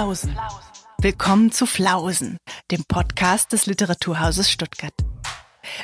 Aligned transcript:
Flausen. 0.00 0.34
Willkommen 0.96 1.52
zu 1.52 1.66
Flausen, 1.66 2.38
dem 2.70 2.84
Podcast 2.88 3.52
des 3.52 3.66
Literaturhauses 3.66 4.50
Stuttgart. 4.50 4.94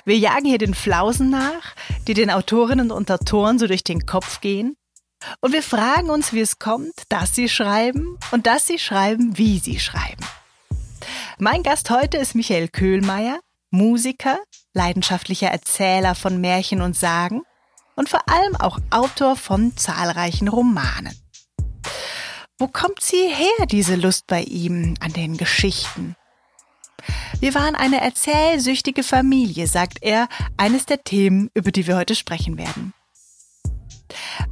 Wir 0.07 0.17
jagen 0.17 0.47
hier 0.47 0.57
den 0.57 0.73
Flausen 0.73 1.29
nach, 1.29 1.75
die 2.09 2.15
den 2.15 2.31
Autorinnen 2.31 2.91
und 2.91 3.11
Autoren 3.11 3.59
so 3.59 3.67
durch 3.67 3.85
den 3.85 4.07
Kopf 4.07 4.41
gehen. 4.41 4.75
Und 5.43 5.53
wir 5.53 5.63
fragen 5.63 6.09
uns, 6.09 6.33
wie 6.33 6.41
es 6.41 6.59
kommt, 6.59 6.95
dass 7.11 7.35
sie 7.35 7.51
schreiben 7.51 8.19
und 8.31 8.47
dass 8.47 8.67
sie 8.67 8.79
schreiben, 8.79 9.37
wie 9.37 9.59
sie 9.59 9.79
schreiben. 9.79 10.25
Mein 11.39 11.63
Gast 11.63 11.91
heute 11.91 12.17
ist 12.17 12.35
Michael 12.35 12.69
Köhlmeier, 12.69 13.39
Musiker, 13.71 14.39
leidenschaftlicher 14.73 15.49
Erzähler 15.49 16.15
von 16.15 16.41
Märchen 16.41 16.81
und 16.81 16.97
Sagen 16.97 17.43
und 17.97 18.09
vor 18.09 18.27
allem 18.31 18.57
auch 18.57 18.79
Autor 18.89 19.37
von 19.37 19.77
zahlreichen 19.77 20.49
Romanen. 20.49 21.15
Wo 22.59 22.69
kommt 22.69 23.03
sie 23.03 23.29
her, 23.29 23.67
diese 23.71 23.97
Lust 23.97 24.27
bei 24.27 24.41
ihm 24.41 24.95
an 25.01 25.13
den 25.13 25.37
Geschichten? 25.37 26.17
Wir 27.39 27.55
waren 27.55 27.75
eine 27.75 28.01
erzählsüchtige 28.01 29.03
Familie, 29.03 29.67
sagt 29.67 29.99
er, 30.01 30.27
eines 30.57 30.87
der 30.87 31.05
Themen, 31.05 31.51
über 31.53 31.71
die 31.71 31.87
wir 31.87 31.97
heute 31.97 32.15
sprechen 32.15 32.57
werden. 32.57 32.95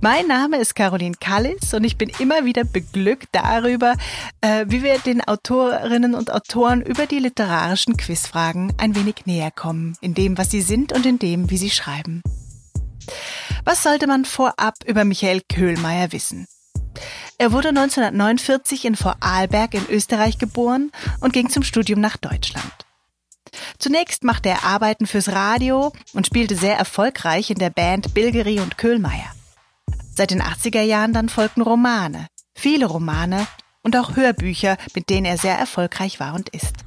Mein 0.02 0.26
Name 0.26 0.58
ist 0.58 0.74
Caroline 0.74 1.14
Kallis 1.18 1.72
und 1.72 1.84
ich 1.84 1.96
bin 1.96 2.10
immer 2.18 2.44
wieder 2.44 2.64
beglückt 2.64 3.28
darüber, 3.32 3.94
äh, 4.42 4.66
wie 4.68 4.82
wir 4.82 4.98
den 4.98 5.22
Autorinnen 5.22 6.14
und 6.14 6.30
Autoren 6.30 6.82
über 6.82 7.06
die 7.06 7.20
literarischen 7.20 7.96
Quizfragen 7.96 8.74
ein 8.76 8.94
wenig 8.94 9.24
näher 9.24 9.50
kommen, 9.50 9.96
in 10.02 10.12
dem, 10.12 10.36
was 10.36 10.50
sie 10.50 10.60
sind 10.60 10.92
und 10.92 11.06
in 11.06 11.18
dem, 11.18 11.48
wie 11.48 11.56
sie 11.56 11.70
schreiben. 11.70 12.22
Was 13.64 13.82
sollte 13.82 14.06
man 14.06 14.26
vorab 14.26 14.74
über 14.84 15.06
Michael 15.06 15.40
Köhlmeier 15.48 16.12
wissen? 16.12 16.46
Er 17.38 17.52
wurde 17.52 17.68
1949 17.68 18.84
in 18.84 18.96
Vorarlberg 18.96 19.74
in 19.74 19.86
Österreich 19.88 20.38
geboren 20.38 20.92
und 21.20 21.32
ging 21.32 21.50
zum 21.50 21.62
Studium 21.62 22.00
nach 22.00 22.16
Deutschland. 22.16 22.72
Zunächst 23.78 24.24
machte 24.24 24.48
er 24.48 24.64
Arbeiten 24.64 25.06
fürs 25.06 25.30
Radio 25.30 25.92
und 26.12 26.26
spielte 26.26 26.56
sehr 26.56 26.76
erfolgreich 26.76 27.50
in 27.50 27.58
der 27.58 27.70
Band 27.70 28.14
Bilgeri 28.14 28.60
und 28.60 28.78
Köhlmeier. 28.78 29.32
Seit 30.14 30.30
den 30.30 30.42
80er 30.42 30.82
Jahren 30.82 31.12
dann 31.12 31.28
folgten 31.28 31.62
Romane, 31.62 32.28
viele 32.54 32.86
Romane 32.86 33.46
und 33.82 33.96
auch 33.96 34.16
Hörbücher, 34.16 34.76
mit 34.94 35.10
denen 35.10 35.26
er 35.26 35.38
sehr 35.38 35.58
erfolgreich 35.58 36.20
war 36.20 36.34
und 36.34 36.48
ist. 36.50 36.84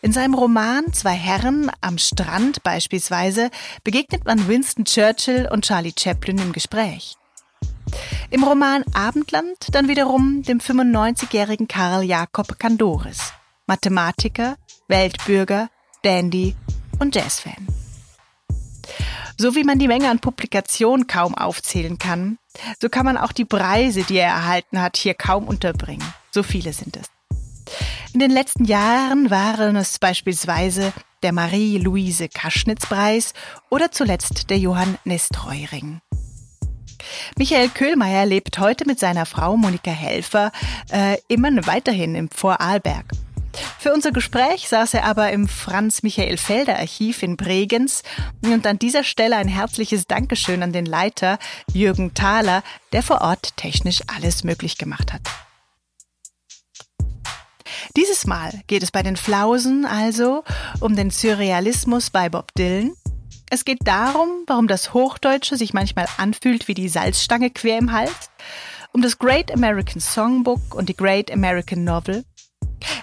In 0.00 0.12
seinem 0.12 0.34
Roman 0.34 0.92
Zwei 0.92 1.14
Herren 1.14 1.70
am 1.80 1.96
Strand 1.96 2.64
beispielsweise 2.64 3.50
begegnet 3.84 4.24
man 4.24 4.48
Winston 4.48 4.84
Churchill 4.84 5.48
und 5.50 5.64
Charlie 5.64 5.94
Chaplin 5.96 6.38
im 6.38 6.52
Gespräch. 6.52 7.16
Im 8.32 8.44
Roman 8.44 8.82
Abendland 8.94 9.58
dann 9.72 9.88
wiederum 9.88 10.42
dem 10.42 10.58
95-jährigen 10.58 11.68
Karl 11.68 12.02
Jakob 12.02 12.58
Kandoris, 12.58 13.30
Mathematiker, 13.66 14.56
Weltbürger, 14.88 15.68
Dandy 16.02 16.56
und 16.98 17.14
Jazzfan. 17.14 17.66
So 19.36 19.54
wie 19.54 19.64
man 19.64 19.78
die 19.78 19.86
Menge 19.86 20.08
an 20.08 20.18
Publikationen 20.18 21.06
kaum 21.06 21.34
aufzählen 21.34 21.98
kann, 21.98 22.38
so 22.80 22.88
kann 22.88 23.04
man 23.04 23.18
auch 23.18 23.32
die 23.32 23.44
Preise, 23.44 24.02
die 24.02 24.16
er 24.16 24.28
erhalten 24.28 24.80
hat, 24.80 24.96
hier 24.96 25.12
kaum 25.12 25.46
unterbringen. 25.46 26.14
So 26.30 26.42
viele 26.42 26.72
sind 26.72 26.96
es. 26.96 27.08
In 28.14 28.20
den 28.20 28.30
letzten 28.30 28.64
Jahren 28.64 29.28
waren 29.30 29.76
es 29.76 29.98
beispielsweise 29.98 30.94
der 31.22 31.32
Marie-Louise 31.32 32.30
Kaschnitz-Preis 32.30 33.34
oder 33.68 33.92
zuletzt 33.92 34.48
der 34.48 34.56
Johann 34.56 34.96
Nestreu-Ring. 35.04 36.00
Michael 37.36 37.68
Köhlmeier 37.68 38.26
lebt 38.26 38.58
heute 38.58 38.86
mit 38.86 38.98
seiner 38.98 39.26
Frau 39.26 39.56
Monika 39.56 39.90
Helfer 39.90 40.52
äh, 40.90 41.18
immer 41.28 41.50
weiterhin 41.66 42.14
im 42.14 42.28
Vorarlberg. 42.30 43.06
Für 43.78 43.92
unser 43.92 44.12
Gespräch 44.12 44.68
saß 44.68 44.94
er 44.94 45.04
aber 45.04 45.30
im 45.30 45.48
Franz-Michael-Felder-Archiv 45.48 47.22
in 47.22 47.36
Bregenz 47.36 48.02
und 48.42 48.66
an 48.66 48.78
dieser 48.78 49.04
Stelle 49.04 49.36
ein 49.36 49.48
herzliches 49.48 50.06
Dankeschön 50.06 50.62
an 50.62 50.72
den 50.72 50.86
Leiter 50.86 51.38
Jürgen 51.72 52.14
Thaler, 52.14 52.62
der 52.92 53.02
vor 53.02 53.20
Ort 53.20 53.56
technisch 53.56 54.00
alles 54.06 54.44
möglich 54.44 54.78
gemacht 54.78 55.12
hat. 55.12 55.22
Dieses 57.96 58.26
Mal 58.26 58.62
geht 58.68 58.82
es 58.82 58.90
bei 58.90 59.02
den 59.02 59.16
Flausen 59.16 59.84
also 59.84 60.44
um 60.80 60.96
den 60.96 61.10
Surrealismus 61.10 62.10
bei 62.10 62.28
Bob 62.28 62.54
Dylan, 62.54 62.92
es 63.52 63.66
geht 63.66 63.80
darum, 63.86 64.44
warum 64.46 64.66
das 64.66 64.94
Hochdeutsche 64.94 65.58
sich 65.58 65.74
manchmal 65.74 66.06
anfühlt 66.16 66.68
wie 66.68 66.74
die 66.74 66.88
Salzstange 66.88 67.50
quer 67.50 67.76
im 67.76 67.92
Hals, 67.92 68.30
um 68.92 69.02
das 69.02 69.18
Great 69.18 69.52
American 69.52 70.00
Songbook 70.00 70.74
und 70.74 70.88
die 70.88 70.96
Great 70.96 71.30
American 71.30 71.84
Novel. 71.84 72.24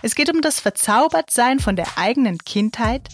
Es 0.01 0.15
geht 0.15 0.33
um 0.33 0.41
das 0.41 0.59
Verzaubertsein 0.59 1.59
von 1.59 1.75
der 1.75 1.99
eigenen 1.99 2.39
Kindheit, 2.39 3.09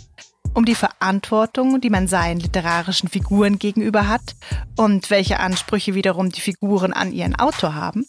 um 0.53 0.63
die 0.63 0.75
Verantwortung, 0.75 1.81
die 1.81 1.89
man 1.89 2.07
seinen 2.07 2.39
literarischen 2.39 3.09
Figuren 3.09 3.59
gegenüber 3.59 4.07
hat 4.07 4.37
und 4.77 5.09
welche 5.09 5.41
Ansprüche 5.41 5.93
wiederum 5.93 6.29
die 6.29 6.39
Figuren 6.39 6.93
an 6.93 7.11
ihren 7.11 7.35
Autor 7.35 7.75
haben. 7.75 8.05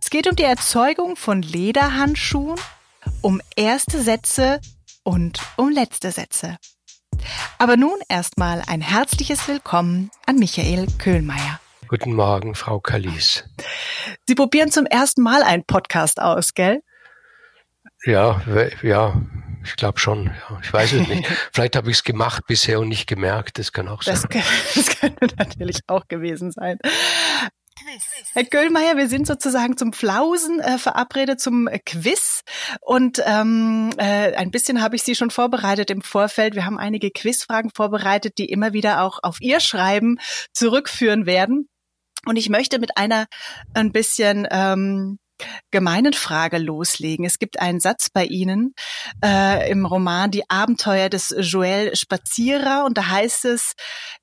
Es 0.00 0.08
geht 0.08 0.26
um 0.26 0.34
die 0.34 0.44
Erzeugung 0.44 1.16
von 1.16 1.42
Lederhandschuhen, 1.42 2.58
um 3.20 3.42
erste 3.54 4.00
Sätze 4.00 4.62
und 5.04 5.42
um 5.58 5.68
letzte 5.68 6.10
Sätze. 6.10 6.56
Aber 7.58 7.76
nun 7.76 7.98
erstmal 8.08 8.62
ein 8.66 8.80
herzliches 8.80 9.46
Willkommen 9.48 10.10
an 10.26 10.36
Michael 10.36 10.86
Köhlmeier. 10.98 11.60
Guten 11.88 12.14
Morgen, 12.14 12.54
Frau 12.54 12.80
Kalis. 12.80 13.44
Sie 14.26 14.34
probieren 14.34 14.70
zum 14.70 14.86
ersten 14.86 15.22
Mal 15.22 15.42
einen 15.42 15.64
Podcast 15.64 16.20
aus, 16.20 16.54
gell? 16.54 16.82
Ja, 18.04 18.40
ja, 18.82 19.20
ich 19.64 19.76
glaube 19.76 19.98
schon. 19.98 20.26
Ja. 20.26 20.60
Ich 20.62 20.72
weiß 20.72 20.92
es 20.92 21.08
nicht. 21.08 21.26
Vielleicht 21.52 21.76
habe 21.76 21.90
ich 21.90 21.98
es 21.98 22.04
gemacht 22.04 22.44
bisher 22.46 22.80
und 22.80 22.88
nicht 22.88 23.06
gemerkt. 23.06 23.58
Das 23.58 23.72
kann 23.72 23.88
auch 23.88 24.02
sein. 24.02 24.14
Das, 24.30 24.74
das 24.74 25.00
könnte 25.00 25.26
natürlich 25.36 25.80
auch 25.86 26.08
gewesen 26.08 26.50
sein. 26.50 26.78
Quiz. 27.82 28.04
Herr 28.32 28.44
Göllmeier, 28.44 28.96
wir 28.96 29.08
sind 29.08 29.26
sozusagen 29.26 29.76
zum 29.76 29.92
Flausen 29.92 30.60
äh, 30.60 30.78
verabredet, 30.78 31.40
zum 31.40 31.68
äh, 31.68 31.78
Quiz. 31.78 32.42
Und 32.80 33.22
ähm, 33.24 33.90
äh, 33.96 34.34
ein 34.34 34.50
bisschen 34.50 34.82
habe 34.82 34.96
ich 34.96 35.02
Sie 35.02 35.14
schon 35.14 35.30
vorbereitet 35.30 35.90
im 35.90 36.02
Vorfeld. 36.02 36.54
Wir 36.54 36.66
haben 36.66 36.78
einige 36.78 37.10
Quizfragen 37.10 37.70
vorbereitet, 37.74 38.38
die 38.38 38.46
immer 38.46 38.72
wieder 38.72 39.02
auch 39.02 39.20
auf 39.22 39.40
Ihr 39.40 39.60
Schreiben 39.60 40.18
zurückführen 40.52 41.26
werden. 41.26 41.68
Und 42.26 42.36
ich 42.36 42.50
möchte 42.50 42.78
mit 42.78 42.96
einer 42.96 43.26
ein 43.74 43.92
bisschen 43.92 44.46
ähm, 44.50 45.18
gemeinen 45.70 46.12
Frage 46.12 46.58
loslegen. 46.58 47.24
Es 47.24 47.38
gibt 47.38 47.60
einen 47.60 47.80
Satz 47.80 48.10
bei 48.10 48.24
Ihnen 48.24 48.74
äh, 49.24 49.70
im 49.70 49.86
Roman 49.86 50.30
Die 50.30 50.48
Abenteuer 50.48 51.08
des 51.08 51.30
Joël 51.30 51.96
Spazierer 51.96 52.84
und 52.84 52.98
da 52.98 53.08
heißt 53.08 53.44
es, 53.44 53.74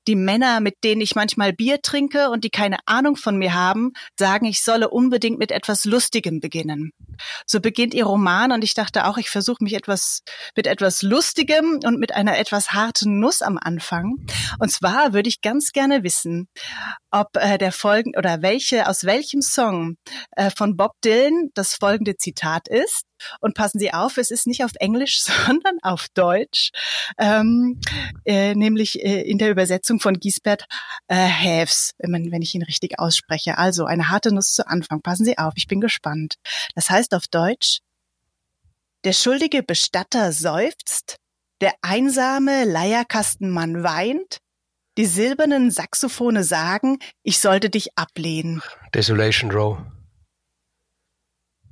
die 0.06 0.16
Männer, 0.16 0.60
mit 0.60 0.76
denen 0.84 1.00
ich 1.00 1.14
manchmal 1.14 1.52
Bier 1.52 1.80
trinke 1.82 2.30
und 2.30 2.44
die 2.44 2.50
keine 2.50 2.78
Ahnung 2.86 3.16
von 3.16 3.36
mir 3.36 3.54
haben, 3.54 3.92
sagen, 4.18 4.46
ich 4.46 4.62
solle 4.62 4.90
unbedingt 4.90 5.38
mit 5.38 5.52
etwas 5.52 5.84
Lustigem 5.84 6.40
beginnen. 6.40 6.92
So 7.46 7.60
beginnt 7.60 7.94
Ihr 7.94 8.04
Roman 8.04 8.52
und 8.52 8.64
ich 8.64 8.74
dachte 8.74 9.06
auch, 9.06 9.18
ich 9.18 9.30
versuche 9.30 9.62
mich 9.62 9.74
etwas 9.74 10.22
mit 10.56 10.66
etwas 10.66 11.02
Lustigem 11.02 11.80
und 11.84 11.98
mit 11.98 12.14
einer 12.14 12.38
etwas 12.38 12.72
harten 12.72 13.18
Nuss 13.20 13.42
am 13.42 13.58
Anfang. 13.58 14.26
Und 14.58 14.70
zwar 14.70 15.12
würde 15.12 15.28
ich 15.28 15.40
ganz 15.40 15.72
gerne 15.72 16.02
wissen, 16.02 16.48
ob 17.10 17.36
äh, 17.36 17.58
der 17.58 17.72
folgen 17.72 18.14
oder 18.16 18.42
welche 18.42 18.88
aus 18.88 19.04
welchem 19.04 19.42
Song 19.42 19.96
äh, 20.36 20.50
von 20.50 20.76
Bob 20.76 20.92
Dylan 21.08 21.50
das 21.54 21.74
folgende 21.74 22.16
Zitat 22.16 22.68
ist. 22.68 23.04
Und 23.40 23.54
passen 23.54 23.78
Sie 23.78 23.92
auf, 23.92 24.16
es 24.16 24.30
ist 24.30 24.46
nicht 24.46 24.62
auf 24.64 24.72
Englisch, 24.78 25.20
sondern 25.46 25.78
auf 25.82 26.06
Deutsch, 26.14 26.70
ähm, 27.18 27.80
äh, 28.24 28.54
nämlich 28.54 29.02
äh, 29.02 29.22
in 29.22 29.38
der 29.38 29.50
Übersetzung 29.50 30.00
von 30.00 30.14
Giesbert 30.20 30.66
äh, 31.08 31.16
Haves, 31.16 31.94
wenn, 31.98 32.30
wenn 32.30 32.42
ich 32.42 32.54
ihn 32.54 32.62
richtig 32.62 32.98
ausspreche. 32.98 33.58
Also 33.58 33.86
eine 33.86 34.10
harte 34.10 34.32
Nuss 34.32 34.52
zu 34.52 34.66
Anfang. 34.66 35.00
Passen 35.00 35.24
Sie 35.24 35.38
auf, 35.38 35.54
ich 35.56 35.66
bin 35.66 35.80
gespannt. 35.80 36.36
Das 36.74 36.90
heißt 36.90 37.14
auf 37.14 37.26
Deutsch, 37.26 37.78
der 39.04 39.12
schuldige 39.12 39.62
Bestatter 39.62 40.32
seufzt, 40.32 41.16
der 41.60 41.72
einsame 41.82 42.64
Leierkastenmann 42.64 43.82
weint, 43.82 44.38
die 44.96 45.06
silbernen 45.06 45.70
Saxophone 45.70 46.42
sagen, 46.42 46.98
ich 47.22 47.38
sollte 47.38 47.70
dich 47.70 47.96
ablehnen. 47.96 48.60
Desolation 48.94 49.50
Row. 49.50 49.78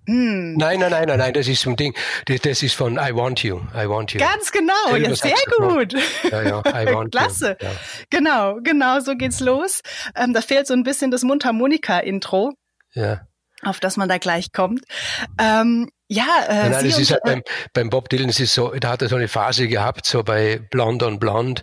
Hm. 0.06 0.54
Nein, 0.56 0.80
nein, 0.80 0.90
nein, 0.90 1.08
nein, 1.08 1.18
nein, 1.18 1.32
das 1.32 1.48
ist 1.48 1.62
so 1.62 1.70
ein 1.70 1.76
Ding. 1.76 1.94
Das, 2.26 2.40
das 2.40 2.62
ist 2.62 2.74
von 2.74 2.94
I 2.94 3.14
Want 3.14 3.42
You. 3.42 3.60
I 3.74 3.88
Want 3.88 4.12
You. 4.12 4.20
Ganz 4.20 4.52
genau, 4.52 4.96
ja, 4.96 5.14
sehr 5.14 5.34
gut. 5.58 5.94
Ja, 6.30 6.42
ja, 6.42 6.60
I 6.60 6.86
Want 6.94 7.12
Klasse. 7.12 7.56
You. 7.60 7.66
Ja. 7.66 7.72
Genau, 8.10 8.58
genau, 8.62 9.00
so 9.00 9.16
geht's 9.16 9.40
los. 9.40 9.82
Ähm, 10.14 10.32
da 10.32 10.40
fehlt 10.40 10.66
so 10.66 10.74
ein 10.74 10.84
bisschen 10.84 11.10
das 11.10 11.22
Mundharmonika-Intro. 11.22 12.52
Ja. 12.94 13.26
Auf 13.62 13.80
das 13.80 13.96
man 13.96 14.08
da 14.08 14.18
gleich 14.18 14.52
kommt. 14.52 14.84
Ähm, 15.38 15.90
Ja, 16.08 16.44
äh, 16.48 16.54
nein, 16.54 16.70
nein, 16.70 16.86
es 16.86 16.98
ist 16.98 17.10
halt 17.10 17.22
beim, 17.24 17.42
beim 17.72 17.90
Bob 17.90 18.08
Dylan, 18.08 18.28
es 18.28 18.38
ist 18.38 18.54
so, 18.54 18.70
da 18.70 18.90
hat 18.90 19.02
er 19.02 19.08
so 19.08 19.16
eine 19.16 19.26
Phase 19.26 19.66
gehabt, 19.66 20.06
so 20.06 20.22
bei 20.22 20.60
Blonde 20.70 21.04
on 21.04 21.18
Blonde 21.18 21.62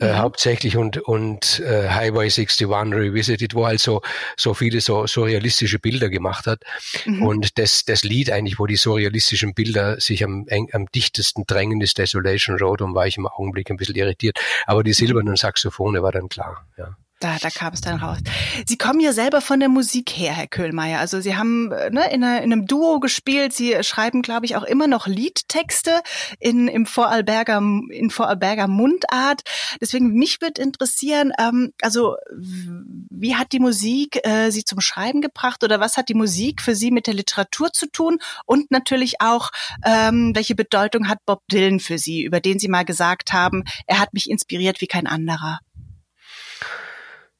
äh, 0.00 0.12
mhm. 0.12 0.18
hauptsächlich 0.18 0.76
und 0.76 0.98
und 0.98 1.60
äh, 1.60 1.88
Highway 1.88 2.24
61 2.24 2.66
Revisited, 2.66 3.54
wo 3.54 3.64
halt 3.64 3.78
so 3.78 4.02
so 4.36 4.54
viele 4.54 4.80
so 4.80 5.06
surrealistische 5.06 5.78
Bilder 5.78 6.08
gemacht 6.08 6.46
hat 6.46 6.62
mhm. 7.04 7.22
und 7.22 7.58
das 7.58 7.84
das 7.84 8.02
Lied 8.02 8.32
eigentlich, 8.32 8.58
wo 8.58 8.66
die 8.66 8.76
surrealistischen 8.76 9.54
Bilder 9.54 10.00
sich 10.00 10.24
am 10.24 10.46
eng, 10.48 10.68
am 10.72 10.86
dichtesten 10.86 11.44
drängen, 11.46 11.80
ist 11.80 11.98
Desolation 11.98 12.58
Road 12.58 12.82
und 12.82 12.96
war 12.96 13.06
ich 13.06 13.16
im 13.16 13.28
Augenblick 13.28 13.70
ein 13.70 13.76
bisschen 13.76 13.94
irritiert, 13.94 14.40
aber 14.66 14.82
die 14.82 14.94
silbernen 14.94 15.36
Saxophone 15.36 16.02
war 16.02 16.10
dann 16.10 16.28
klar, 16.28 16.66
ja. 16.76 16.96
Da, 17.20 17.38
da 17.40 17.48
kam 17.48 17.72
es 17.72 17.80
dann 17.80 17.98
raus. 17.98 18.18
Sie 18.66 18.76
kommen 18.76 19.00
ja 19.00 19.14
selber 19.14 19.40
von 19.40 19.58
der 19.58 19.70
Musik 19.70 20.10
her, 20.10 20.34
Herr 20.34 20.46
Köhlmeier. 20.46 21.00
Also 21.00 21.18
Sie 21.22 21.34
haben 21.34 21.72
äh, 21.72 21.88
ne, 21.88 22.12
in, 22.12 22.22
einer, 22.22 22.42
in 22.42 22.52
einem 22.52 22.66
Duo 22.66 23.00
gespielt. 23.00 23.54
Sie 23.54 23.82
schreiben, 23.82 24.20
glaube 24.20 24.44
ich, 24.44 24.54
auch 24.54 24.62
immer 24.62 24.86
noch 24.86 25.06
Liedtexte 25.06 26.02
in, 26.40 26.68
im 26.68 26.84
Vorarlberger, 26.84 27.56
in 27.56 28.10
Vorarlberger 28.10 28.68
Mundart. 28.68 29.42
Deswegen 29.80 30.12
mich 30.12 30.42
würde 30.42 30.60
interessieren, 30.60 31.32
ähm, 31.38 31.72
also 31.80 32.16
wie 32.30 33.34
hat 33.34 33.52
die 33.52 33.60
Musik 33.60 34.20
äh, 34.26 34.50
Sie 34.50 34.64
zum 34.64 34.80
Schreiben 34.80 35.22
gebracht 35.22 35.64
oder 35.64 35.80
was 35.80 35.96
hat 35.96 36.10
die 36.10 36.14
Musik 36.14 36.60
für 36.60 36.74
Sie 36.74 36.90
mit 36.90 37.06
der 37.06 37.14
Literatur 37.14 37.72
zu 37.72 37.90
tun? 37.90 38.18
Und 38.44 38.70
natürlich 38.70 39.22
auch, 39.22 39.52
ähm, 39.86 40.32
welche 40.34 40.54
Bedeutung 40.54 41.08
hat 41.08 41.24
Bob 41.24 41.44
Dylan 41.50 41.80
für 41.80 41.96
Sie, 41.96 42.24
über 42.24 42.40
den 42.40 42.58
Sie 42.58 42.68
mal 42.68 42.84
gesagt 42.84 43.32
haben, 43.32 43.64
er 43.86 44.00
hat 44.00 44.12
mich 44.12 44.28
inspiriert 44.28 44.82
wie 44.82 44.86
kein 44.86 45.06
anderer? 45.06 45.60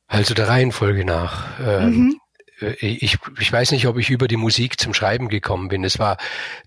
Also 0.07 0.35
der 0.35 0.49
Reihenfolge 0.49 1.05
nach. 1.05 1.59
Ähm, 1.61 1.91
mhm. 1.91 2.21
Äh, 2.61 2.75
ich, 2.81 3.19
ich 3.39 3.53
weiß 3.53 3.73
nicht, 3.73 3.87
ob 3.87 3.99
ich 3.99 4.11
über 4.11 4.29
die 4.29 4.37
Musik 4.37 4.81
zum 4.81 4.95
Schreiben 4.95 5.29
gekommen 5.29 5.69
bin. 5.69 5.83
Das 5.83 5.99
war, 5.99 6.17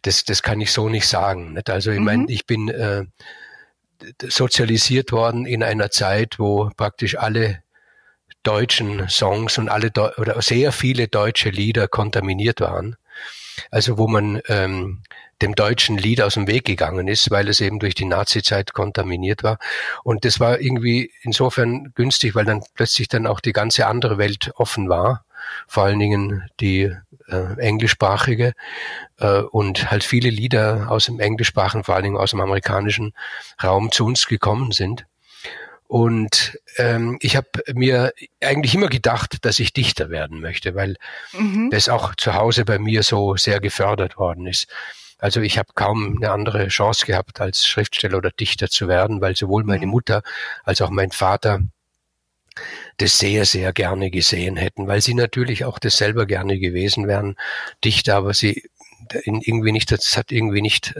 das, 0.01 0.23
das 0.23 0.43
kann 0.43 0.61
ich 0.61 0.71
so 0.71 0.89
nicht 0.89 1.07
sagen. 1.07 1.53
Nicht? 1.53 1.69
Also 1.69 1.91
ich 1.91 1.99
mhm. 1.99 2.05
meine, 2.05 2.25
ich 2.29 2.45
bin 2.45 2.69
äh, 2.69 3.05
sozialisiert 4.27 5.11
worden 5.11 5.45
in 5.45 5.63
einer 5.63 5.91
Zeit, 5.91 6.39
wo 6.39 6.69
praktisch 6.75 7.17
alle 7.17 7.63
deutschen 8.43 9.09
Songs 9.09 9.57
und 9.57 9.69
alle 9.69 9.91
Deu 9.91 10.11
oder 10.17 10.41
sehr 10.41 10.71
viele 10.71 11.07
deutsche 11.07 11.49
Lieder 11.49 11.87
kontaminiert 11.87 12.61
waren. 12.61 12.95
Also 13.71 13.97
wo 13.97 14.07
man 14.07 14.41
ähm, 14.47 15.01
dem 15.41 15.55
deutschen 15.55 15.97
Lied 15.97 16.21
aus 16.21 16.33
dem 16.33 16.47
Weg 16.47 16.65
gegangen 16.65 17.07
ist, 17.07 17.31
weil 17.31 17.47
es 17.47 17.61
eben 17.61 17.79
durch 17.79 17.95
die 17.95 18.05
Nazi-Zeit 18.05 18.73
kontaminiert 18.73 19.43
war. 19.43 19.57
Und 20.03 20.25
das 20.25 20.39
war 20.39 20.59
irgendwie 20.59 21.11
insofern 21.21 21.91
günstig, 21.95 22.35
weil 22.35 22.45
dann 22.45 22.63
plötzlich 22.73 23.07
dann 23.07 23.27
auch 23.27 23.39
die 23.39 23.53
ganze 23.53 23.87
andere 23.87 24.17
Welt 24.17 24.51
offen 24.55 24.89
war, 24.89 25.23
vor 25.67 25.83
allen 25.83 25.99
Dingen 25.99 26.43
die 26.59 26.93
äh, 27.27 27.59
englischsprachige 27.59 28.53
äh, 29.17 29.39
und 29.39 29.89
halt 29.91 30.03
viele 30.03 30.29
Lieder 30.29 30.87
aus 30.89 31.05
dem 31.05 31.19
englischsprachigen, 31.19 31.83
vor 31.83 31.95
allen 31.95 32.03
Dingen 32.03 32.17
aus 32.17 32.31
dem 32.31 32.41
amerikanischen 32.41 33.13
Raum 33.63 33.91
zu 33.91 34.05
uns 34.05 34.27
gekommen 34.27 34.71
sind. 34.71 35.05
Und 35.89 36.59
ähm, 36.77 37.17
ich 37.19 37.35
habe 37.35 37.47
mir 37.73 38.13
eigentlich 38.43 38.75
immer 38.75 38.89
gedacht, 38.89 39.43
dass 39.43 39.57
ich 39.57 39.73
Dichter 39.73 40.11
werden 40.11 40.39
möchte, 40.39 40.75
weil 40.75 40.97
mhm. 41.33 41.71
das 41.71 41.89
auch 41.89 42.13
zu 42.13 42.35
Hause 42.35 42.63
bei 42.63 42.77
mir 42.77 43.01
so 43.01 43.35
sehr 43.37 43.59
gefördert 43.59 44.15
worden 44.19 44.45
ist. 44.45 44.67
Also 45.17 45.41
ich 45.41 45.57
habe 45.57 45.69
kaum 45.73 46.17
eine 46.17 46.29
andere 46.29 46.67
Chance 46.67 47.07
gehabt, 47.07 47.41
als 47.41 47.65
Schriftsteller 47.65 48.19
oder 48.19 48.29
Dichter 48.29 48.69
zu 48.69 48.87
werden, 48.87 49.19
weil 49.19 49.35
sowohl 49.35 49.63
meine 49.63 49.87
mhm. 49.87 49.93
Mutter 49.93 50.21
als 50.63 50.79
auch 50.83 50.91
mein 50.91 51.09
Vater 51.09 51.61
das 52.97 53.17
sehr, 53.17 53.45
sehr 53.45 53.73
gerne 53.73 54.11
gesehen 54.11 54.57
hätten, 54.57 54.85
weil 54.85 55.01
sie 55.01 55.15
natürlich 55.15 55.65
auch 55.65 55.79
das 55.79 55.97
selber 55.97 56.27
gerne 56.27 56.59
gewesen 56.59 57.07
wären, 57.07 57.35
Dichter, 57.83 58.15
aber 58.17 58.35
sie 58.35 58.69
irgendwie 59.11 59.71
nicht, 59.71 59.91
das 59.91 60.17
hat 60.17 60.31
irgendwie 60.31 60.61
nicht, 60.61 60.95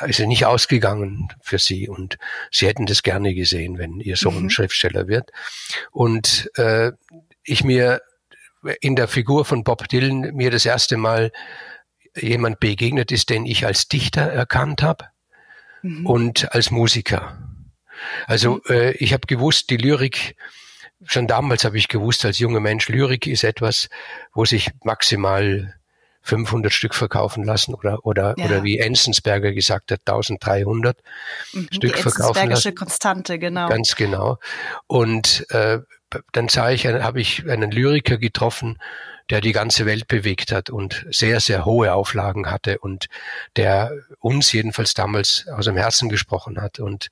äh, 0.00 0.08
ist 0.10 0.20
nicht 0.20 0.46
ausgegangen 0.46 1.28
für 1.40 1.58
sie 1.58 1.88
und 1.88 2.18
sie 2.50 2.66
hätten 2.66 2.86
das 2.86 3.02
gerne 3.02 3.34
gesehen, 3.34 3.78
wenn 3.78 4.00
ihr 4.00 4.16
Sohn 4.16 4.44
mhm. 4.44 4.50
Schriftsteller 4.50 5.08
wird. 5.08 5.30
Und 5.90 6.50
äh, 6.56 6.92
ich 7.42 7.64
mir 7.64 8.00
in 8.80 8.96
der 8.96 9.08
Figur 9.08 9.44
von 9.44 9.64
Bob 9.64 9.88
Dylan 9.88 10.34
mir 10.34 10.50
das 10.50 10.66
erste 10.66 10.96
Mal 10.96 11.32
jemand 12.16 12.60
begegnet 12.60 13.12
ist, 13.12 13.30
den 13.30 13.46
ich 13.46 13.64
als 13.66 13.88
Dichter 13.88 14.22
erkannt 14.22 14.82
habe 14.82 15.06
mhm. 15.82 16.06
und 16.06 16.52
als 16.54 16.70
Musiker. 16.70 17.38
Also 18.26 18.60
mhm. 18.66 18.74
äh, 18.74 18.90
ich 18.92 19.12
habe 19.12 19.26
gewusst, 19.26 19.70
die 19.70 19.76
Lyrik, 19.76 20.36
schon 21.04 21.26
damals 21.26 21.64
habe 21.64 21.78
ich 21.78 21.88
gewusst, 21.88 22.24
als 22.24 22.38
junger 22.38 22.60
Mensch, 22.60 22.88
Lyrik 22.88 23.26
ist 23.26 23.44
etwas, 23.44 23.88
wo 24.34 24.44
sich 24.44 24.70
maximal 24.84 25.74
500 26.30 26.72
Stück 26.72 26.94
verkaufen 26.94 27.44
lassen 27.44 27.74
oder 27.74 28.06
oder 28.06 28.34
ja. 28.38 28.46
oder 28.46 28.62
wie 28.62 28.78
Enzensberger 28.78 29.52
gesagt 29.52 29.90
hat 29.90 30.00
1300 30.06 30.96
mhm, 31.52 31.68
Stück 31.72 31.98
verkaufen 31.98 32.48
lassen. 32.48 32.74
Konstante 32.74 33.38
genau 33.38 33.68
ganz 33.68 33.96
genau 33.96 34.38
und 34.86 35.46
äh, 35.50 35.80
dann 36.32 36.48
sah 36.48 36.70
ich 36.70 36.86
habe 36.86 37.20
ich 37.20 37.48
einen 37.48 37.70
Lyriker 37.70 38.16
getroffen 38.16 38.78
der 39.30 39.40
die 39.40 39.52
ganze 39.52 39.86
Welt 39.86 40.08
bewegt 40.08 40.50
hat 40.50 40.70
und 40.70 41.06
sehr, 41.10 41.38
sehr 41.38 41.64
hohe 41.64 41.94
Auflagen 41.94 42.50
hatte 42.50 42.78
und 42.78 43.06
der 43.54 43.92
uns 44.18 44.52
jedenfalls 44.52 44.94
damals 44.94 45.46
aus 45.54 45.66
dem 45.66 45.76
Herzen 45.76 46.08
gesprochen 46.08 46.60
hat. 46.60 46.80
Und 46.80 47.06
äh, 47.06 47.10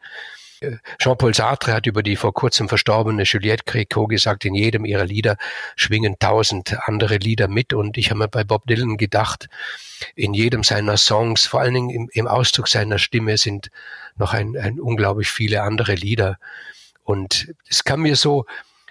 Jean-Paul 0.98 1.34
Sartre 1.34 1.72
hat 1.72 1.86
über 1.86 2.02
die 2.02 2.16
vor 2.16 2.34
kurzem 2.34 2.68
verstorbene 2.68 3.24
Juliette 3.24 3.64
Gréco 3.64 4.06
gesagt, 4.06 4.44
in 4.44 4.54
jedem 4.54 4.84
ihrer 4.84 5.04
Lieder 5.04 5.36
schwingen 5.76 6.18
tausend 6.18 6.76
andere 6.88 7.16
Lieder 7.16 7.48
mit. 7.48 7.72
Und 7.72 7.96
ich 7.96 8.10
habe 8.10 8.20
mir 8.20 8.28
bei 8.28 8.44
Bob 8.44 8.66
Dylan 8.66 8.96
gedacht, 8.96 9.48
in 10.14 10.34
jedem 10.34 10.64
seiner 10.64 10.96
Songs, 10.96 11.46
vor 11.46 11.60
allen 11.60 11.74
Dingen 11.74 11.90
im, 11.90 12.10
im 12.12 12.26
Ausdruck 12.26 12.68
seiner 12.68 12.98
Stimme, 12.98 13.36
sind 13.36 13.70
noch 14.16 14.32
ein, 14.32 14.56
ein 14.56 14.80
unglaublich 14.80 15.28
viele 15.28 15.62
andere 15.62 15.94
Lieder. 15.94 16.38
Und 17.04 17.54
es 17.68 17.84
kam 17.84 18.02
mir 18.02 18.16
so 18.16 18.44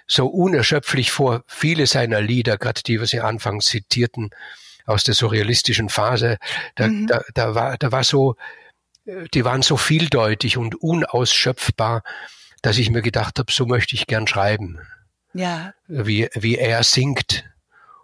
so 0.07 0.27
unerschöpflich 0.27 1.11
vor. 1.11 1.43
Viele 1.47 1.85
seiner 1.85 2.21
Lieder, 2.21 2.57
gerade 2.57 2.81
die, 2.81 2.99
was 2.99 3.09
Sie 3.09 3.19
anfangs 3.19 3.65
zitierten, 3.65 4.31
aus 4.85 5.03
der 5.03 5.13
surrealistischen 5.13 5.89
Phase, 5.89 6.37
da, 6.75 6.87
mhm. 6.87 7.07
da, 7.07 7.21
da, 7.33 7.55
war, 7.55 7.77
da 7.77 7.91
war 7.91 8.05
so, 8.05 8.37
die 9.33 9.45
waren 9.45 9.61
so 9.61 9.77
vieldeutig 9.77 10.57
und 10.57 10.75
unausschöpfbar, 10.75 12.03
dass 12.61 12.77
ich 12.77 12.89
mir 12.89 13.01
gedacht 13.01 13.39
habe, 13.39 13.51
so 13.51 13.65
möchte 13.65 13.95
ich 13.95 14.07
gern 14.07 14.27
schreiben. 14.27 14.79
Ja. 15.33 15.73
Wie, 15.87 16.27
wie 16.33 16.57
er 16.57 16.83
singt. 16.83 17.45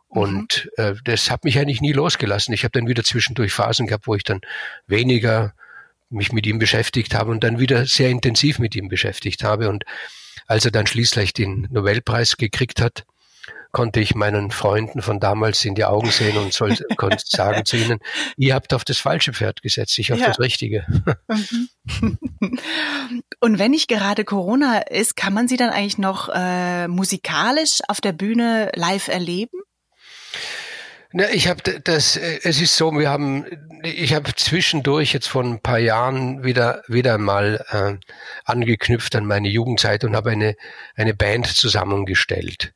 Und 0.08 0.70
mhm. 0.78 0.84
äh, 0.84 0.96
das 1.04 1.32
hat 1.32 1.44
mich 1.44 1.58
eigentlich 1.58 1.82
nie 1.82 1.94
losgelassen. 1.94 2.54
Ich 2.54 2.64
habe 2.64 2.72
dann 2.72 2.88
wieder 2.88 3.04
zwischendurch 3.04 3.52
Phasen 3.52 3.88
gehabt, 3.88 4.08
wo 4.08 4.16
ich 4.16 4.24
dann 4.24 4.42
weniger 4.88 5.54
mich 6.10 6.32
mit 6.32 6.46
ihm 6.46 6.60
beschäftigt 6.60 7.16
habe 7.16 7.32
und 7.32 7.44
dann 7.44 7.60
wieder 7.60 7.86
sehr 7.86 8.10
intensiv 8.10 8.60
mit 8.60 8.76
ihm 8.76 8.88
beschäftigt 8.88 9.44
habe. 9.44 9.70
Und 9.70 9.84
als 10.46 10.66
er 10.66 10.72
dann 10.72 10.86
schließlich 10.86 11.34
den 11.34 11.68
Nobelpreis 11.72 12.38
gekriegt 12.38 12.82
hat, 12.82 13.06
konnte 13.74 14.00
ich 14.00 14.16
meinen 14.16 14.52
Freunden 14.52 15.02
von 15.02 15.20
damals 15.20 15.66
in 15.66 15.76
die 15.76 15.84
Augen 15.84 16.12
sehen 16.12 16.38
und 16.38 16.54
soll, 16.54 16.78
konnte 16.96 17.18
sagen 17.26 17.66
zu 17.66 17.76
ihnen, 17.76 18.00
ihr 18.38 18.54
habt 18.54 18.74
auf 18.74 18.86
das 18.86 19.00
falsche 19.00 19.34
Pferd 19.34 19.62
gesetzt, 19.62 19.98
ich 20.00 20.14
auf 20.14 20.20
ja. 20.20 20.28
das 20.28 20.40
richtige. 20.40 20.86
Und 23.40 23.60
wenn 23.60 23.72
nicht 23.72 23.90
gerade 23.90 24.24
Corona 24.24 24.78
ist, 24.80 25.16
kann 25.16 25.34
man 25.34 25.48
sie 25.48 25.58
dann 25.58 25.72
eigentlich 25.72 25.98
noch 25.98 26.30
äh, 26.34 26.88
musikalisch 26.88 27.80
auf 27.88 28.00
der 28.00 28.14
Bühne 28.14 28.72
live 28.76 29.08
erleben? 29.08 29.60
Na, 31.12 31.30
ich 31.32 31.48
habe 31.48 31.62
das. 31.84 32.18
Äh, 32.18 32.40
es 32.44 32.62
ist 32.62 32.76
so, 32.76 32.92
wir 32.92 33.10
haben. 33.10 33.46
Ich 33.84 34.14
habe 34.14 34.34
zwischendurch 34.36 35.14
jetzt 35.14 35.28
vor 35.28 35.44
ein 35.44 35.60
paar 35.62 35.78
Jahren 35.78 36.44
wieder 36.44 36.84
wieder 36.88 37.18
mal 37.18 37.64
äh, 37.70 37.98
angeknüpft 38.46 39.16
an 39.16 39.26
meine 39.26 39.50
Jugendzeit 39.50 40.04
und 40.06 40.16
habe 40.16 40.32
eine 40.32 40.56
eine 40.96 41.14
Band 41.14 41.48
zusammengestellt 41.48 42.74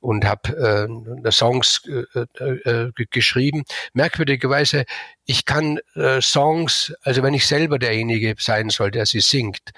und 0.00 0.24
habe 0.24 0.88
äh, 1.24 1.32
Songs 1.32 1.82
äh, 1.86 2.26
äh, 2.38 2.88
äh, 2.88 2.92
geschrieben. 3.10 3.64
Merkwürdigerweise, 3.92 4.84
ich 5.24 5.44
kann 5.44 5.78
äh, 5.94 6.20
Songs, 6.20 6.94
also 7.02 7.22
wenn 7.22 7.34
ich 7.34 7.46
selber 7.46 7.78
derjenige 7.78 8.34
sein 8.38 8.70
soll, 8.70 8.90
der 8.90 9.06
sie 9.06 9.20
singt, 9.20 9.72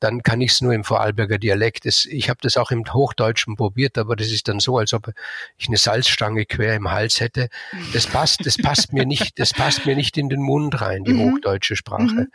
dann 0.00 0.22
kann 0.22 0.40
ich 0.40 0.52
es 0.52 0.60
nur 0.60 0.72
im 0.72 0.84
Vorarlberger 0.84 1.38
Dialekt. 1.38 1.84
Das, 1.84 2.04
ich 2.04 2.28
habe 2.30 2.38
das 2.42 2.56
auch 2.56 2.70
im 2.70 2.84
Hochdeutschen 2.92 3.56
probiert, 3.56 3.98
aber 3.98 4.16
das 4.16 4.28
ist 4.28 4.48
dann 4.48 4.60
so, 4.60 4.78
als 4.78 4.94
ob 4.94 5.12
ich 5.56 5.68
eine 5.68 5.76
Salzstange 5.76 6.44
quer 6.46 6.76
im 6.76 6.90
Hals 6.90 7.20
hätte. 7.20 7.48
Das 7.92 8.06
passt, 8.06 8.46
das 8.46 8.56
passt 8.56 8.92
mir 8.92 9.06
nicht, 9.06 9.38
das 9.38 9.52
passt 9.52 9.86
mir 9.86 9.96
nicht 9.96 10.16
in 10.16 10.28
den 10.28 10.40
Mund 10.40 10.80
rein, 10.80 11.04
die 11.04 11.14
mhm. 11.14 11.32
hochdeutsche 11.32 11.76
Sprache. 11.76 12.02
Mhm. 12.02 12.28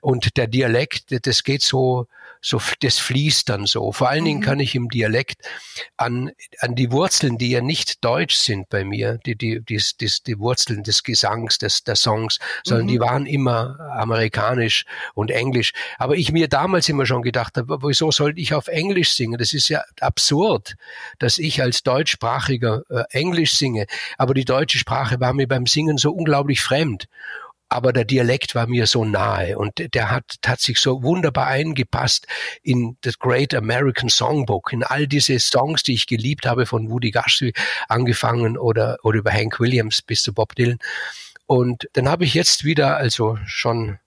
Und 0.00 0.36
der 0.36 0.46
Dialekt, 0.46 1.26
das 1.26 1.42
geht 1.42 1.62
so 1.62 2.06
so, 2.40 2.60
das 2.80 2.98
fließt 2.98 3.48
dann 3.48 3.66
so. 3.66 3.92
Vor 3.92 4.08
allen 4.08 4.24
Dingen 4.24 4.40
mhm. 4.40 4.44
kann 4.44 4.60
ich 4.60 4.74
im 4.74 4.88
Dialekt 4.88 5.42
an, 5.96 6.30
an 6.60 6.74
die 6.74 6.90
Wurzeln, 6.92 7.38
die 7.38 7.50
ja 7.50 7.60
nicht 7.60 8.04
deutsch 8.04 8.36
sind 8.36 8.68
bei 8.68 8.84
mir, 8.84 9.18
die, 9.26 9.36
die, 9.36 9.60
die, 9.64 9.82
die, 10.00 10.12
die 10.26 10.38
Wurzeln 10.38 10.82
des 10.82 11.02
Gesangs, 11.02 11.58
des, 11.58 11.84
der 11.84 11.96
Songs, 11.96 12.38
sondern 12.64 12.86
mhm. 12.86 12.90
die 12.90 13.00
waren 13.00 13.26
immer 13.26 13.78
amerikanisch 13.96 14.84
und 15.14 15.30
englisch. 15.30 15.72
Aber 15.98 16.16
ich 16.16 16.32
mir 16.32 16.48
damals 16.48 16.88
immer 16.88 17.06
schon 17.06 17.22
gedacht 17.22 17.56
habe, 17.56 17.78
wieso 17.82 18.10
sollte 18.10 18.40
ich 18.40 18.54
auf 18.54 18.68
Englisch 18.68 19.12
singen? 19.12 19.38
Das 19.38 19.52
ist 19.52 19.68
ja 19.68 19.82
absurd, 20.00 20.76
dass 21.18 21.38
ich 21.38 21.62
als 21.62 21.82
Deutschsprachiger 21.82 22.82
äh, 22.90 23.04
Englisch 23.10 23.54
singe. 23.54 23.86
Aber 24.16 24.34
die 24.34 24.44
deutsche 24.44 24.78
Sprache 24.78 25.20
war 25.20 25.32
mir 25.32 25.48
beim 25.48 25.66
Singen 25.66 25.98
so 25.98 26.12
unglaublich 26.12 26.60
fremd 26.60 27.08
aber 27.68 27.92
der 27.92 28.04
Dialekt 28.04 28.54
war 28.54 28.66
mir 28.66 28.86
so 28.86 29.04
nahe 29.04 29.58
und 29.58 29.94
der 29.94 30.10
hat, 30.10 30.36
hat 30.46 30.60
sich 30.60 30.78
so 30.78 31.02
wunderbar 31.02 31.46
eingepasst 31.48 32.26
in 32.62 32.96
das 33.02 33.18
Great 33.18 33.54
American 33.54 34.08
Songbook, 34.08 34.72
in 34.72 34.82
all 34.82 35.06
diese 35.06 35.38
Songs, 35.38 35.82
die 35.82 35.94
ich 35.94 36.06
geliebt 36.06 36.46
habe, 36.46 36.66
von 36.66 36.90
Woody 36.90 37.10
Guthrie 37.10 37.52
angefangen 37.88 38.56
oder, 38.56 38.98
oder 39.02 39.18
über 39.18 39.32
Hank 39.32 39.60
Williams 39.60 40.02
bis 40.02 40.22
zu 40.22 40.32
Bob 40.32 40.54
Dylan. 40.54 40.78
Und 41.46 41.88
dann 41.92 42.08
habe 42.08 42.24
ich 42.24 42.34
jetzt 42.34 42.64
wieder, 42.64 42.96
also 42.96 43.38
schon, 43.46 43.98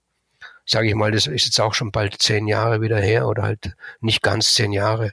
sage 0.65 0.88
ich 0.89 0.96
mal, 0.96 1.12
das 1.12 1.27
ist 1.27 1.46
jetzt 1.46 1.60
auch 1.60 1.74
schon 1.74 1.91
bald 1.91 2.22
zehn 2.22 2.48
Jahre 2.48 2.82
wieder 2.82 3.00
her 3.00 3.27
oder 3.27 3.44
halt 3.44 3.75
nicht 4.00 4.22
ganz 4.22 4.53
zehn 4.53 4.74
Jahre, 4.74 5.12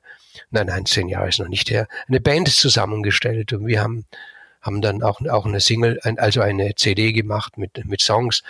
nein, 0.50 0.66
nein, 0.66 0.86
zehn 0.86 1.08
Jahre 1.08 1.28
ist 1.28 1.38
noch 1.38 1.48
nicht 1.48 1.70
her, 1.70 1.86
eine 2.06 2.20
Band 2.20 2.48
zusammengestellt 2.48 3.52
und 3.52 3.66
wir 3.66 3.82
haben 3.82 4.06
haben 4.60 4.80
dann 4.80 5.02
auch, 5.02 5.20
auch 5.30 5.46
eine 5.46 5.60
Single, 5.60 6.00
also 6.16 6.40
eine 6.40 6.74
CD 6.74 7.12
gemacht 7.12 7.58
mit, 7.58 7.84
mit 7.84 8.02
Songs. 8.02 8.42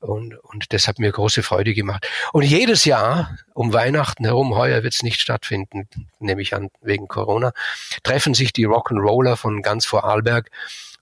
Und, 0.00 0.36
und 0.36 0.72
das 0.74 0.86
hat 0.86 0.98
mir 0.98 1.10
große 1.10 1.42
Freude 1.42 1.72
gemacht. 1.72 2.06
Und 2.32 2.42
jedes 2.42 2.84
Jahr 2.84 3.38
um 3.54 3.72
Weihnachten 3.72 4.24
herum, 4.24 4.54
heuer 4.54 4.82
wird 4.82 4.92
es 4.92 5.02
nicht 5.02 5.20
stattfinden, 5.20 5.88
nehme 6.18 6.42
ich 6.42 6.54
an, 6.54 6.68
wegen 6.82 7.08
Corona, 7.08 7.52
treffen 8.02 8.34
sich 8.34 8.52
die 8.52 8.66
Rock'n'Roller 8.66 9.36
von 9.36 9.62
ganz 9.62 9.86
vor 9.86 10.04
Arlberg 10.04 10.50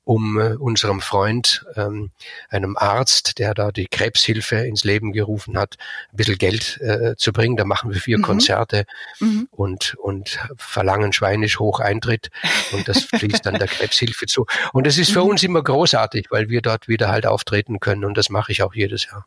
um 0.04 0.38
äh, 0.38 0.54
unserem 0.54 1.00
Freund, 1.00 1.64
ähm, 1.76 2.10
einem 2.48 2.76
Arzt, 2.76 3.38
der 3.38 3.54
da 3.54 3.70
die 3.70 3.86
Krebshilfe 3.86 4.56
ins 4.56 4.84
Leben 4.84 5.12
gerufen 5.12 5.56
hat, 5.56 5.76
ein 6.12 6.16
bisschen 6.16 6.38
Geld 6.38 6.80
äh, 6.80 7.14
zu 7.16 7.32
bringen. 7.32 7.56
Da 7.56 7.64
machen 7.64 7.92
wir 7.92 8.00
vier 8.00 8.18
mhm. 8.18 8.22
Konzerte 8.22 8.84
mhm. 9.20 9.48
und, 9.50 9.94
und 10.02 10.38
verlangen 10.56 11.12
schweinisch 11.12 11.58
hoch 11.58 11.80
Eintritt 11.80 12.30
und 12.72 12.88
das 12.88 13.04
fließt 13.04 13.46
dann 13.46 13.58
der 13.58 13.68
Krebshilfe 13.68 14.26
zu. 14.26 14.46
Und 14.72 14.86
es 14.86 14.98
ist 14.98 15.12
für 15.12 15.22
mhm. 15.22 15.30
uns 15.30 15.42
immer 15.42 15.62
großartig, 15.62 16.26
weil 16.30 16.48
wir 16.48 16.62
dort 16.62 16.88
wieder 16.88 17.08
halt 17.08 17.26
auftreten 17.26 17.78
können 17.78 18.04
und 18.04 18.16
das 18.16 18.28
mache 18.28 18.52
ich 18.52 18.62
auch 18.62 18.74
jedes 18.74 19.06
Jahr. 19.06 19.26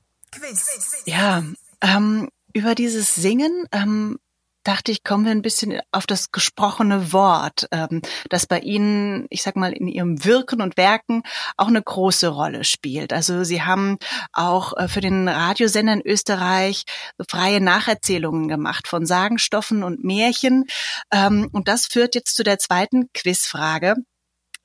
Ja, 1.06 1.44
ähm, 1.82 2.30
über 2.54 2.76
dieses 2.76 3.16
Singen 3.16 3.66
ähm, 3.72 4.20
dachte 4.66 4.92
ich, 4.92 5.04
kommen 5.04 5.26
wir 5.26 5.32
ein 5.32 5.42
bisschen 5.42 5.80
auf 5.92 6.06
das 6.08 6.32
gesprochene 6.32 7.14
Wort, 7.14 7.68
ähm, 7.72 8.02
das 8.30 8.46
bei 8.46 8.60
Ihnen, 8.60 9.28
ich 9.30 9.44
sag 9.44 9.56
mal, 9.56 9.72
in 9.72 9.88
Ihrem 9.88 10.26
Wirken 10.26 10.62
und 10.62 10.76
Werken 10.76 11.24
auch 11.56 11.68
eine 11.68 11.82
große 11.82 12.28
Rolle 12.28 12.64
spielt. 12.64 13.14
Also 13.14 13.44
Sie 13.44 13.62
haben 13.62 13.98
auch 14.34 14.76
äh, 14.76 14.88
für 14.88 15.02
den 15.02 15.28
Radiosender 15.28 15.94
in 15.94 16.02
Österreich 16.02 16.84
freie 17.30 17.62
Nacherzählungen 17.62 18.48
gemacht 18.48 18.88
von 18.88 19.06
Sagenstoffen 19.06 19.84
und 19.84 20.04
Märchen. 20.04 20.66
Ähm, 21.12 21.50
und 21.52 21.68
das 21.68 21.86
führt 21.86 22.16
jetzt 22.16 22.36
zu 22.36 22.44
der 22.44 22.60
zweiten 22.60 23.10
Quizfrage 23.14 23.96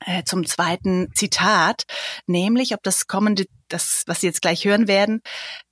äh, 0.05 0.23
zum 0.23 0.45
zweiten 0.45 1.13
Zitat, 1.13 1.83
nämlich 2.25 2.73
ob 2.73 2.81
das 2.83 3.07
kommende, 3.07 3.45
das, 3.67 4.03
was 4.07 4.21
Sie 4.21 4.27
jetzt 4.27 4.41
gleich 4.41 4.65
hören 4.65 4.87
werden, 4.87 5.21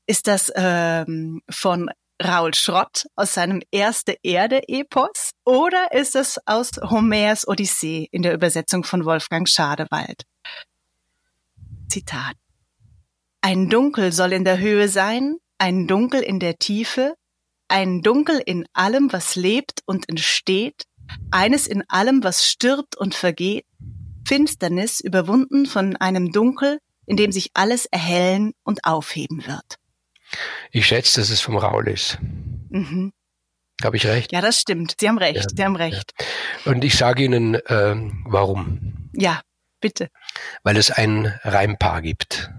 ist 0.06 0.28
das 0.28 0.52
ähm, 0.56 1.42
von 1.50 1.90
Raul 2.22 2.54
Schrott 2.54 3.06
aus 3.16 3.34
seinem 3.34 3.62
Erste 3.72 4.18
Erde-Epos 4.24 5.32
oder 5.46 5.94
ist 5.94 6.16
es 6.16 6.38
aus 6.46 6.72
Homers 6.82 7.48
Odyssee 7.48 8.10
in 8.12 8.24
der 8.24 8.34
Übersetzung 8.34 8.84
von 8.84 9.06
Wolfgang 9.06 9.48
Schadewald? 9.48 10.24
Zitat. 11.88 12.36
Ein 13.42 13.70
Dunkel 13.70 14.12
soll 14.12 14.34
in 14.34 14.44
der 14.44 14.60
Höhe 14.60 14.90
sein, 14.90 15.38
ein 15.58 15.88
Dunkel 15.88 16.22
in 16.22 16.40
der 16.40 16.58
Tiefe, 16.58 17.16
ein 17.70 18.02
Dunkel 18.02 18.42
in 18.46 18.66
allem, 18.74 19.14
was 19.14 19.38
lebt 19.38 19.82
und 19.86 20.10
entsteht, 20.10 20.84
eines 21.32 21.68
in 21.68 21.84
allem, 21.88 22.24
was 22.24 22.46
stirbt 22.46 22.98
und 22.98 23.16
vergeht, 23.16 23.66
Finsternis 24.28 25.00
überwunden 25.00 25.66
von 25.66 25.96
einem 25.96 26.34
Dunkel, 26.34 26.80
in 27.06 27.16
dem 27.16 27.32
sich 27.32 27.52
alles 27.54 27.86
erhellen 27.86 28.52
und 28.64 28.84
aufheben 28.84 29.48
wird. 29.48 29.79
Ich 30.72 30.88
schätze, 30.88 31.20
dass 31.20 31.30
es 31.30 31.42
vom 31.42 31.58
Raul 31.58 31.88
ist. 31.88 32.18
Mhm. 32.70 33.12
Habe 33.84 33.98
ich 33.98 34.06
recht? 34.06 34.32
Ja, 34.32 34.42
das 34.42 34.60
stimmt. 34.60 34.96
Sie 35.00 35.08
haben 35.08 35.18
recht. 35.18 35.38
Ja, 35.38 35.48
Sie 35.56 35.64
haben 35.64 35.76
recht. 35.76 36.14
Ja. 36.66 36.72
Und 36.72 36.84
ich 36.84 36.98
sage 36.98 37.24
Ihnen, 37.24 37.58
ähm, 37.68 38.26
warum. 38.28 39.10
Ja, 39.14 39.42
bitte. 39.80 40.10
Weil 40.64 40.78
es 40.78 40.92
ein 40.92 41.40
Reimpaar 41.44 42.02
gibt. 42.02 42.52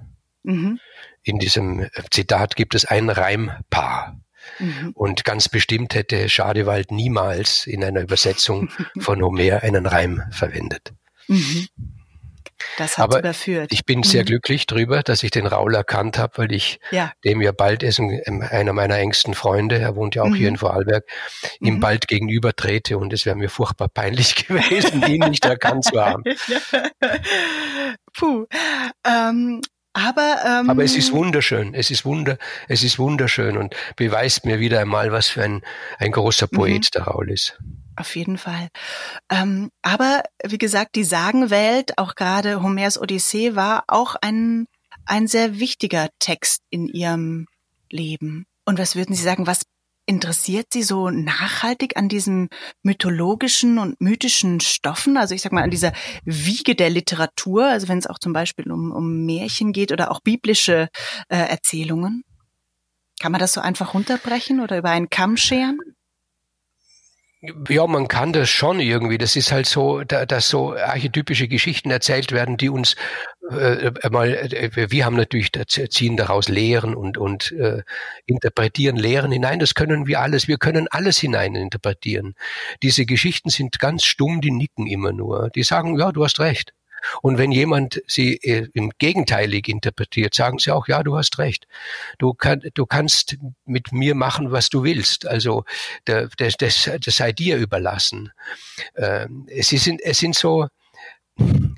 Mhm. 0.42 0.80
In 1.22 1.38
diesem 1.38 1.88
Zitat 2.10 2.56
gibt 2.56 2.74
es 2.74 2.86
ein 2.86 3.10
Reimpaar. 3.10 4.18
Mhm. 4.58 4.92
Und 4.94 5.24
ganz 5.24 5.48
bestimmt 5.50 5.94
hätte 5.94 6.28
Schadewald 6.30 6.90
niemals 6.90 7.66
in 7.66 7.84
einer 7.84 8.00
Übersetzung 8.00 8.70
von 8.98 9.22
Homer 9.22 9.62
einen 9.62 9.86
Reim 9.86 10.22
verwendet. 10.30 10.94
Mhm. 11.28 11.68
Das 12.80 12.96
hat 12.96 13.04
Aber 13.04 13.18
überführt. 13.18 13.68
Ich 13.74 13.84
bin 13.84 14.02
sehr 14.02 14.22
mhm. 14.22 14.26
glücklich 14.28 14.64
drüber, 14.64 15.02
dass 15.02 15.22
ich 15.22 15.30
den 15.30 15.46
Raul 15.46 15.74
erkannt 15.74 16.16
habe, 16.16 16.38
weil 16.38 16.52
ich 16.52 16.80
ja. 16.90 17.12
dem 17.26 17.42
ja 17.42 17.52
bald 17.52 17.82
ist, 17.82 18.00
einer 18.00 18.72
meiner 18.72 18.96
engsten 18.96 19.34
Freunde, 19.34 19.78
er 19.78 19.96
wohnt 19.96 20.14
ja 20.14 20.22
auch 20.22 20.30
mhm. 20.30 20.34
hier 20.34 20.48
in 20.48 20.56
Vorarlberg, 20.56 21.04
ihm 21.60 21.74
mhm. 21.74 21.80
bald 21.80 22.08
gegenüber 22.08 22.56
trete 22.56 22.96
und 22.96 23.12
es 23.12 23.26
wäre 23.26 23.36
mir 23.36 23.50
furchtbar 23.50 23.88
peinlich 23.88 24.34
gewesen, 24.48 25.06
ihn 25.06 25.20
nicht 25.28 25.44
erkannt 25.44 25.84
zu 25.84 26.00
haben. 26.00 26.24
Puh. 28.14 28.46
Ähm, 29.06 29.60
aber, 29.92 30.36
ähm, 30.46 30.70
aber 30.70 30.84
es 30.84 30.96
ist 30.96 31.12
wunderschön, 31.12 31.74
es 31.74 31.90
ist 31.90 32.04
wunder, 32.04 32.38
es 32.68 32.84
ist 32.84 32.98
wunderschön 32.98 33.56
und 33.56 33.74
beweist 33.96 34.44
mir 34.44 34.60
wieder 34.60 34.80
einmal, 34.80 35.10
was 35.10 35.28
für 35.28 35.42
ein, 35.42 35.62
ein 35.98 36.12
großer 36.12 36.46
Poet 36.46 36.84
mhm. 36.84 36.90
der 36.94 37.02
Raul 37.02 37.30
ist. 37.30 37.58
Auf 37.96 38.14
jeden 38.14 38.38
Fall. 38.38 38.68
Ähm, 39.30 39.70
aber 39.82 40.22
wie 40.44 40.58
gesagt, 40.58 40.94
die 40.94 41.04
Sagenwelt, 41.04 41.98
auch 41.98 42.14
gerade 42.14 42.62
Homers 42.62 43.00
Odyssee, 43.00 43.56
war 43.56 43.84
auch 43.88 44.14
ein, 44.20 44.66
ein 45.06 45.26
sehr 45.26 45.58
wichtiger 45.58 46.08
Text 46.18 46.62
in 46.70 46.86
ihrem 46.86 47.46
Leben. 47.90 48.46
Und 48.64 48.78
was 48.78 48.94
würden 48.94 49.14
Sie 49.14 49.22
sagen, 49.22 49.46
was 49.46 49.62
interessiert 50.10 50.72
Sie 50.72 50.82
so 50.82 51.08
nachhaltig 51.08 51.96
an 51.96 52.08
diesen 52.08 52.48
mythologischen 52.82 53.78
und 53.78 54.00
mythischen 54.00 54.58
Stoffen? 54.58 55.16
Also 55.16 55.36
ich 55.36 55.40
sag 55.40 55.52
mal 55.52 55.62
an 55.62 55.70
dieser 55.70 55.92
Wiege 56.24 56.74
der 56.74 56.90
Literatur, 56.90 57.66
also 57.66 57.86
wenn 57.86 57.98
es 57.98 58.08
auch 58.08 58.18
zum 58.18 58.32
Beispiel 58.32 58.72
um, 58.72 58.90
um 58.90 59.24
Märchen 59.24 59.72
geht 59.72 59.92
oder 59.92 60.10
auch 60.10 60.20
biblische 60.20 60.88
äh, 61.28 61.36
Erzählungen? 61.36 62.24
Kann 63.20 63.30
man 63.30 63.38
das 63.38 63.52
so 63.52 63.60
einfach 63.60 63.94
runterbrechen 63.94 64.58
oder 64.58 64.78
über 64.78 64.90
einen 64.90 65.10
Kamm 65.10 65.36
scheren? 65.36 65.78
Ja, 67.42 67.86
man 67.86 68.06
kann 68.06 68.34
das 68.34 68.50
schon 68.50 68.80
irgendwie. 68.80 69.16
Das 69.16 69.34
ist 69.34 69.50
halt 69.50 69.64
so, 69.66 70.02
dass 70.04 70.48
so 70.50 70.74
archetypische 70.74 71.48
Geschichten 71.48 71.90
erzählt 71.90 72.32
werden, 72.32 72.58
die 72.58 72.68
uns 72.68 72.96
äh, 73.50 73.90
mal, 74.10 74.28
äh, 74.34 74.90
wir 74.90 75.04
haben 75.06 75.16
natürlich 75.16 75.50
ziehen 75.88 76.18
daraus 76.18 76.48
Lehren 76.48 76.94
und 76.94 77.16
und 77.16 77.52
äh, 77.52 77.82
interpretieren 78.26 78.96
Lehren 78.96 79.32
hinein. 79.32 79.58
Das 79.58 79.74
können 79.74 80.06
wir 80.06 80.20
alles. 80.20 80.48
Wir 80.48 80.58
können 80.58 80.86
alles 80.90 81.18
hinein 81.18 81.54
interpretieren. 81.54 82.34
Diese 82.82 83.06
Geschichten 83.06 83.48
sind 83.48 83.78
ganz 83.78 84.04
stumm, 84.04 84.42
die 84.42 84.50
nicken 84.50 84.86
immer 84.86 85.12
nur. 85.12 85.48
Die 85.54 85.62
sagen, 85.62 85.98
ja, 85.98 86.12
du 86.12 86.22
hast 86.24 86.40
recht. 86.40 86.74
Und 87.22 87.38
wenn 87.38 87.52
jemand 87.52 88.02
sie 88.06 88.36
äh, 88.36 88.68
im 88.74 88.90
Gegenteilig 88.98 89.68
interpretiert, 89.68 90.34
sagen 90.34 90.58
sie 90.58 90.70
auch, 90.70 90.88
ja, 90.88 91.02
du 91.02 91.16
hast 91.16 91.38
recht. 91.38 91.66
Du, 92.18 92.34
kann, 92.34 92.62
du 92.74 92.86
kannst 92.86 93.36
mit 93.64 93.92
mir 93.92 94.14
machen, 94.14 94.52
was 94.52 94.68
du 94.68 94.82
willst. 94.82 95.26
Also 95.26 95.64
das, 96.04 96.56
das, 96.58 96.90
das 97.00 97.16
sei 97.16 97.32
dir 97.32 97.56
überlassen. 97.56 98.32
Ähm, 98.96 99.46
es, 99.48 99.68
sind, 99.68 100.00
es 100.02 100.18
sind 100.18 100.34
so, 100.34 100.68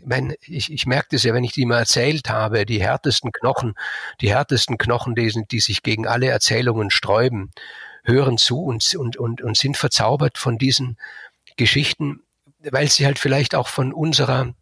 mein, 0.05 0.35
ich, 0.47 0.73
ich 0.73 0.87
merke 0.87 1.09
das 1.13 1.23
ja, 1.23 1.35
wenn 1.35 1.45
ich 1.45 1.53
die 1.53 1.67
mal 1.67 1.79
erzählt 1.79 2.29
habe, 2.29 2.67
die 2.67 2.81
härtesten 2.81 3.33
Knochen, 3.33 3.75
die 4.21 4.31
härtesten 4.31 4.79
Knochen, 4.79 5.15
die, 5.15 5.33
die 5.51 5.61
sich 5.61 5.83
gegen 5.83 6.07
alle 6.07 6.29
Erzählungen 6.29 6.91
sträuben, 6.91 7.51
hören 8.05 8.39
zu 8.39 8.63
und, 8.63 8.95
und, 8.95 9.17
und, 9.17 9.43
und 9.43 9.57
sind 9.57 9.77
verzaubert 9.77 10.39
von 10.39 10.59
diesen 10.59 10.97
Geschichten, 11.57 12.23
weil 12.71 12.89
sie 12.89 13.07
halt 13.07 13.19
vielleicht 13.19 13.55
auch 13.55 13.69
von 13.69 13.93
unserer 13.93 14.55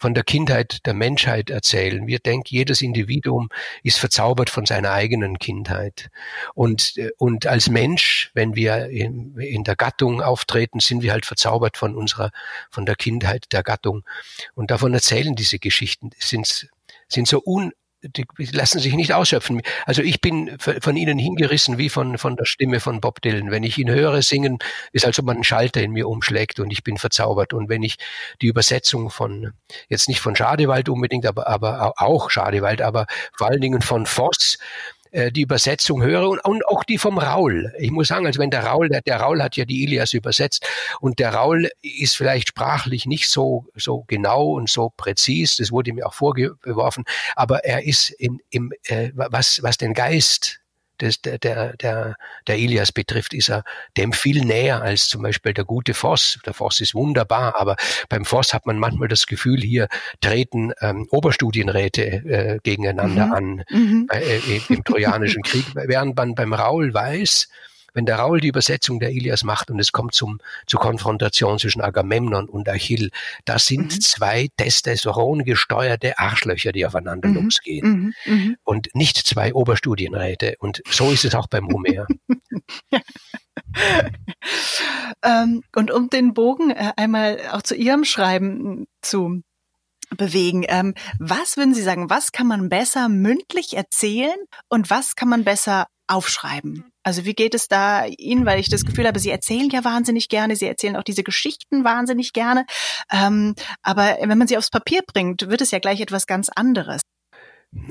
von 0.00 0.14
der 0.14 0.24
Kindheit 0.24 0.86
der 0.86 0.94
Menschheit 0.94 1.50
erzählen. 1.50 2.06
Wir 2.06 2.18
denken, 2.18 2.48
jedes 2.48 2.80
Individuum 2.80 3.50
ist 3.82 3.98
verzaubert 3.98 4.48
von 4.48 4.64
seiner 4.64 4.92
eigenen 4.92 5.38
Kindheit. 5.38 6.08
Und, 6.54 6.96
äh, 6.96 7.10
und 7.18 7.46
als 7.46 7.68
Mensch, 7.68 8.30
wenn 8.32 8.56
wir 8.56 8.88
in, 8.88 9.38
in 9.38 9.62
der 9.62 9.76
Gattung 9.76 10.22
auftreten, 10.22 10.80
sind 10.80 11.02
wir 11.02 11.12
halt 11.12 11.26
verzaubert 11.26 11.76
von 11.76 11.94
unserer, 11.94 12.30
von 12.70 12.86
der 12.86 12.96
Kindheit 12.96 13.52
der 13.52 13.62
Gattung. 13.62 14.02
Und 14.54 14.70
davon 14.70 14.94
erzählen 14.94 15.34
diese 15.36 15.58
Geschichten, 15.58 16.10
sind, 16.18 16.70
sind 17.08 17.28
so 17.28 17.42
un, 17.44 17.72
die 18.02 18.26
lassen 18.52 18.78
sich 18.78 18.94
nicht 18.94 19.12
ausschöpfen. 19.12 19.62
Also 19.84 20.02
ich 20.02 20.20
bin 20.20 20.56
von 20.58 20.96
ihnen 20.96 21.18
hingerissen 21.18 21.78
wie 21.78 21.88
von, 21.88 22.18
von 22.18 22.36
der 22.36 22.46
Stimme 22.46 22.80
von 22.80 23.00
Bob 23.00 23.20
Dylan. 23.20 23.50
Wenn 23.50 23.62
ich 23.62 23.78
ihn 23.78 23.90
höre 23.90 24.22
singen, 24.22 24.58
ist 24.92 25.04
als 25.04 25.18
ob 25.18 25.26
man 25.26 25.36
einen 25.36 25.44
Schalter 25.44 25.82
in 25.82 25.92
mir 25.92 26.08
umschlägt 26.08 26.60
und 26.60 26.70
ich 26.70 26.82
bin 26.82 26.96
verzaubert. 26.96 27.52
Und 27.52 27.68
wenn 27.68 27.82
ich 27.82 27.96
die 28.40 28.46
Übersetzung 28.46 29.10
von, 29.10 29.52
jetzt 29.88 30.08
nicht 30.08 30.20
von 30.20 30.34
Schadewald 30.34 30.88
unbedingt, 30.88 31.26
aber, 31.26 31.46
aber 31.46 31.94
auch 31.96 32.30
Schadewald, 32.30 32.80
aber 32.82 33.06
vor 33.36 33.48
allen 33.48 33.60
Dingen 33.60 33.82
von 33.82 34.06
Voss, 34.06 34.58
äh, 35.10 35.32
die 35.32 35.42
Übersetzung 35.42 36.02
höre 36.02 36.28
und, 36.28 36.38
und, 36.44 36.66
auch 36.66 36.84
die 36.84 36.98
vom 36.98 37.18
Raul. 37.18 37.72
Ich 37.78 37.90
muss 37.90 38.08
sagen, 38.08 38.26
also 38.26 38.40
wenn 38.40 38.50
der 38.50 38.64
Raul, 38.64 38.88
der, 38.88 39.00
der 39.02 39.20
Raul 39.20 39.42
hat 39.42 39.56
ja 39.56 39.64
die 39.64 39.82
Ilias 39.82 40.12
übersetzt 40.14 40.66
und 41.00 41.18
der 41.18 41.34
Raul 41.34 41.68
ist 41.82 42.16
vielleicht 42.16 42.48
sprachlich 42.48 43.06
nicht 43.06 43.28
so, 43.28 43.66
so 43.74 44.04
genau 44.06 44.52
und 44.52 44.68
so 44.68 44.92
präzis, 44.96 45.56
das 45.56 45.72
wurde 45.72 45.92
mir 45.92 46.06
auch 46.06 46.14
vorgeworfen, 46.14 47.04
aber 47.36 47.64
er 47.64 47.84
ist 47.84 48.10
in, 48.10 48.38
im, 48.50 48.72
äh, 48.84 49.10
was, 49.14 49.62
was 49.62 49.78
den 49.78 49.94
Geist 49.94 50.60
des, 51.00 51.20
der, 51.20 51.38
der, 51.38 51.76
der, 51.76 52.16
der 52.46 52.58
Ilias 52.58 52.92
betrifft, 52.92 53.34
ist 53.34 53.50
er 53.50 53.64
dem 53.96 54.12
viel 54.12 54.44
näher 54.44 54.82
als 54.82 55.08
zum 55.08 55.22
Beispiel 55.22 55.54
der 55.54 55.64
gute 55.64 55.94
Voss. 55.94 56.38
Der 56.46 56.54
Voss 56.54 56.80
ist 56.80 56.94
wunderbar, 56.94 57.54
aber 57.58 57.76
beim 58.08 58.24
Voss 58.24 58.52
hat 58.52 58.66
man 58.66 58.78
manchmal 58.78 59.08
das 59.08 59.26
Gefühl, 59.26 59.60
hier 59.60 59.88
treten 60.20 60.72
ähm, 60.80 61.06
Oberstudienräte 61.10 62.02
äh, 62.02 62.58
gegeneinander 62.62 63.26
mhm. 63.26 63.32
an 63.32 63.64
mhm. 63.70 64.08
Äh, 64.10 64.60
im 64.68 64.84
Trojanischen 64.84 65.42
Krieg, 65.42 65.64
während 65.74 66.16
man 66.16 66.34
beim 66.34 66.52
Raul 66.52 66.92
weiß, 66.92 67.48
wenn 67.94 68.06
der 68.06 68.16
Raul 68.16 68.40
die 68.40 68.48
Übersetzung 68.48 69.00
der 69.00 69.10
Ilias 69.10 69.44
macht 69.44 69.70
und 69.70 69.78
es 69.78 69.92
kommt 69.92 70.14
zum, 70.14 70.38
zur 70.66 70.80
Konfrontation 70.80 71.58
zwischen 71.58 71.80
Agamemnon 71.80 72.48
und 72.48 72.68
Achill, 72.68 73.10
das 73.44 73.66
sind 73.66 73.94
mhm. 73.94 74.00
zwei 74.00 74.48
Testosteron 74.56 75.44
gesteuerte 75.44 76.18
Arschlöcher, 76.18 76.72
die 76.72 76.86
aufeinander 76.86 77.28
mhm. 77.28 77.44
losgehen. 77.44 78.14
Mhm. 78.24 78.32
mhm. 78.32 78.56
Und 78.64 78.88
nicht 78.94 79.16
zwei 79.16 79.54
Oberstudienräte. 79.54 80.56
Und 80.58 80.82
so 80.90 81.10
ist 81.10 81.24
es 81.24 81.34
auch 81.34 81.46
beim 81.48 81.68
Homer. 81.68 82.06
ähm, 85.22 85.62
und 85.74 85.90
um 85.90 86.08
den 86.10 86.34
Bogen 86.34 86.70
äh, 86.70 86.92
einmal 86.96 87.40
auch 87.52 87.62
zu 87.62 87.74
Ihrem 87.74 88.04
Schreiben 88.04 88.86
zu 89.02 89.42
bewegen. 90.16 90.64
Ähm, 90.68 90.94
was 91.18 91.56
würden 91.56 91.74
Sie 91.74 91.82
sagen, 91.82 92.10
was 92.10 92.32
kann 92.32 92.46
man 92.46 92.68
besser 92.68 93.08
mündlich 93.08 93.76
erzählen 93.76 94.38
und 94.68 94.90
was 94.90 95.16
kann 95.16 95.28
man 95.28 95.44
besser 95.44 95.86
aufschreiben? 96.06 96.84
Also 97.02 97.24
wie 97.24 97.34
geht 97.34 97.54
es 97.54 97.68
da 97.68 98.04
Ihnen, 98.04 98.44
weil 98.44 98.60
ich 98.60 98.68
das 98.68 98.84
Gefühl 98.84 99.06
habe, 99.06 99.18
Sie 99.18 99.30
erzählen 99.30 99.70
ja 99.70 99.84
wahnsinnig 99.84 100.28
gerne, 100.28 100.56
Sie 100.56 100.66
erzählen 100.66 100.96
auch 100.96 101.02
diese 101.02 101.22
Geschichten 101.22 101.84
wahnsinnig 101.84 102.32
gerne. 102.32 102.66
Ähm, 103.10 103.54
aber 103.82 104.18
wenn 104.20 104.36
man 104.36 104.48
sie 104.48 104.58
aufs 104.58 104.70
Papier 104.70 105.00
bringt, 105.06 105.48
wird 105.48 105.60
es 105.62 105.70
ja 105.70 105.78
gleich 105.78 106.00
etwas 106.00 106.26
ganz 106.26 106.50
anderes. 106.54 107.00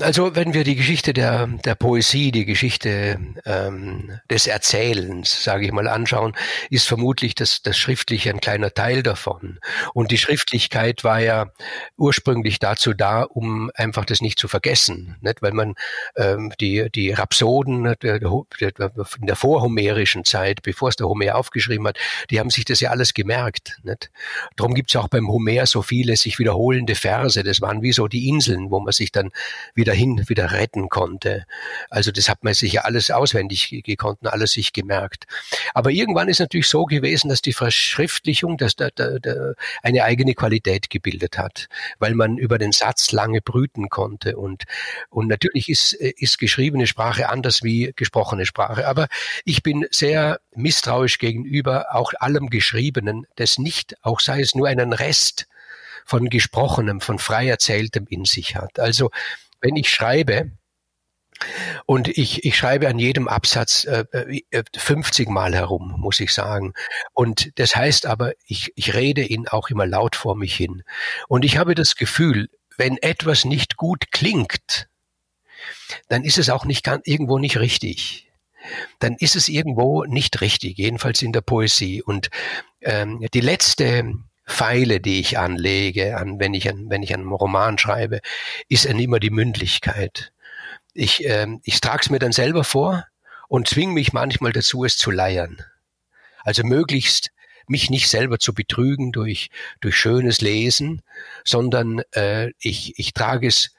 Also 0.00 0.36
wenn 0.36 0.52
wir 0.52 0.62
die 0.62 0.76
Geschichte 0.76 1.14
der, 1.14 1.46
der 1.46 1.74
Poesie, 1.74 2.32
die 2.32 2.44
Geschichte 2.44 3.18
ähm, 3.46 4.20
des 4.30 4.46
Erzählens, 4.46 5.42
sage 5.42 5.64
ich 5.64 5.72
mal, 5.72 5.88
anschauen, 5.88 6.36
ist 6.68 6.86
vermutlich 6.86 7.34
das, 7.34 7.62
das 7.62 7.78
Schriftliche 7.78 8.28
ein 8.28 8.42
kleiner 8.42 8.74
Teil 8.74 9.02
davon. 9.02 9.58
Und 9.94 10.10
die 10.10 10.18
Schriftlichkeit 10.18 11.02
war 11.02 11.20
ja 11.20 11.50
ursprünglich 11.96 12.58
dazu 12.58 12.92
da, 12.92 13.22
um 13.22 13.70
einfach 13.74 14.04
das 14.04 14.20
nicht 14.20 14.38
zu 14.38 14.48
vergessen, 14.48 15.16
nicht? 15.22 15.40
weil 15.40 15.52
man 15.52 15.74
ähm, 16.14 16.52
die, 16.60 16.90
die 16.94 17.12
Rhapsoden 17.12 17.86
in 17.86 19.26
der 19.26 19.36
vorhomerischen 19.36 20.26
Zeit, 20.26 20.60
bevor 20.62 20.90
es 20.90 20.96
der 20.96 21.08
Homer 21.08 21.36
aufgeschrieben 21.36 21.88
hat, 21.88 21.98
die 22.28 22.38
haben 22.38 22.50
sich 22.50 22.66
das 22.66 22.80
ja 22.80 22.90
alles 22.90 23.14
gemerkt. 23.14 23.78
Nicht? 23.82 24.10
Darum 24.56 24.74
gibt 24.74 24.90
es 24.90 24.96
auch 24.96 25.08
beim 25.08 25.28
Homer 25.28 25.64
so 25.64 25.80
viele 25.80 26.16
sich 26.16 26.38
wiederholende 26.38 26.96
Verse. 26.96 27.42
Das 27.42 27.62
waren 27.62 27.80
wie 27.80 27.92
so 27.92 28.08
die 28.08 28.28
Inseln, 28.28 28.70
wo 28.70 28.78
man 28.80 28.92
sich 28.92 29.10
dann 29.10 29.30
wieder 29.74 29.92
hin, 29.92 30.24
wieder 30.28 30.52
retten 30.52 30.88
konnte. 30.88 31.44
Also 31.88 32.10
das 32.12 32.28
hat 32.28 32.44
man 32.44 32.54
sich 32.54 32.74
ja 32.74 32.82
alles 32.82 33.10
auswendig 33.10 33.82
gekonnt, 33.84 34.26
alles 34.26 34.52
sich 34.52 34.72
gemerkt. 34.72 35.26
Aber 35.74 35.90
irgendwann 35.90 36.28
ist 36.28 36.40
natürlich 36.40 36.68
so 36.68 36.84
gewesen, 36.84 37.28
dass 37.28 37.42
die 37.42 37.52
Verschriftlichung 37.52 38.56
dass 38.56 38.76
da, 38.76 38.90
da, 38.94 39.18
da 39.18 39.54
eine 39.82 40.04
eigene 40.04 40.34
Qualität 40.34 40.90
gebildet 40.90 41.38
hat, 41.38 41.68
weil 41.98 42.14
man 42.14 42.36
über 42.36 42.58
den 42.58 42.72
Satz 42.72 43.12
lange 43.12 43.40
brüten 43.40 43.88
konnte. 43.88 44.36
Und, 44.36 44.64
und 45.08 45.28
natürlich 45.28 45.68
ist, 45.68 45.92
ist 45.92 46.38
geschriebene 46.38 46.86
Sprache 46.86 47.28
anders 47.28 47.62
wie 47.62 47.92
gesprochene 47.96 48.46
Sprache. 48.46 48.86
Aber 48.86 49.08
ich 49.44 49.62
bin 49.62 49.86
sehr 49.90 50.40
misstrauisch 50.54 51.18
gegenüber 51.18 51.94
auch 51.94 52.12
allem 52.18 52.50
Geschriebenen, 52.50 53.26
das 53.36 53.58
nicht, 53.58 53.96
auch 54.02 54.20
sei 54.20 54.40
es 54.40 54.54
nur 54.54 54.68
einen 54.68 54.92
Rest 54.92 55.46
von 56.04 56.28
Gesprochenem, 56.28 57.00
von 57.00 57.18
frei 57.18 57.48
erzähltem 57.48 58.06
in 58.08 58.24
sich 58.24 58.56
hat. 58.56 58.78
Also 58.78 59.10
wenn 59.60 59.76
ich 59.76 59.88
schreibe, 59.88 60.52
und 61.86 62.08
ich, 62.08 62.44
ich 62.44 62.56
schreibe 62.56 62.88
an 62.88 62.98
jedem 62.98 63.26
Absatz 63.26 63.84
äh, 63.84 64.04
50 64.76 65.26
äh, 65.26 65.30
Mal 65.30 65.54
herum, 65.54 65.94
muss 65.98 66.20
ich 66.20 66.32
sagen. 66.32 66.74
Und 67.14 67.58
das 67.58 67.74
heißt 67.74 68.06
aber, 68.06 68.34
ich, 68.46 68.72
ich 68.76 68.94
rede 68.94 69.22
ihn 69.22 69.48
auch 69.48 69.70
immer 69.70 69.86
laut 69.86 70.16
vor 70.16 70.36
mich 70.36 70.54
hin. 70.54 70.82
Und 71.28 71.44
ich 71.44 71.56
habe 71.56 71.74
das 71.74 71.96
Gefühl, 71.96 72.48
wenn 72.76 72.96
etwas 72.98 73.44
nicht 73.44 73.76
gut 73.76 74.12
klingt, 74.12 74.88
dann 76.08 76.24
ist 76.24 76.38
es 76.38 76.50
auch 76.50 76.64
nicht 76.64 76.86
irgendwo 77.04 77.38
nicht 77.38 77.58
richtig. 77.58 78.30
Dann 78.98 79.16
ist 79.18 79.36
es 79.36 79.48
irgendwo 79.48 80.04
nicht 80.04 80.42
richtig, 80.42 80.76
jedenfalls 80.76 81.22
in 81.22 81.32
der 81.32 81.40
Poesie. 81.40 82.02
Und 82.02 82.30
ähm, 82.82 83.26
die 83.32 83.40
letzte 83.40 84.14
Pfeile, 84.50 85.00
die 85.00 85.20
ich 85.20 85.38
anlege, 85.38 86.16
an, 86.16 86.38
wenn 86.40 86.54
ich 86.54 86.66
wenn 86.66 87.02
ich 87.02 87.14
einen 87.14 87.32
Roman 87.32 87.78
schreibe, 87.78 88.20
ist 88.68 88.86
dann 88.86 88.98
immer 88.98 89.20
die 89.20 89.30
Mündlichkeit. 89.30 90.32
Ich, 90.92 91.24
ähm, 91.24 91.60
ich 91.64 91.80
trage 91.80 92.00
es 92.02 92.10
mir 92.10 92.18
dann 92.18 92.32
selber 92.32 92.64
vor 92.64 93.06
und 93.48 93.68
zwinge 93.68 93.92
mich 93.92 94.12
manchmal 94.12 94.52
dazu, 94.52 94.84
es 94.84 94.96
zu 94.96 95.10
leiern. 95.10 95.64
Also 96.42 96.64
möglichst 96.64 97.30
mich 97.66 97.90
nicht 97.90 98.08
selber 98.08 98.38
zu 98.38 98.52
betrügen 98.52 99.12
durch, 99.12 99.50
durch 99.80 99.96
schönes 99.96 100.40
Lesen, 100.40 101.02
sondern 101.44 102.02
äh, 102.12 102.50
ich, 102.58 102.98
ich 102.98 103.14
trage 103.14 103.46
es 103.46 103.72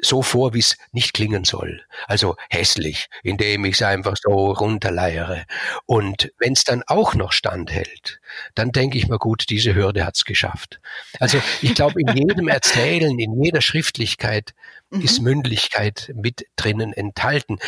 so 0.00 0.22
vor, 0.22 0.54
wie 0.54 0.60
es 0.60 0.76
nicht 0.92 1.12
klingen 1.12 1.44
soll. 1.44 1.82
Also 2.06 2.36
hässlich, 2.50 3.08
indem 3.22 3.64
ich 3.64 3.74
es 3.74 3.82
einfach 3.82 4.16
so 4.16 4.52
runterleiere. 4.52 5.44
Und 5.86 6.32
wenn 6.38 6.52
es 6.52 6.64
dann 6.64 6.82
auch 6.86 7.14
noch 7.14 7.32
standhält, 7.32 8.20
dann 8.54 8.70
denke 8.70 8.98
ich 8.98 9.08
mir, 9.08 9.18
gut, 9.18 9.50
diese 9.50 9.74
Hürde 9.74 10.04
hat's 10.04 10.24
geschafft. 10.24 10.80
Also 11.18 11.40
ich 11.62 11.74
glaube, 11.74 12.00
in 12.00 12.16
jedem 12.16 12.48
Erzählen, 12.48 13.18
in 13.18 13.42
jeder 13.42 13.60
Schriftlichkeit 13.60 14.54
mhm. 14.90 15.00
ist 15.00 15.20
Mündlichkeit 15.20 16.12
mit 16.14 16.46
drinnen 16.56 16.92
enthalten. 16.92 17.58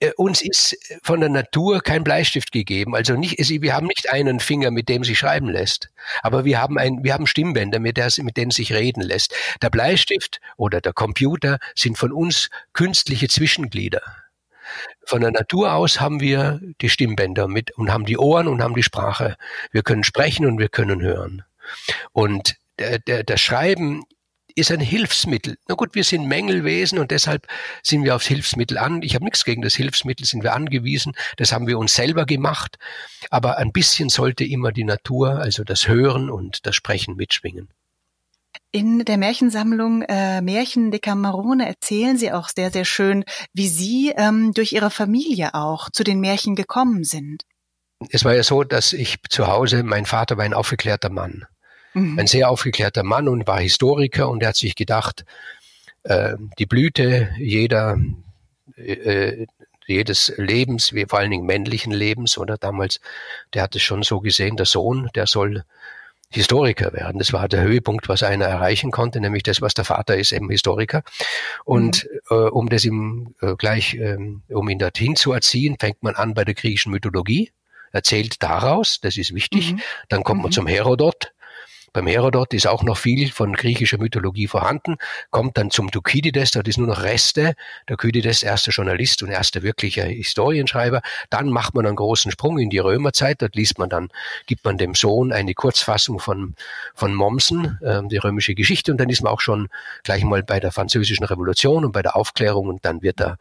Äh, 0.00 0.12
uns 0.16 0.42
ist 0.42 0.76
von 1.02 1.20
der 1.20 1.28
Natur 1.28 1.80
kein 1.80 2.04
Bleistift 2.04 2.52
gegeben. 2.52 2.94
Also 2.94 3.14
nicht, 3.14 3.38
wir 3.38 3.74
haben 3.74 3.86
nicht 3.86 4.10
einen 4.10 4.40
Finger, 4.40 4.70
mit 4.70 4.88
dem 4.88 5.04
sich 5.04 5.18
schreiben 5.18 5.48
lässt. 5.48 5.90
Aber 6.22 6.44
wir 6.44 6.60
haben 6.60 6.78
ein, 6.78 7.02
wir 7.02 7.14
haben 7.14 7.26
Stimmbänder, 7.26 7.78
mit, 7.78 7.96
der, 7.96 8.10
mit 8.22 8.36
denen 8.36 8.50
sich 8.50 8.72
reden 8.72 9.02
lässt. 9.02 9.34
Der 9.62 9.70
Bleistift 9.70 10.40
oder 10.56 10.80
der 10.80 10.92
Computer 10.92 11.58
sind 11.74 11.98
von 11.98 12.12
uns 12.12 12.50
künstliche 12.72 13.28
Zwischenglieder. 13.28 14.02
Von 15.04 15.20
der 15.20 15.30
Natur 15.30 15.74
aus 15.74 16.00
haben 16.00 16.20
wir 16.20 16.60
die 16.80 16.88
Stimmbänder 16.88 17.48
mit 17.48 17.72
und 17.72 17.92
haben 17.92 18.06
die 18.06 18.18
Ohren 18.18 18.48
und 18.48 18.62
haben 18.62 18.74
die 18.74 18.82
Sprache. 18.82 19.36
Wir 19.70 19.82
können 19.82 20.04
sprechen 20.04 20.46
und 20.46 20.58
wir 20.58 20.68
können 20.68 21.02
hören. 21.02 21.44
Und 22.12 22.56
der, 22.78 22.98
der, 22.98 23.24
das 23.24 23.40
Schreiben 23.40 24.04
ist 24.54 24.70
ein 24.70 24.80
Hilfsmittel. 24.80 25.56
Na 25.68 25.74
gut, 25.74 25.94
wir 25.94 26.04
sind 26.04 26.26
Mängelwesen 26.26 26.98
und 26.98 27.10
deshalb 27.10 27.46
sind 27.82 28.04
wir 28.04 28.14
aufs 28.14 28.26
Hilfsmittel 28.26 28.78
an. 28.78 29.02
Ich 29.02 29.14
habe 29.14 29.24
nichts 29.24 29.44
gegen 29.44 29.62
das 29.62 29.74
Hilfsmittel, 29.74 30.26
sind 30.26 30.42
wir 30.42 30.54
angewiesen. 30.54 31.14
Das 31.36 31.52
haben 31.52 31.66
wir 31.66 31.78
uns 31.78 31.94
selber 31.94 32.24
gemacht. 32.24 32.78
Aber 33.30 33.58
ein 33.58 33.72
bisschen 33.72 34.08
sollte 34.08 34.44
immer 34.44 34.72
die 34.72 34.84
Natur, 34.84 35.38
also 35.38 35.64
das 35.64 35.88
Hören 35.88 36.30
und 36.30 36.66
das 36.66 36.76
Sprechen 36.76 37.16
mitschwingen. 37.16 37.68
In 38.70 39.04
der 39.04 39.18
Märchensammlung 39.18 40.02
äh, 40.02 40.40
Märchen 40.40 40.90
de 40.90 41.00
Camarone 41.00 41.66
erzählen 41.66 42.16
Sie 42.16 42.32
auch 42.32 42.48
sehr, 42.48 42.70
sehr 42.70 42.84
schön, 42.84 43.24
wie 43.52 43.68
Sie 43.68 44.12
ähm, 44.16 44.52
durch 44.52 44.72
Ihre 44.72 44.90
Familie 44.90 45.54
auch 45.54 45.90
zu 45.90 46.04
den 46.04 46.20
Märchen 46.20 46.54
gekommen 46.54 47.04
sind. 47.04 47.42
Es 48.10 48.24
war 48.24 48.34
ja 48.34 48.42
so, 48.42 48.64
dass 48.64 48.92
ich 48.92 49.18
zu 49.28 49.46
Hause, 49.46 49.82
mein 49.82 50.06
Vater 50.06 50.36
war 50.36 50.44
ein 50.44 50.54
aufgeklärter 50.54 51.10
Mann 51.10 51.46
mhm. 51.94 52.18
ein 52.18 52.26
sehr 52.26 52.50
aufgeklärter 52.50 53.02
Mann 53.02 53.28
und 53.28 53.46
war 53.46 53.60
Historiker 53.60 54.28
und 54.28 54.42
er 54.42 54.50
hat 54.50 54.56
sich 54.56 54.74
gedacht, 54.74 55.24
äh, 56.02 56.34
die 56.58 56.66
Blüte 56.66 57.30
jeder 57.38 57.96
äh, 58.76 59.46
jedes 59.86 60.32
Lebens, 60.36 60.92
wie 60.94 61.06
vor 61.06 61.18
allen 61.18 61.30
Dingen 61.30 61.46
männlichen 61.46 61.92
Lebens, 61.92 62.38
oder 62.38 62.56
damals, 62.56 63.00
der 63.52 63.62
hat 63.62 63.76
es 63.76 63.82
schon 63.82 64.02
so 64.02 64.20
gesehen, 64.20 64.56
der 64.56 64.66
Sohn, 64.66 65.10
der 65.14 65.26
soll 65.26 65.64
Historiker 66.30 66.92
werden. 66.92 67.18
Das 67.18 67.32
war 67.32 67.48
der 67.48 67.62
Höhepunkt, 67.62 68.08
was 68.08 68.22
einer 68.22 68.46
erreichen 68.46 68.90
konnte, 68.90 69.20
nämlich 69.20 69.44
das, 69.44 69.60
was 69.60 69.74
der 69.74 69.84
Vater 69.84 70.16
ist, 70.16 70.32
eben 70.32 70.50
Historiker. 70.50 71.02
Und 71.64 72.08
mhm. 72.30 72.36
äh, 72.36 72.48
um 72.48 72.68
das 72.68 72.84
ihm 72.84 73.34
äh, 73.40 73.54
gleich, 73.54 73.94
ähm, 73.94 74.42
um 74.48 74.68
ihn 74.68 74.78
dorthin 74.78 75.14
zu 75.14 75.32
erziehen, 75.32 75.76
fängt 75.78 76.02
man 76.02 76.16
an 76.16 76.34
bei 76.34 76.44
der 76.44 76.54
griechischen 76.54 76.90
Mythologie, 76.90 77.52
erzählt 77.92 78.42
daraus, 78.42 79.00
das 79.00 79.16
ist 79.16 79.32
wichtig. 79.32 79.74
Mhm. 79.74 79.80
Dann 80.08 80.24
kommt 80.24 80.42
man 80.42 80.48
mhm. 80.48 80.54
zum 80.54 80.66
Herodot, 80.66 81.32
Beim 81.94 82.08
Herodot 82.08 82.52
ist 82.54 82.66
auch 82.66 82.82
noch 82.82 82.98
viel 82.98 83.30
von 83.30 83.52
griechischer 83.54 83.98
Mythologie 83.98 84.48
vorhanden, 84.48 84.96
kommt 85.30 85.56
dann 85.56 85.70
zum 85.70 85.92
Thukydides, 85.92 86.50
dort 86.50 86.66
ist 86.66 86.76
nur 86.76 86.88
noch 86.88 87.04
Reste. 87.04 87.54
Thukydides, 87.86 88.42
erster 88.42 88.72
Journalist 88.72 89.22
und 89.22 89.30
erster 89.30 89.62
wirklicher 89.62 90.02
Historienschreiber. 90.04 91.02
Dann 91.30 91.50
macht 91.50 91.74
man 91.74 91.86
einen 91.86 91.94
großen 91.94 92.32
Sprung 92.32 92.58
in 92.58 92.68
die 92.68 92.80
Römerzeit, 92.80 93.40
dort 93.40 93.54
liest 93.54 93.78
man 93.78 93.88
dann, 93.88 94.08
gibt 94.46 94.64
man 94.64 94.76
dem 94.76 94.96
Sohn 94.96 95.32
eine 95.32 95.54
Kurzfassung 95.54 96.18
von, 96.18 96.56
von 96.96 97.14
Mommsen, 97.14 97.78
äh, 97.80 98.02
die 98.08 98.18
römische 98.18 98.56
Geschichte, 98.56 98.90
und 98.90 98.98
dann 98.98 99.08
ist 99.08 99.22
man 99.22 99.32
auch 99.32 99.40
schon 99.40 99.68
gleich 100.02 100.24
mal 100.24 100.42
bei 100.42 100.58
der 100.58 100.72
französischen 100.72 101.24
Revolution 101.24 101.84
und 101.84 101.92
bei 101.92 102.02
der 102.02 102.16
Aufklärung 102.16 102.66
und 102.66 102.84
dann 102.84 103.02
wird 103.02 103.20
er 103.20 103.38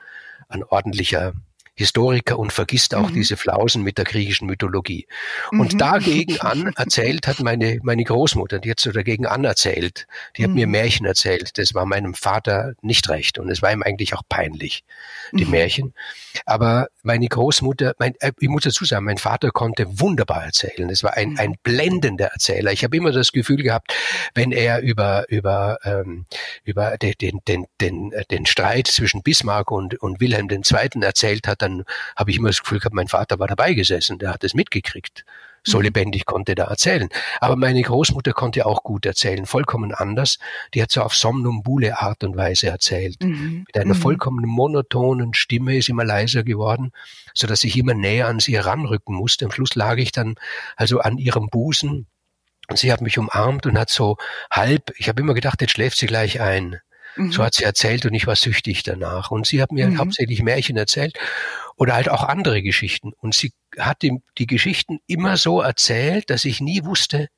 ein 0.48 0.64
ordentlicher 0.64 1.34
Historiker 1.76 2.38
und 2.38 2.54
vergisst 2.54 2.94
auch 2.94 3.10
mhm. 3.10 3.14
diese 3.16 3.38
Flausen 3.38 3.84
mit 3.84 3.98
der 3.98 4.06
griechischen 4.06 4.48
Mythologie. 4.48 5.08
Und 5.52 5.74
mhm. 5.74 5.78
dagegen 5.78 6.40
an 6.40 6.74
erzählt 6.78 7.28
hat 7.28 7.40
meine, 7.40 7.80
meine 7.82 8.04
Großmutter, 8.04 8.60
die 8.60 8.72
hat 8.72 8.80
so 8.80 8.92
dagegen 8.92 9.26
anerzählt. 9.26 10.08
Die 10.38 10.44
hat 10.44 10.50
mhm. 10.50 10.56
mir 10.56 10.68
Märchen 10.68 11.06
erzählt. 11.06 11.58
Das 11.58 11.74
war 11.74 11.86
meinem 11.86 12.14
Vater 12.14 12.74
nicht 12.82 13.10
recht 13.10 13.40
und 13.40 13.50
es 13.50 13.62
war 13.62 13.72
ihm 13.72 13.84
eigentlich 13.84 14.14
auch 14.14 14.24
peinlich, 14.30 14.84
die 15.32 15.46
mhm. 15.46 15.52
Märchen. 15.52 15.94
Aber 16.46 16.88
meine 17.04 17.28
Großmutter, 17.28 17.94
mein, 18.00 18.16
äh, 18.20 18.32
ich 18.40 18.50
muss 18.50 18.64
dazu 18.64 18.86
sagen, 18.86 19.06
mein 19.06 19.18
Vater 19.18 19.52
konnte 19.52 20.00
wunderbar 20.00 20.46
erzählen. 20.46 20.90
Es 20.90 21.04
war 21.04 21.14
ein, 21.16 21.32
mhm. 21.32 21.40
ein 21.40 21.56
blendender 21.62 22.28
Erzähler. 22.28 22.72
Ich 22.72 22.84
habe 22.84 22.98
immer 22.98 23.12
das 23.12 23.32
Gefühl 23.32 23.62
gehabt, 23.62 23.94
wenn 24.34 24.52
er 24.52 24.82
über, 24.82 25.26
über, 25.30 25.78
ähm, 25.84 26.26
über 26.64 26.98
den, 26.98 27.14
den, 27.20 27.40
den, 27.48 27.66
den, 27.80 28.14
den 28.32 28.46
Streit 28.46 28.88
zwischen 28.88 29.22
Bismarck 29.22 29.70
und, 29.70 30.02
und 30.02 30.20
Wilhelm 30.22 30.50
II. 30.50 31.02
erzählt 31.02 31.48
hat, 31.48 31.62
dann 31.62 31.84
habe 32.16 32.32
ich 32.32 32.38
immer 32.38 32.50
das 32.50 32.62
Gefühl 32.62 32.80
gehabt, 32.80 32.96
mein 32.96 33.10
Vater 33.10 33.38
war 33.38 33.48
dabei 33.48 33.74
gesessen, 33.74 34.18
der 34.18 34.34
hat 34.34 34.44
es 34.44 34.54
mitgekriegt. 34.54 35.26
So 35.64 35.78
mhm. 35.78 35.86
lebendig 35.86 36.26
konnte 36.26 36.56
er 36.58 36.66
erzählen. 36.66 37.10
Aber 37.40 37.56
meine 37.56 37.82
Großmutter 37.82 38.34
konnte 38.34 38.66
auch 38.66 38.84
gut 38.84 39.06
erzählen, 39.06 39.46
vollkommen 39.46 39.94
anders. 39.94 40.38
Die 40.74 40.82
hat 40.82 40.92
so 40.92 41.02
auf 41.02 41.16
somnambule 41.16 42.02
Art 42.02 42.24
und 42.24 42.36
Weise 42.36 42.68
erzählt. 42.68 43.24
Mhm. 43.24 43.64
Mit 43.68 43.78
einer 43.78 43.94
mhm. 43.94 44.00
vollkommen 44.00 44.46
monotonen 44.46 45.34
Stimme 45.34 45.78
ist 45.78 45.90
immer 45.90 46.04
leiser 46.04 46.44
geworden, 46.44 46.92
so 47.34 47.48
dass 47.48 47.64
ich 47.64 47.78
immer 47.78 47.94
näher 47.94 48.28
an 48.28 48.40
sie 48.40 48.56
heranrücken 48.56 49.16
musste. 49.16 49.46
Am 49.46 49.52
Schluss 49.52 49.76
lag 49.76 49.98
ich 49.98 50.12
dann 50.12 50.36
also 50.76 51.00
an 51.00 51.18
ihrem 51.18 51.50
Busen 51.50 52.08
und 52.70 52.78
sie 52.78 52.92
hat 52.92 53.02
mich 53.02 53.18
umarmt 53.18 53.66
und 53.66 53.78
hat 53.78 53.90
so 53.90 54.18
halb, 54.52 54.92
ich 54.98 55.10
habe 55.10 55.22
immer 55.22 55.34
gedacht, 55.34 55.62
jetzt 55.62 55.72
schläft 55.72 55.98
sie 55.98 56.08
gleich 56.08 56.42
ein. 56.42 56.80
Mhm. 57.16 57.32
So 57.32 57.44
hat 57.44 57.56
sie 57.56 57.64
erzählt 57.64 58.06
und 58.06 58.14
ich 58.14 58.28
war 58.28 58.36
süchtig 58.36 58.84
danach. 58.84 59.32
Und 59.32 59.46
sie 59.48 59.62
hat 59.62 59.72
mir 59.72 59.88
mhm. 59.88 60.00
hauptsächlich 60.00 60.42
Märchen 60.42 60.78
erzählt 60.78 61.18
oder 61.76 61.94
halt 61.96 62.10
auch 62.10 62.24
andere 62.24 62.62
Geschichten. 62.62 63.14
Und 63.14 63.36
sie 63.36 63.54
hat 63.78 64.02
die, 64.02 64.20
die 64.38 64.48
Geschichten 64.48 65.00
immer 65.08 65.38
so 65.38 65.62
erzählt, 65.62 66.30
dass 66.30 66.46
ich 66.46 66.62
nie 66.62 66.84
wusste, 66.84 67.30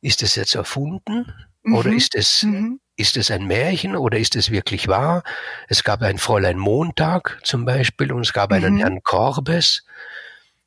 ist 0.00 0.22
es 0.22 0.34
jetzt 0.34 0.54
erfunden 0.54 1.32
mhm. 1.62 1.74
oder 1.74 1.90
ist 1.90 2.14
es, 2.14 2.42
mhm. 2.42 2.80
ist 2.96 3.16
es 3.16 3.30
ein 3.30 3.46
Märchen 3.46 3.96
oder 3.96 4.18
ist 4.18 4.36
es 4.36 4.50
wirklich 4.50 4.88
wahr? 4.88 5.22
Es 5.68 5.84
gab 5.84 6.02
ein 6.02 6.18
Fräulein 6.18 6.58
Montag 6.58 7.40
zum 7.42 7.64
Beispiel 7.64 8.12
und 8.12 8.22
es 8.22 8.32
gab 8.32 8.52
einen 8.52 8.74
mhm. 8.74 8.78
Herrn 8.78 9.02
Korbes. 9.02 9.84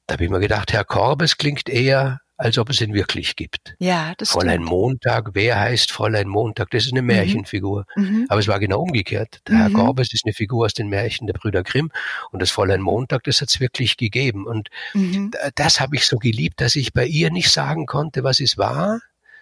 Da 0.07 0.13
habe 0.13 0.25
ich 0.25 0.29
mir 0.29 0.39
gedacht, 0.39 0.71
Herr 0.73 0.85
Korbes 0.85 1.37
klingt 1.37 1.67
eher 1.67 2.21
als 2.37 2.57
ob 2.57 2.69
es 2.69 2.81
ihn 2.81 2.93
wirklich 2.93 3.35
gibt. 3.35 3.75
Ja, 3.79 4.13
das 4.17 4.31
Fräulein 4.31 4.55
stimmt. 4.55 4.69
Montag, 4.69 5.29
wer 5.33 5.59
heißt 5.59 5.91
Fräulein 5.91 6.27
Montag? 6.27 6.69
Das 6.71 6.85
ist 6.85 6.91
eine 6.91 7.01
mhm. 7.01 7.07
Märchenfigur. 7.07 7.85
Mhm. 7.95 8.25
Aber 8.27 8.39
es 8.39 8.47
war 8.47 8.59
genau 8.59 8.81
umgekehrt. 8.81 9.41
Der 9.47 9.55
mhm. 9.55 9.59
Herr 9.59 9.69
Gorbes 9.69 10.13
ist 10.13 10.25
eine 10.25 10.33
Figur 10.33 10.65
aus 10.65 10.73
den 10.73 10.89
Märchen 10.89 11.27
der 11.27 11.33
Brüder 11.33 11.63
Grimm 11.63 11.91
und 12.31 12.41
das 12.41 12.51
Fräulein 12.51 12.81
Montag, 12.81 13.23
das 13.23 13.41
hat 13.41 13.49
es 13.49 13.59
wirklich 13.59 13.95
gegeben. 13.95 14.45
Und 14.45 14.69
mhm. 14.93 15.31
das 15.55 15.79
habe 15.79 15.95
ich 15.95 16.05
so 16.05 16.17
geliebt, 16.17 16.59
dass 16.59 16.75
ich 16.75 16.93
bei 16.93 17.05
ihr 17.05 17.31
nicht 17.31 17.49
sagen 17.49 17.85
konnte, 17.85 18.23
was 18.23 18.39
ist 18.39 18.57
wahr, 18.57 18.99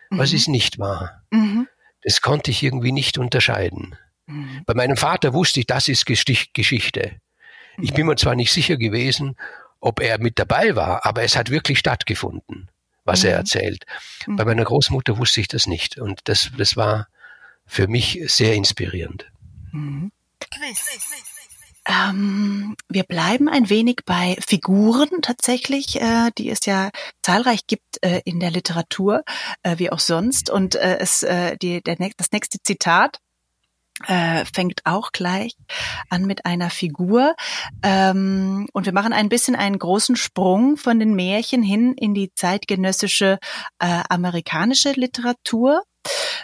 was 0.10 0.32
mhm. 0.32 0.38
ist 0.38 0.48
nicht 0.48 0.78
wahr. 0.78 1.24
Mhm. 1.32 1.68
Das 2.04 2.22
konnte 2.22 2.52
ich 2.52 2.62
irgendwie 2.62 2.92
nicht 2.92 3.18
unterscheiden. 3.18 3.96
Bei 4.66 4.74
meinem 4.74 4.98
Vater 4.98 5.34
wusste 5.34 5.60
ich, 5.60 5.68
das 5.68 5.90
ist 5.90 6.06
Geschichte. 6.06 7.12
Ich 7.82 7.94
bin 7.94 8.06
mir 8.06 8.16
zwar 8.16 8.36
nicht 8.36 8.52
sicher 8.52 8.78
gewesen, 8.78 9.36
ob 9.80 10.02
er 10.02 10.20
mit 10.20 10.40
dabei 10.40 10.76
war, 10.76 11.06
aber 11.06 11.24
es 11.24 11.36
hat 11.36 11.50
wirklich 11.50 11.80
stattgefunden 11.80 12.70
was 13.06 13.24
mhm. 13.24 13.30
er 13.30 13.36
erzählt. 13.38 13.86
Mhm. 14.28 14.36
Bei 14.36 14.46
meiner 14.46 14.64
Großmutter 14.64 15.18
wusste 15.18 15.42
ich 15.42 15.48
das 15.48 15.68
nicht 15.68 15.98
und 15.98 16.22
das, 16.26 16.52
das 16.58 16.76
war 16.76 17.08
für 17.66 17.88
mich 17.88 18.22
sehr 18.28 18.54
inspirierend. 18.54 19.32
Mhm. 19.72 20.12
Ähm, 21.86 22.78
wir 22.88 23.04
bleiben 23.04 23.50
ein 23.50 23.70
wenig 23.70 24.02
bei 24.06 24.38
Figuren 24.46 25.22
tatsächlich, 25.22 26.00
äh, 26.00 26.32
die 26.38 26.50
es 26.50 26.66
ja 26.66 26.92
zahlreich 27.22 27.68
gibt 27.68 28.02
äh, 28.02 28.22
in 28.24 28.40
der 28.40 28.52
Literatur, 28.52 29.24
äh, 29.64 29.78
wie 29.80 29.92
auch 29.92 30.00
sonst. 30.00 30.50
Und 30.50 30.76
äh, 30.76 30.98
es, 31.00 31.24
äh, 31.24 31.58
die, 31.58 31.82
der, 31.82 31.98
das 32.16 32.32
nächste 32.32 32.60
Zitat 32.64 33.20
äh, 34.08 34.46
fängt 34.46 34.82
auch 34.86 35.12
gleich 35.12 35.56
an 36.10 36.26
mit 36.26 36.46
einer 36.46 36.70
Figur. 36.70 37.36
Ähm, 37.82 38.68
und 38.74 38.86
wir 38.86 38.94
machen 38.94 39.14
ein 39.14 39.30
bisschen 39.30 39.56
einen 39.56 39.80
großen 39.80 40.16
Sprung 40.16 40.78
von 40.78 41.00
den 41.00 41.16
Märchen 41.16 41.64
hin 41.64 41.94
in 41.94 42.14
die 42.14 42.32
zeitgenössische 42.34 43.40
äh, 43.80 44.04
amerikanische 44.10 44.92
Literatur 44.92 45.84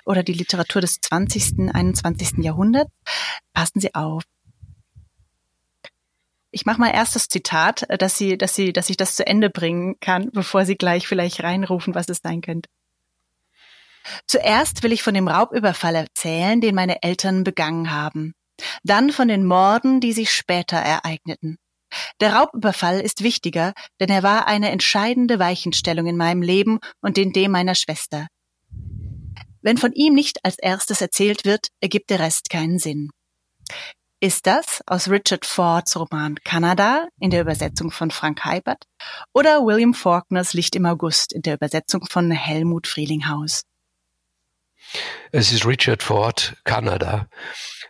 oder 0.05 0.23
die 0.23 0.33
Literatur 0.33 0.81
des 0.81 0.99
20., 1.01 1.73
21. 1.73 2.43
Jahrhunderts. 2.43 2.91
Passen 3.53 3.79
Sie 3.79 3.93
auf. 3.93 4.23
Ich 6.51 6.65
mache 6.65 6.79
mal 6.79 6.91
erst 6.91 7.15
das 7.15 7.27
Zitat, 7.27 7.85
dass 7.99 8.17
Sie, 8.17 8.37
dass 8.37 8.55
Sie, 8.55 8.73
dass 8.73 8.89
ich 8.89 8.97
das 8.97 9.15
zu 9.15 9.27
Ende 9.27 9.49
bringen 9.49 9.99
kann, 9.99 10.31
bevor 10.31 10.65
Sie 10.65 10.75
gleich 10.75 11.07
vielleicht 11.07 11.43
reinrufen, 11.43 11.93
was 11.93 12.09
es 12.09 12.19
sein 12.23 12.41
könnte. 12.41 12.69
Zuerst 14.27 14.83
will 14.83 14.91
ich 14.91 15.03
von 15.03 15.13
dem 15.13 15.27
Raubüberfall 15.27 15.95
erzählen, 15.95 16.61
den 16.61 16.75
meine 16.75 17.03
Eltern 17.03 17.43
begangen 17.43 17.91
haben. 17.91 18.33
Dann 18.83 19.11
von 19.11 19.27
den 19.27 19.45
Morden, 19.45 20.01
die 20.01 20.13
sich 20.13 20.31
später 20.31 20.77
ereigneten. 20.77 21.57
Der 22.21 22.33
Raubüberfall 22.33 22.99
ist 22.99 23.23
wichtiger, 23.23 23.73
denn 23.99 24.09
er 24.09 24.23
war 24.23 24.47
eine 24.47 24.69
entscheidende 24.69 25.39
Weichenstellung 25.39 26.07
in 26.07 26.17
meinem 26.17 26.41
Leben 26.41 26.79
und 27.01 27.17
in 27.17 27.33
dem 27.33 27.51
meiner 27.51 27.75
Schwester. 27.75 28.27
Wenn 29.61 29.77
von 29.77 29.91
ihm 29.93 30.13
nicht 30.13 30.45
als 30.45 30.57
erstes 30.57 31.01
erzählt 31.01 31.45
wird, 31.45 31.67
ergibt 31.81 32.09
der 32.09 32.19
Rest 32.19 32.49
keinen 32.49 32.79
Sinn. 32.79 33.09
Ist 34.21 34.47
das 34.47 34.81
aus 34.85 35.09
Richard 35.09 35.45
Fords 35.45 35.95
Roman 35.97 36.35
Kanada 36.43 37.07
in 37.19 37.29
der 37.29 37.41
Übersetzung 37.41 37.89
von 37.89 38.11
Frank 38.11 38.43
Heibert 38.43 38.83
oder 39.33 39.65
William 39.65 39.93
Faulkners 39.93 40.53
Licht 40.53 40.75
im 40.75 40.85
August 40.85 41.31
in 41.33 41.41
der 41.41 41.55
Übersetzung 41.55 42.05
von 42.05 42.29
Helmut 42.29 42.87
Frielinghaus? 42.87 43.63
Es 45.31 45.51
ist 45.51 45.65
Richard 45.65 46.01
Ford, 46.01 46.55
Kanada. 46.63 47.27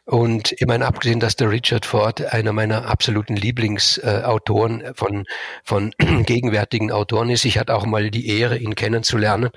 Und 0.10 0.54
ich 0.54 0.66
meine, 0.66 0.88
abgesehen, 0.88 1.20
dass 1.20 1.36
der 1.36 1.52
Richard 1.52 1.86
Ford 1.86 2.34
einer 2.34 2.52
meiner 2.52 2.88
absoluten 2.88 3.36
Lieblingsautoren 3.36 4.82
äh, 4.82 4.94
von, 4.96 5.26
von 5.64 5.94
gegenwärtigen 6.26 6.92
Autoren 6.92 7.30
ist, 7.30 7.46
ich 7.46 7.60
hatte 7.60 7.76
auch 7.76 7.86
mal 7.86 8.10
die 8.10 8.28
Ehre, 8.28 8.58
ihn 8.58 8.74
kennenzulernen, 8.74 9.52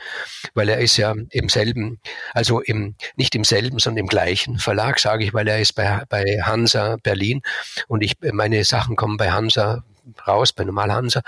weil 0.53 0.69
er 0.69 0.79
ist 0.79 0.99
ja 0.99 1.15
im 1.31 1.49
selben, 1.49 2.01
also 2.35 2.61
im, 2.61 2.97
nicht 3.17 3.35
im 3.35 3.45
selben, 3.45 3.79
sondern 3.79 4.05
im 4.05 4.09
gleichen 4.09 4.59
Verlag, 4.59 4.99
sage 4.99 5.25
ich, 5.25 5.33
weil 5.33 5.49
er 5.49 5.59
ist 5.59 5.73
bei, 5.73 6.03
bei 6.11 6.43
Hansa 6.43 6.99
Berlin 7.03 7.41
und 7.89 8.03
ich, 8.03 8.17
meine 8.21 8.63
Sachen 8.65 8.95
kommen 8.95 9.17
bei 9.17 9.31
Hansa 9.31 9.85
raus, 10.27 10.53
bei 10.53 10.65
Normal 10.65 10.93
Hansa 10.93 11.23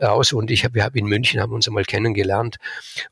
raus 0.00 0.32
und 0.32 0.50
ich 0.50 0.64
habe, 0.64 0.74
wir 0.74 0.84
haben 0.84 0.96
in 0.96 1.06
München 1.06 1.40
haben 1.40 1.52
uns 1.52 1.68
einmal 1.68 1.84
kennengelernt 1.84 2.56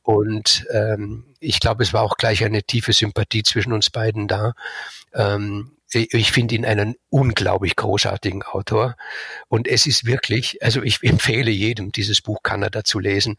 und 0.03 0.67
ähm, 0.73 1.25
ich 1.41 1.61
glaube, 1.61 1.83
es 1.83 1.93
war 1.93 2.03
auch 2.03 2.17
gleich 2.17 2.45
eine 2.45 2.63
tiefe 2.63 2.93
Sympathie 2.93 3.43
zwischen 3.43 3.73
uns 3.73 3.91
beiden 3.91 4.29
da. 4.29 4.55
Ähm, 5.15 5.73
ich 5.91 6.33
finde 6.33 6.55
ihn 6.55 6.67
einen 6.67 6.97
unglaublich 7.09 7.75
großartigen 7.75 8.43
Autor 8.43 8.97
und 9.49 9.67
es 9.67 9.87
ist 9.87 10.05
wirklich, 10.05 10.63
also 10.63 10.83
ich 10.83 11.03
empfehle 11.03 11.51
jedem, 11.51 11.93
dieses 11.93 12.21
Buch 12.21 12.43
Kanada 12.43 12.85
zu 12.85 12.99
lesen. 12.99 13.39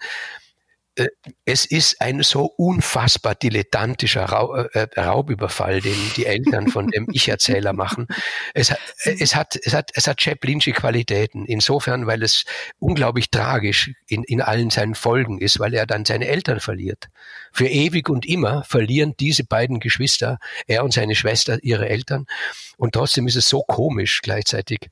Äh, 1.00 1.10
es 1.46 1.66
ist 1.66 2.02
ein 2.02 2.22
so 2.22 2.46
unfassbar 2.46 3.36
dilettantischer 3.36 4.70
äh, 4.74 4.88
Raubüberfall, 5.00 5.82
den 5.82 5.96
die 6.16 6.26
Eltern 6.26 6.68
von 6.68 6.88
dem 6.88 7.08
Ich-Erzähler 7.14 7.74
machen. 7.74 8.08
Es, 8.54 8.74
es, 9.04 9.36
hat, 9.36 9.58
es, 9.64 9.74
hat, 9.74 9.92
es 9.96 10.08
hat 10.08 10.22
Chaplinsche 10.22 10.72
Qualitäten, 10.74 11.46
insofern, 11.46 12.06
weil 12.06 12.22
es 12.22 12.46
unglaublich 12.78 13.32
tragisch 13.32 13.92
in, 14.08 14.24
in 14.24 14.42
allen 14.42 14.70
seinen 14.70 14.96
Folgen 14.96 15.40
ist, 15.40 15.60
weil 15.60 15.74
er 15.74 15.86
dann 15.86 16.06
seine 16.06 16.28
Eltern 16.28 16.60
verliert. 16.60 17.08
Für 17.52 17.68
ewig 17.68 18.10
und 18.10 18.26
immer 18.26 18.64
verlieren 18.64 19.16
diese 19.20 19.44
beiden 19.44 19.80
Geschwister, 19.80 20.38
er 20.68 20.84
und 20.84 20.94
seine 20.94 21.16
Schwester, 21.16 21.58
ihre 21.64 21.90
Eltern. 21.90 22.26
Und 22.78 22.94
trotzdem 22.94 23.28
ist 23.28 23.36
es 23.36 23.50
so 23.50 23.62
komisch 23.62 24.22
gleichzeitig 24.22 24.90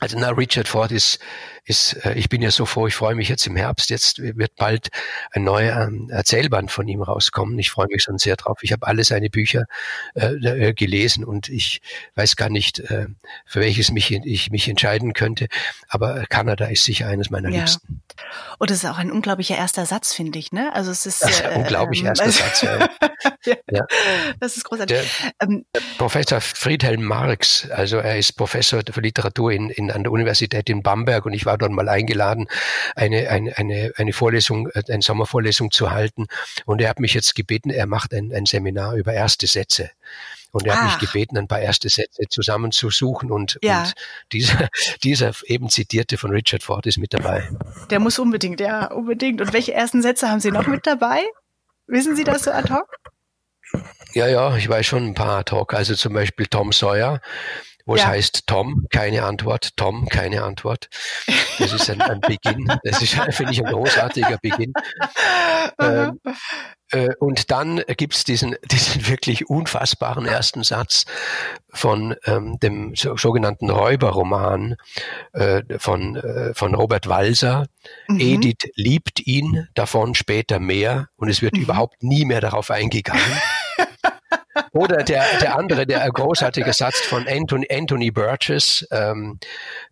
Also 0.00 0.18
na, 0.18 0.30
Richard 0.30 0.66
Ford 0.66 0.90
ist, 0.90 1.20
ist, 1.64 1.94
äh, 2.04 2.14
ich 2.14 2.28
bin 2.28 2.42
ja 2.42 2.50
so 2.50 2.66
froh, 2.66 2.86
ich 2.86 2.94
freue 2.94 3.14
mich 3.14 3.28
jetzt 3.28 3.46
im 3.46 3.56
Herbst, 3.56 3.90
jetzt 3.90 4.18
wird 4.18 4.56
bald 4.56 4.88
ein 5.32 5.44
neuer 5.44 5.88
ähm, 5.88 6.10
Erzählband 6.10 6.70
von 6.70 6.88
ihm 6.88 7.02
rauskommen. 7.02 7.58
Ich 7.58 7.70
freue 7.70 7.86
mich 7.88 8.02
schon 8.02 8.18
sehr 8.18 8.36
drauf. 8.36 8.58
Ich 8.62 8.72
habe 8.72 8.86
alle 8.86 9.04
seine 9.04 9.30
Bücher 9.30 9.66
äh, 10.14 10.34
äh, 10.34 10.72
gelesen 10.74 11.24
und 11.24 11.48
ich 11.48 11.80
weiß 12.16 12.36
gar 12.36 12.48
nicht, 12.48 12.80
äh, 12.80 13.06
für 13.46 13.60
welches 13.60 13.90
mich, 13.90 14.10
ich 14.10 14.50
mich 14.50 14.68
entscheiden 14.68 15.12
könnte, 15.12 15.48
aber 15.88 16.24
Kanada 16.28 16.66
ist 16.66 16.84
sicher 16.84 17.08
eines 17.08 17.30
meiner 17.30 17.50
ja. 17.50 17.60
Liebsten. 17.60 18.02
Und 18.58 18.70
es 18.70 18.84
ist 18.84 18.90
auch 18.90 18.98
ein 18.98 19.10
unglaublicher 19.10 19.56
erster 19.56 19.86
Satz, 19.86 20.12
finde 20.12 20.38
ich, 20.38 20.52
ne? 20.52 20.72
Also 20.74 20.90
es 20.90 21.06
ist, 21.06 21.22
das 21.22 21.30
ist 21.30 21.44
ein 21.44 21.52
äh, 21.52 21.58
unglaublich 21.58 22.00
ähm, 22.00 22.06
erster 22.06 22.24
also, 22.24 22.38
Satz. 22.38 22.62
Ja. 22.62 22.88
ja. 23.70 23.86
Das 24.40 24.56
ist 24.56 24.64
großartig. 24.64 24.96
Der, 24.96 25.32
ähm, 25.40 25.64
Professor 25.98 26.40
Friedhelm 26.40 27.02
Marx, 27.02 27.68
also 27.70 27.98
er 27.98 28.18
ist 28.18 28.32
Professor 28.34 28.82
für 28.90 29.00
Literatur 29.00 29.52
in, 29.52 29.70
in, 29.70 29.90
an 29.90 30.02
der 30.04 30.12
Universität 30.12 30.68
in 30.68 30.82
Bamberg 30.82 31.26
und 31.26 31.32
ich 31.32 31.46
war 31.46 31.51
dort 31.56 31.72
mal 31.72 31.88
eingeladen, 31.88 32.48
eine, 32.94 33.28
eine, 33.28 33.56
eine, 33.56 33.92
eine 33.96 34.12
Vorlesung, 34.12 34.68
äh, 34.70 34.82
eine 34.88 35.02
Sommervorlesung 35.02 35.70
zu 35.70 35.90
halten. 35.90 36.26
Und 36.64 36.80
er 36.80 36.88
hat 36.88 37.00
mich 37.00 37.14
jetzt 37.14 37.34
gebeten, 37.34 37.70
er 37.70 37.86
macht 37.86 38.12
ein, 38.14 38.32
ein 38.32 38.46
Seminar 38.46 38.94
über 38.94 39.12
erste 39.12 39.46
Sätze. 39.46 39.90
Und 40.52 40.66
er 40.66 40.76
hat 40.76 40.84
mich 40.84 41.10
gebeten, 41.10 41.38
ein 41.38 41.48
paar 41.48 41.60
erste 41.60 41.88
Sätze 41.88 42.24
zusammenzusuchen 42.28 43.30
und, 43.30 43.58
ja. 43.62 43.84
und 43.84 43.94
dieser, 44.32 44.68
dieser 45.02 45.32
eben 45.46 45.70
zitierte 45.70 46.18
von 46.18 46.30
Richard 46.30 46.62
Ford 46.62 46.84
ist 46.86 46.98
mit 46.98 47.14
dabei. 47.14 47.48
Der 47.88 48.00
muss 48.00 48.18
unbedingt, 48.18 48.60
ja, 48.60 48.88
unbedingt. 48.88 49.40
Und 49.40 49.54
welche 49.54 49.72
ersten 49.72 50.02
Sätze 50.02 50.28
haben 50.28 50.40
Sie 50.40 50.50
noch 50.50 50.66
mit 50.66 50.86
dabei? 50.86 51.22
Wissen 51.86 52.16
Sie 52.16 52.24
das 52.24 52.44
so 52.44 52.50
ad 52.50 52.70
hoc? 52.70 52.86
Ja, 54.12 54.26
ja, 54.26 54.54
ich 54.56 54.68
weiß 54.68 54.84
schon 54.84 55.06
ein 55.06 55.14
paar 55.14 55.38
ad 55.38 55.52
hoc. 55.52 55.72
Also 55.72 55.94
zum 55.94 56.12
Beispiel 56.12 56.46
Tom 56.46 56.70
Sawyer, 56.72 57.20
wo 57.86 57.96
ja. 57.96 58.02
es 58.02 58.08
heißt 58.08 58.46
Tom, 58.46 58.86
keine 58.90 59.24
Antwort, 59.24 59.76
Tom, 59.76 60.08
keine 60.08 60.42
Antwort. 60.42 60.88
Das 61.58 61.72
ist 61.72 61.90
ein, 61.90 62.00
ein 62.00 62.20
Beginn. 62.20 62.66
Das 62.84 63.02
ist, 63.02 63.14
finde 63.30 63.52
ich, 63.52 63.64
ein 63.64 63.72
großartiger 63.72 64.38
Beginn. 64.38 64.72
Ähm, 65.78 66.18
äh, 66.92 67.14
und 67.18 67.50
dann 67.50 67.82
gibt's 67.96 68.24
diesen, 68.24 68.54
diesen 68.70 69.08
wirklich 69.08 69.48
unfassbaren 69.48 70.26
ersten 70.26 70.62
Satz 70.62 71.04
von 71.70 72.14
ähm, 72.24 72.58
dem 72.60 72.94
so, 72.94 73.16
sogenannten 73.16 73.70
Räuberroman 73.70 74.76
äh, 75.32 75.62
von, 75.78 76.16
äh, 76.16 76.54
von 76.54 76.74
Robert 76.74 77.08
Walser. 77.08 77.66
Mhm. 78.08 78.20
Edith 78.20 78.70
liebt 78.76 79.26
ihn, 79.26 79.68
davon 79.74 80.14
später 80.14 80.60
mehr 80.60 81.08
und 81.16 81.28
es 81.28 81.42
wird 81.42 81.54
mhm. 81.54 81.62
überhaupt 81.62 82.02
nie 82.02 82.24
mehr 82.24 82.40
darauf 82.40 82.70
eingegangen. 82.70 83.22
Oder 84.72 85.04
der, 85.04 85.24
der 85.40 85.58
andere, 85.58 85.86
der 85.86 86.08
großartige 86.10 86.72
Satz 86.72 87.00
von 87.00 87.28
Anthony, 87.28 87.66
Anthony 87.70 88.10
Burgess, 88.10 88.86
ähm, 88.90 89.38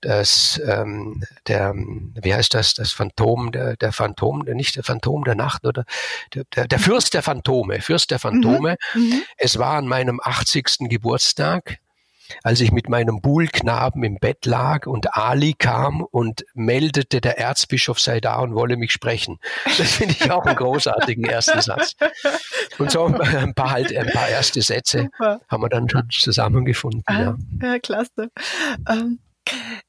das, 0.00 0.60
ähm, 0.66 1.22
der, 1.46 1.74
wie 1.74 2.34
heißt 2.34 2.54
das, 2.54 2.72
das 2.74 2.92
Phantom, 2.92 3.52
der, 3.52 3.76
der 3.76 3.92
Phantom, 3.92 4.40
nicht 4.40 4.76
der 4.76 4.82
Phantom 4.82 5.24
der 5.24 5.34
Nacht, 5.34 5.66
oder 5.66 5.84
der, 6.34 6.44
der, 6.56 6.66
der 6.66 6.78
Fürst 6.78 7.12
der 7.12 7.22
Phantome, 7.22 7.82
Fürst 7.82 8.10
der 8.10 8.18
Phantome. 8.18 8.76
Mhm. 8.94 9.00
Mhm. 9.02 9.22
Es 9.36 9.58
war 9.58 9.76
an 9.76 9.86
meinem 9.86 10.18
80. 10.22 10.88
Geburtstag 10.88 11.78
als 12.42 12.60
ich 12.60 12.72
mit 12.72 12.88
meinem 12.88 13.20
Buhlknaben 13.20 14.02
im 14.04 14.18
Bett 14.18 14.46
lag 14.46 14.86
und 14.86 15.14
Ali 15.16 15.54
kam 15.54 16.02
und 16.02 16.44
meldete, 16.54 17.20
der 17.20 17.38
Erzbischof 17.38 17.98
sei 17.98 18.20
da 18.20 18.38
und 18.40 18.54
wolle 18.54 18.76
mich 18.76 18.92
sprechen. 18.92 19.38
Das 19.64 19.92
finde 19.92 20.16
ich 20.18 20.30
auch 20.30 20.44
einen 20.44 20.56
großartigen 20.56 21.24
ersten 21.24 21.60
Satz. 21.60 21.94
Und 22.78 22.90
so 22.90 23.06
ein 23.06 23.54
paar 23.54 23.70
halt, 23.70 23.96
ein 23.96 24.10
paar 24.10 24.28
erste 24.28 24.62
Sätze 24.62 25.02
Super. 25.02 25.40
haben 25.48 25.62
wir 25.62 25.68
dann 25.68 25.88
schon 25.88 26.08
zusammengefunden. 26.10 27.02
Ah, 27.06 27.20
ja. 27.20 27.36
ja, 27.62 27.78
klasse. 27.78 28.30
Ähm 28.88 29.18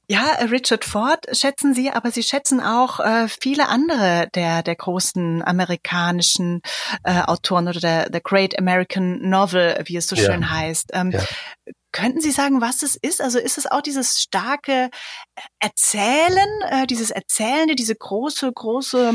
ja, 0.09 0.33
Richard 0.49 0.83
Ford 0.83 1.25
schätzen 1.31 1.73
Sie, 1.73 1.91
aber 1.91 2.11
Sie 2.11 2.23
schätzen 2.23 2.59
auch 2.59 2.99
äh, 2.99 3.27
viele 3.27 3.67
andere 3.69 4.27
der, 4.33 4.63
der 4.63 4.75
großen 4.75 5.41
amerikanischen 5.43 6.61
äh, 7.03 7.21
Autoren 7.21 7.67
oder 7.67 7.79
der, 7.79 8.09
der 8.09 8.21
Great 8.21 8.57
American 8.57 9.29
Novel, 9.29 9.81
wie 9.85 9.95
es 9.95 10.07
so 10.07 10.15
ja. 10.15 10.23
schön 10.23 10.49
heißt. 10.49 10.91
Ähm, 10.93 11.11
ja. 11.11 11.21
Könnten 11.91 12.21
Sie 12.21 12.31
sagen, 12.31 12.61
was 12.61 12.83
es 12.83 12.95
ist? 12.95 13.21
Also 13.21 13.37
ist 13.37 13.57
es 13.57 13.69
auch 13.69 13.81
dieses 13.81 14.21
starke 14.21 14.89
Erzählen, 15.59 16.49
äh, 16.69 16.87
dieses 16.87 17.11
Erzählende, 17.11 17.75
diese 17.75 17.95
große, 17.95 18.51
große, 18.53 19.13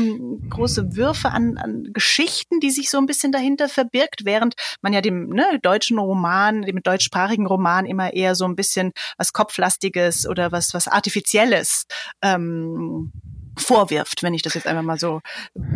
große 0.49 0.95
Würfe 0.95 1.31
an, 1.31 1.57
an 1.57 1.89
Geschichten, 1.91 2.59
die 2.59 2.69
sich 2.69 2.89
so 2.89 2.99
ein 2.99 3.07
bisschen 3.07 3.31
dahinter 3.31 3.67
verbirgt, 3.67 4.25
während 4.25 4.53
man 4.81 4.93
ja 4.93 5.01
dem 5.01 5.29
ne, 5.29 5.59
deutschen 5.61 5.97
Roman, 5.97 6.61
dem 6.61 6.83
deutschsprachigen 6.83 7.47
Roman 7.47 7.85
immer 7.85 8.13
eher 8.13 8.35
so 8.35 8.45
ein 8.45 8.55
bisschen 8.55 8.91
was 9.17 9.33
Kopflastiges 9.33 10.27
oder 10.27 10.51
was, 10.51 10.73
was 10.75 10.87
Artifizielles 10.87 11.85
ähm, 12.21 13.11
vorwirft, 13.57 14.21
wenn 14.21 14.35
ich 14.35 14.43
das 14.43 14.53
jetzt 14.53 14.67
einfach 14.67 14.83
mal 14.83 14.99
so 14.99 15.21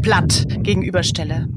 platt 0.03 0.45
gegenüberstelle. 0.47 1.47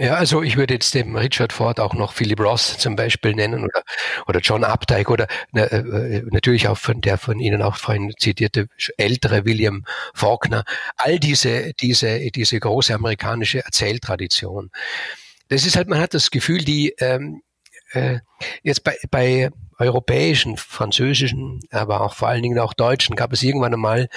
Ja, 0.00 0.14
also 0.14 0.42
ich 0.42 0.56
würde 0.56 0.72
jetzt 0.72 0.94
dem 0.94 1.14
Richard 1.14 1.52
Ford 1.52 1.78
auch 1.78 1.92
noch 1.92 2.14
Philip 2.14 2.40
Ross 2.40 2.78
zum 2.78 2.96
Beispiel 2.96 3.34
nennen 3.34 3.64
oder, 3.64 3.82
oder 4.26 4.40
John 4.40 4.64
Updike 4.64 5.10
oder 5.10 5.26
ne, 5.52 5.70
äh, 5.70 6.22
natürlich 6.30 6.68
auch 6.68 6.78
von 6.78 7.02
der 7.02 7.18
von 7.18 7.38
Ihnen 7.38 7.60
auch 7.60 7.76
vorhin 7.76 8.10
zitierte 8.18 8.68
ältere 8.96 9.44
William 9.44 9.84
Faulkner. 10.14 10.64
All 10.96 11.18
diese, 11.18 11.74
diese, 11.74 12.18
diese 12.30 12.58
große 12.58 12.94
amerikanische 12.94 13.62
Erzähltradition. 13.62 14.70
Das 15.48 15.66
ist 15.66 15.76
halt, 15.76 15.90
man 15.90 16.00
hat 16.00 16.14
das 16.14 16.30
Gefühl, 16.30 16.64
die 16.64 16.94
ähm, 16.98 17.42
äh, 17.92 18.20
jetzt 18.62 18.84
bei, 18.84 18.96
bei 19.10 19.50
europäischen, 19.78 20.56
französischen, 20.56 21.60
aber 21.70 22.00
auch 22.00 22.14
vor 22.14 22.28
allen 22.28 22.42
Dingen 22.42 22.58
auch 22.58 22.72
deutschen 22.72 23.16
gab 23.16 23.34
es 23.34 23.42
irgendwann 23.42 23.74
einmal 23.74 24.08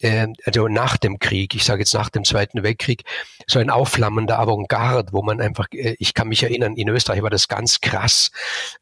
äh, 0.00 0.28
also 0.44 0.68
nach 0.68 0.96
dem 0.96 1.18
Krieg, 1.18 1.54
ich 1.54 1.64
sage 1.64 1.80
jetzt 1.80 1.94
nach 1.94 2.08
dem 2.08 2.24
Zweiten 2.24 2.62
Weltkrieg, 2.62 3.04
so 3.46 3.58
ein 3.58 3.70
aufflammender 3.70 4.38
Avantgarde, 4.38 5.12
wo 5.12 5.22
man 5.22 5.40
einfach, 5.40 5.66
äh, 5.72 5.96
ich 5.98 6.14
kann 6.14 6.28
mich 6.28 6.42
erinnern, 6.42 6.76
in 6.76 6.88
Österreich 6.88 7.22
war 7.22 7.30
das 7.30 7.48
ganz 7.48 7.80
krass, 7.80 8.30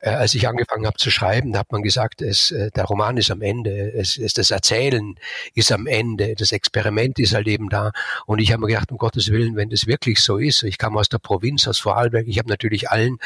äh, 0.01 0.11
als 0.11 0.35
ich 0.35 0.49
angefangen 0.49 0.87
habe 0.87 0.97
zu 0.99 1.11
schreiben, 1.11 1.53
da 1.53 1.61
hat 1.61 1.73
man 1.73 1.83
gesagt, 1.83 2.23
es, 2.23 2.51
äh, 2.51 2.71
der 2.71 2.85
Roman 2.85 3.17
ist 3.17 3.31
am 3.31 3.43
Ende, 3.43 3.93
es, 3.95 4.17
es, 4.17 4.35
das 4.35 4.51
Erzählen 4.51 5.17
ist 5.55 5.73
am 5.73 5.87
Ende, 5.87 6.35
das 6.35 6.53
Experiment 6.53 7.19
ist 7.19 7.35
halt 7.35 7.47
eben 7.47 7.69
da. 7.69 7.93
Und 8.27 8.41
ich 8.41 8.53
habe 8.53 8.63
mir 8.63 8.69
gedacht, 8.69 8.91
um 8.91 8.99
Gottes 8.99 9.31
Willen, 9.31 9.57
wenn 9.57 9.71
das 9.71 9.87
wirklich 9.87 10.21
so 10.21 10.37
ist, 10.39 10.63
ich 10.63 10.79
kam 10.79 10.97
aus 10.97 11.09
der 11.09 11.19
Provinz, 11.19 11.67
aus 11.67 11.79
Vorarlberg, 11.79 12.27
ich 12.27 12.39
habe 12.39 12.49
natürlich 12.49 12.91
allen, 12.91 13.19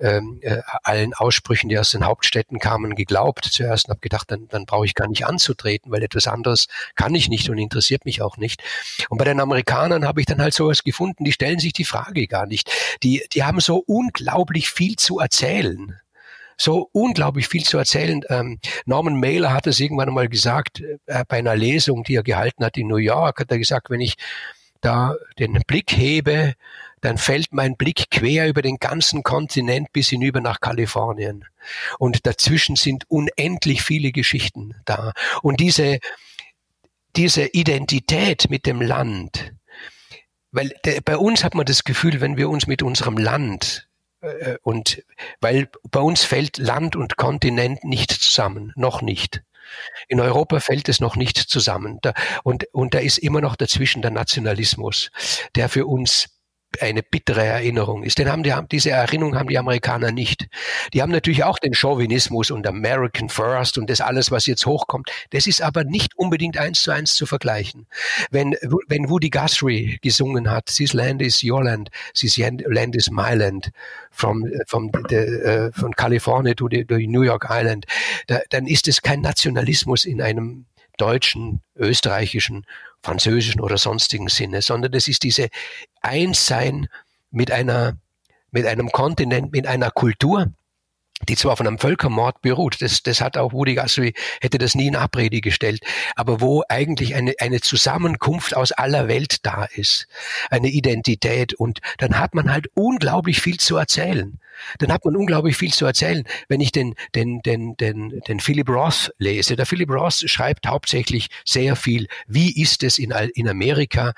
ähm, 0.00 0.38
äh, 0.42 0.62
allen 0.82 1.14
Aussprüchen, 1.14 1.68
die 1.68 1.78
aus 1.78 1.90
den 1.90 2.04
Hauptstädten 2.04 2.58
kamen, 2.58 2.94
geglaubt 2.94 3.44
zuerst 3.44 3.86
und 3.86 3.90
habe 3.90 4.00
gedacht, 4.00 4.30
dann, 4.30 4.48
dann 4.48 4.66
brauche 4.66 4.86
ich 4.86 4.94
gar 4.94 5.08
nicht 5.08 5.26
anzutreten, 5.26 5.92
weil 5.92 6.02
etwas 6.02 6.26
anderes 6.26 6.66
kann 6.94 7.14
ich 7.14 7.27
nicht 7.28 7.48
und 7.50 7.58
interessiert 7.58 8.04
mich 8.04 8.22
auch 8.22 8.36
nicht. 8.36 8.62
Und 9.08 9.18
bei 9.18 9.24
den 9.24 9.40
Amerikanern 9.40 10.06
habe 10.06 10.20
ich 10.20 10.26
dann 10.26 10.40
halt 10.40 10.54
sowas 10.54 10.82
gefunden, 10.82 11.24
die 11.24 11.32
stellen 11.32 11.58
sich 11.58 11.72
die 11.72 11.84
Frage 11.84 12.26
gar 12.26 12.46
nicht. 12.46 12.70
Die, 13.02 13.22
die 13.32 13.44
haben 13.44 13.60
so 13.60 13.82
unglaublich 13.86 14.70
viel 14.70 14.96
zu 14.96 15.18
erzählen 15.18 16.00
so 16.60 16.88
unglaublich 16.92 17.46
viel 17.46 17.62
zu 17.62 17.78
erzählen. 17.78 18.22
Ähm, 18.28 18.58
Norman 18.84 19.18
Mailer 19.18 19.52
hat 19.52 19.68
es 19.68 19.78
irgendwann 19.78 20.08
einmal 20.08 20.28
gesagt, 20.28 20.82
äh, 21.06 21.24
bei 21.28 21.38
einer 21.38 21.54
Lesung, 21.54 22.02
die 22.02 22.16
er 22.16 22.24
gehalten 22.24 22.64
hat 22.64 22.76
in 22.76 22.88
New 22.88 22.96
York, 22.96 23.38
hat 23.38 23.50
er 23.52 23.58
gesagt, 23.58 23.90
wenn 23.90 24.00
ich 24.00 24.16
da 24.80 25.14
den 25.38 25.60
Blick 25.66 25.92
hebe, 25.92 26.54
dann 27.00 27.16
fällt 27.16 27.52
mein 27.52 27.76
Blick 27.76 28.10
quer 28.10 28.48
über 28.48 28.62
den 28.62 28.78
ganzen 28.78 29.22
Kontinent 29.22 29.92
bis 29.92 30.08
hinüber 30.08 30.40
nach 30.40 30.60
Kalifornien. 30.60 31.44
Und 31.98 32.26
dazwischen 32.26 32.76
sind 32.76 33.04
unendlich 33.08 33.82
viele 33.82 34.10
Geschichten 34.10 34.74
da. 34.84 35.12
Und 35.42 35.60
diese, 35.60 35.98
diese 37.18 37.46
Identität 37.46 38.48
mit 38.48 38.64
dem 38.64 38.80
Land, 38.80 39.52
weil 40.52 40.72
der, 40.84 41.00
bei 41.00 41.16
uns 41.16 41.42
hat 41.42 41.54
man 41.56 41.66
das 41.66 41.82
Gefühl, 41.82 42.20
wenn 42.20 42.36
wir 42.36 42.48
uns 42.48 42.68
mit 42.68 42.80
unserem 42.80 43.18
Land 43.18 43.88
äh, 44.20 44.56
und 44.62 45.02
weil 45.40 45.68
bei 45.90 46.00
uns 46.00 46.22
fällt 46.22 46.58
Land 46.58 46.94
und 46.94 47.16
Kontinent 47.16 47.82
nicht 47.82 48.12
zusammen, 48.12 48.72
noch 48.76 49.02
nicht. 49.02 49.42
In 50.06 50.20
Europa 50.20 50.60
fällt 50.60 50.88
es 50.88 51.00
noch 51.00 51.16
nicht 51.16 51.36
zusammen. 51.36 51.98
Da, 52.02 52.14
und, 52.44 52.72
und 52.72 52.94
da 52.94 53.00
ist 53.00 53.18
immer 53.18 53.40
noch 53.40 53.56
dazwischen 53.56 54.00
der 54.00 54.12
Nationalismus, 54.12 55.10
der 55.56 55.68
für 55.68 55.86
uns 55.86 56.37
eine 56.80 57.02
bittere 57.02 57.44
Erinnerung 57.44 58.02
ist. 58.02 58.18
Den 58.18 58.30
haben 58.30 58.42
die, 58.42 58.54
diese 58.70 58.90
Erinnerung 58.90 59.36
haben 59.36 59.48
die 59.48 59.58
Amerikaner 59.58 60.12
nicht. 60.12 60.48
Die 60.92 61.02
haben 61.02 61.10
natürlich 61.10 61.44
auch 61.44 61.58
den 61.58 61.74
Chauvinismus 61.74 62.50
und 62.50 62.66
American 62.66 63.28
First 63.28 63.78
und 63.78 63.88
das 63.88 64.00
alles, 64.00 64.30
was 64.30 64.46
jetzt 64.46 64.66
hochkommt. 64.66 65.10
Das 65.30 65.46
ist 65.46 65.62
aber 65.62 65.84
nicht 65.84 66.16
unbedingt 66.16 66.58
eins 66.58 66.82
zu 66.82 66.90
eins 66.90 67.14
zu 67.14 67.26
vergleichen. 67.26 67.86
Wenn, 68.30 68.54
wenn 68.88 69.08
Woody 69.08 69.30
Guthrie 69.30 69.98
gesungen 70.02 70.50
hat, 70.50 70.66
This 70.66 70.92
land 70.92 71.22
is 71.22 71.42
your 71.42 71.64
land, 71.64 71.90
this 72.18 72.36
land 72.36 72.94
is 72.94 73.10
my 73.10 73.34
land, 73.34 73.70
from, 74.10 74.46
from, 74.66 74.90
the, 75.08 75.16
uh, 75.16 75.70
von 75.72 75.92
California 75.94 76.54
to 76.54 76.68
the, 76.70 76.84
the 76.88 77.06
New 77.06 77.22
York 77.22 77.46
Island, 77.48 77.86
da, 78.26 78.40
dann 78.50 78.66
ist 78.66 78.88
es 78.88 79.02
kein 79.02 79.22
Nationalismus 79.22 80.04
in 80.04 80.20
einem 80.20 80.66
deutschen, 80.98 81.62
österreichischen 81.76 82.66
französischen 83.02 83.60
oder 83.60 83.78
sonstigen 83.78 84.28
Sinne, 84.28 84.60
sondern 84.60 84.92
es 84.92 85.08
ist 85.08 85.22
diese 85.22 85.48
Einssein 86.02 86.88
mit 87.30 87.50
einer, 87.50 87.96
mit 88.50 88.66
einem 88.66 88.90
Kontinent, 88.90 89.52
mit 89.52 89.66
einer 89.66 89.90
Kultur, 89.90 90.52
die 91.28 91.36
zwar 91.36 91.56
von 91.56 91.66
einem 91.66 91.78
Völkermord 91.78 92.40
beruht, 92.42 92.80
das, 92.80 93.02
das 93.02 93.20
hat 93.20 93.36
auch 93.36 93.52
Woody 93.52 93.74
Guthrie, 93.74 94.14
hätte 94.40 94.58
das 94.58 94.74
nie 94.74 94.86
in 94.86 94.96
Abrede 94.96 95.40
gestellt, 95.40 95.80
aber 96.14 96.40
wo 96.40 96.62
eigentlich 96.68 97.14
eine, 97.14 97.34
eine 97.40 97.60
Zusammenkunft 97.60 98.56
aus 98.56 98.72
aller 98.72 99.08
Welt 99.08 99.44
da 99.44 99.64
ist, 99.64 100.06
eine 100.50 100.68
Identität 100.68 101.54
und 101.54 101.80
dann 101.98 102.18
hat 102.18 102.34
man 102.34 102.52
halt 102.52 102.68
unglaublich 102.74 103.40
viel 103.40 103.58
zu 103.58 103.76
erzählen. 103.76 104.38
Dann 104.78 104.92
hat 104.92 105.04
man 105.04 105.16
unglaublich 105.16 105.56
viel 105.56 105.72
zu 105.72 105.86
erzählen. 105.86 106.24
Wenn 106.48 106.60
ich 106.60 106.72
den, 106.72 106.94
den, 107.14 107.40
den, 107.42 107.76
den, 107.76 108.20
den 108.26 108.40
Philip 108.40 108.68
Roth 108.68 109.12
lese, 109.18 109.54
der 109.54 109.66
Philip 109.66 109.88
Roth 109.88 110.28
schreibt 110.28 110.66
hauptsächlich 110.66 111.28
sehr 111.44 111.76
viel, 111.76 112.08
wie 112.26 112.60
ist 112.60 112.82
es 112.82 112.98
in, 112.98 113.12
in 113.34 113.48
Amerika, 113.48 114.14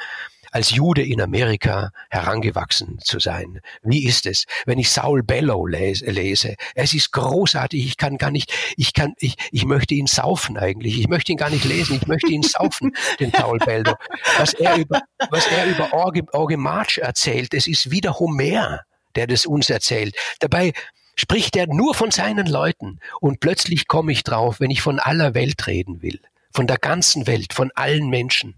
als 0.51 0.71
Jude 0.71 1.03
in 1.03 1.21
Amerika 1.21 1.91
herangewachsen 2.11 2.99
zu 3.01 3.19
sein. 3.21 3.61
Wie 3.83 4.05
ist 4.05 4.27
es, 4.27 4.45
wenn 4.67 4.79
ich 4.79 4.91
Saul 4.91 5.23
Bellow 5.23 5.67
lese? 5.67 6.57
Es 6.75 6.95
ist 6.95 7.13
großartig. 7.13 7.85
Ich 7.87 7.97
kann 7.97 8.19
gar 8.19 8.31
nicht, 8.31 8.53
ich 8.77 8.93
kann, 8.93 9.15
ich, 9.19 9.37
ich 9.53 9.65
möchte 9.65 9.95
ihn 9.95 10.07
saufen 10.07 10.57
eigentlich. 10.57 10.99
Ich 10.99 11.09
möchte 11.09 11.33
ihn 11.33 11.39
gar 11.39 11.51
nicht 11.51 11.65
lesen. 11.65 11.97
Ich 11.97 12.07
möchte 12.07 12.33
ihn 12.33 12.43
saufen, 12.43 12.93
den 13.21 13.31
Saul 13.31 13.59
Bellow. 13.59 13.95
Was 14.39 14.55
er 14.55 14.77
über, 14.77 15.03
was 15.31 15.47
er 15.47 15.67
über 15.67 15.93
Orge, 15.93 16.23
Orge 16.33 16.57
March 16.57 16.99
erzählt, 16.99 17.55
es 17.55 17.67
ist 17.67 17.91
wieder 17.91 18.19
Homer, 18.19 18.81
der 19.15 19.27
das 19.27 19.47
uns 19.47 19.71
erzählt. 19.71 20.17
Dabei 20.41 20.73
spricht 21.17 21.57
er 21.57 21.67
nur 21.67 21.95
von 21.95 22.11
seinen 22.11 22.47
Leuten. 22.47 22.99
Und 23.21 23.41
plötzlich 23.41 23.87
komme 23.87 24.13
ich 24.13 24.25
drauf, 24.25 24.61
wenn 24.61 24.71
ich 24.71 24.83
von 24.83 24.99
aller 24.99 25.35
Welt 25.35 25.67
reden 25.67 26.03
will, 26.03 26.21
von 26.53 26.67
der 26.67 26.79
ganzen 26.79 27.27
Welt, 27.27 27.53
von 27.53 27.71
allen 27.75 28.09
Menschen, 28.09 28.55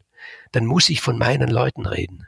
dann 0.52 0.66
muss 0.66 0.88
ich 0.88 1.00
von 1.00 1.18
meinen 1.18 1.48
Leuten 1.48 1.86
reden. 1.86 2.26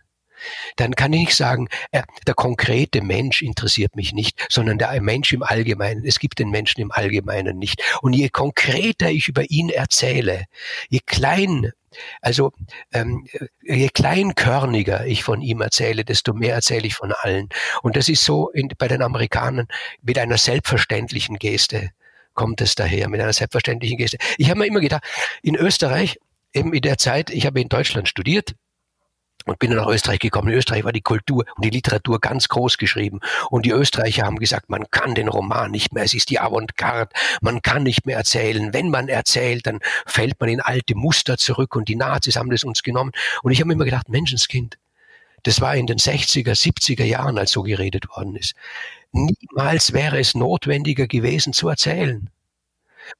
Dann 0.77 0.95
kann 0.95 1.13
ich 1.13 1.21
nicht 1.21 1.37
sagen, 1.37 1.69
äh, 1.93 2.03
der 2.27 2.35
konkrete 2.35 3.01
Mensch 3.01 3.43
interessiert 3.43 3.97
mich 3.97 4.13
nicht, 4.13 4.45
sondern 4.51 4.79
der 4.79 5.01
Mensch 5.01 5.33
im 5.33 5.43
Allgemeinen. 5.43 6.05
Es 6.05 6.19
gibt 6.19 6.39
den 6.39 6.51
Menschen 6.51 6.81
im 6.81 6.93
Allgemeinen 6.93 7.59
nicht. 7.59 7.83
Und 8.03 8.13
je 8.13 8.29
konkreter 8.29 9.11
ich 9.11 9.29
über 9.29 9.49
ihn 9.51 9.71
erzähle, 9.71 10.45
je 10.89 11.01
klein 11.05 11.73
also 12.21 12.51
ähm, 12.93 13.25
je 13.63 13.89
kleinkörniger 13.89 15.07
ich 15.07 15.23
von 15.23 15.41
ihm 15.43 15.61
erzähle, 15.61 16.05
desto 16.05 16.35
mehr 16.35 16.57
erzähle 16.57 16.89
ich 16.89 16.95
von 16.97 17.13
allen. 17.13 17.49
Und 17.83 17.95
das 17.97 18.09
ist 18.09 18.25
so 18.25 18.51
in, 18.51 18.69
bei 18.77 18.89
den 18.89 19.01
Amerikanern 19.01 19.69
mit 20.03 20.19
einer 20.19 20.37
selbstverständlichen 20.37 21.37
Geste 21.37 21.91
kommt 22.35 22.61
es 22.61 22.75
daher, 22.75 23.09
mit 23.09 23.21
einer 23.21 23.33
selbstverständlichen 23.33 23.97
Geste. 23.97 24.19
Ich 24.39 24.51
habe 24.51 24.59
mir 24.59 24.67
immer 24.67 24.81
gedacht, 24.81 25.05
in 25.43 25.55
Österreich 25.55 26.19
eben 26.55 26.73
in 26.73 26.83
der 26.83 26.99
Zeit, 26.99 27.31
ich 27.31 27.47
habe 27.47 27.61
in 27.61 27.69
Deutschland 27.69 28.09
studiert 28.09 28.55
und 29.45 29.59
bin 29.59 29.71
dann 29.71 29.81
nach 29.81 29.89
Österreich 29.89 30.21
gekommen. 30.21 30.49
In 30.49 30.57
Österreich 30.57 30.85
war 30.85 30.93
die 30.93 31.03
Kultur 31.03 31.45
und 31.57 31.65
die 31.65 31.71
Literatur 31.71 32.21
ganz 32.21 32.49
groß 32.49 32.79
geschrieben. 32.79 33.21
Und 33.51 33.67
die 33.67 33.71
Österreicher 33.71 34.25
haben 34.25 34.39
gesagt, 34.39 34.71
man 34.71 34.91
kann 34.91 35.15
den 35.15 35.29
Roman 35.29 35.71
nicht 35.71 35.93
mehr, 35.93 36.05
es 36.05 36.15
ist 36.15 36.31
die 36.31 36.41
Avantgarde, 36.41 37.15
man 37.43 37.61
kann 37.61 37.83
nicht 37.83 38.07
mehr 38.07 38.17
erzählen. 38.17 38.73
Wenn 38.73 38.89
man 38.89 39.09
erzählt, 39.09 39.67
dann 39.67 39.81
fällt 40.07 40.41
man 40.41 40.49
in 40.49 40.61
alte 40.61 40.95
Muster 40.95 41.37
zurück 41.37 41.77
und 41.77 41.89
die 41.89 41.97
Nazis 41.97 42.37
haben 42.37 42.51
das 42.51 42.65
uns 42.65 42.83
genommen. 42.83 43.13
Und 43.43 43.53
ich 43.53 43.61
habe 43.61 43.73
immer 43.73 43.85
gedacht, 43.85 44.09
Menschenskind, 44.09 44.79
das 45.43 45.61
war 45.61 45.77
in 45.77 45.87
den 45.87 45.99
60er, 45.99 46.53
70er 46.53 47.05
Jahren, 47.05 47.37
als 47.37 47.51
so 47.51 47.63
geredet 47.63 48.09
worden 48.09 48.37
ist. 48.37 48.55
Niemals 49.13 49.93
wäre 49.93 50.19
es 50.19 50.35
notwendiger 50.35 51.07
gewesen 51.07 51.53
zu 51.53 51.69
erzählen. 51.69 52.31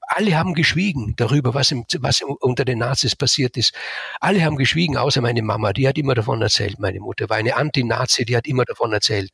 Alle 0.01 0.37
haben 0.37 0.53
geschwiegen 0.53 1.15
darüber, 1.15 1.53
was, 1.53 1.71
im, 1.71 1.85
was 1.99 2.21
unter 2.21 2.65
den 2.65 2.79
Nazis 2.79 3.15
passiert 3.15 3.57
ist. 3.57 3.73
Alle 4.19 4.43
haben 4.43 4.55
geschwiegen, 4.55 4.97
außer 4.97 5.21
meine 5.21 5.41
Mama, 5.41 5.73
die 5.73 5.87
hat 5.87 5.97
immer 5.97 6.15
davon 6.15 6.41
erzählt. 6.41 6.79
Meine 6.79 6.99
Mutter 6.99 7.29
war 7.29 7.37
eine 7.37 7.55
Anti-Nazi, 7.55 8.25
die 8.25 8.35
hat 8.35 8.47
immer 8.47 8.65
davon 8.65 8.93
erzählt. 8.93 9.31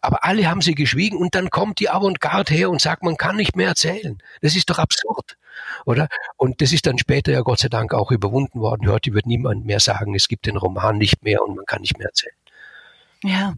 Aber 0.00 0.24
alle 0.24 0.48
haben 0.48 0.60
sie 0.60 0.74
geschwiegen 0.74 1.18
und 1.18 1.34
dann 1.34 1.50
kommt 1.50 1.80
die 1.80 1.90
Avantgarde 1.90 2.54
her 2.54 2.70
und 2.70 2.80
sagt, 2.80 3.02
man 3.02 3.16
kann 3.16 3.36
nicht 3.36 3.56
mehr 3.56 3.68
erzählen. 3.68 4.18
Das 4.40 4.56
ist 4.56 4.70
doch 4.70 4.78
absurd, 4.78 5.36
oder? 5.84 6.08
Und 6.36 6.60
das 6.60 6.72
ist 6.72 6.86
dann 6.86 6.98
später 6.98 7.32
ja 7.32 7.40
Gott 7.42 7.58
sei 7.58 7.68
Dank 7.68 7.94
auch 7.94 8.10
überwunden 8.10 8.60
worden. 8.60 8.88
Heute 8.88 9.12
wird 9.12 9.26
niemand 9.26 9.66
mehr 9.66 9.80
sagen, 9.80 10.14
es 10.14 10.28
gibt 10.28 10.46
den 10.46 10.56
Roman 10.56 10.98
nicht 10.98 11.22
mehr 11.22 11.42
und 11.42 11.56
man 11.56 11.66
kann 11.66 11.82
nicht 11.82 11.98
mehr 11.98 12.08
erzählen. 12.08 12.34
Ja. 13.22 13.54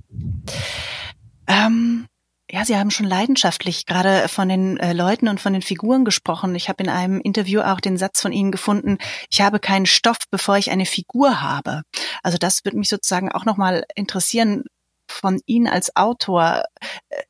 Ähm, 1.47 2.07
ja, 2.53 2.67
Sie 2.67 2.77
haben 2.77 2.91
schon 2.91 3.07
leidenschaftlich 3.07 3.87
gerade 3.87 4.29
von 4.29 4.47
den 4.47 4.77
äh, 4.77 4.93
Leuten 4.93 5.29
und 5.29 5.41
von 5.41 5.55
den 5.55 5.63
Figuren 5.63 6.05
gesprochen. 6.05 6.55
Ich 6.55 6.69
habe 6.69 6.83
in 6.83 6.91
einem 6.91 7.19
Interview 7.19 7.63
auch 7.63 7.81
den 7.81 7.97
Satz 7.97 8.21
von 8.21 8.31
Ihnen 8.31 8.53
gefunden, 8.53 8.99
ich 9.31 9.41
habe 9.41 9.59
keinen 9.59 9.87
Stoff, 9.87 10.19
bevor 10.31 10.59
ich 10.59 10.71
eine 10.71 10.85
Figur 10.85 11.41
habe. 11.41 11.81
Also 12.23 12.37
das 12.37 12.63
würde 12.67 12.77
mich 12.77 12.91
sozusagen 12.91 13.33
auch 13.33 13.47
nochmal 13.47 13.85
interessieren 13.95 14.65
von 15.11 15.41
Ihnen 15.47 15.67
als 15.67 15.97
Autor. 15.97 16.65
Äh, 17.09 17.23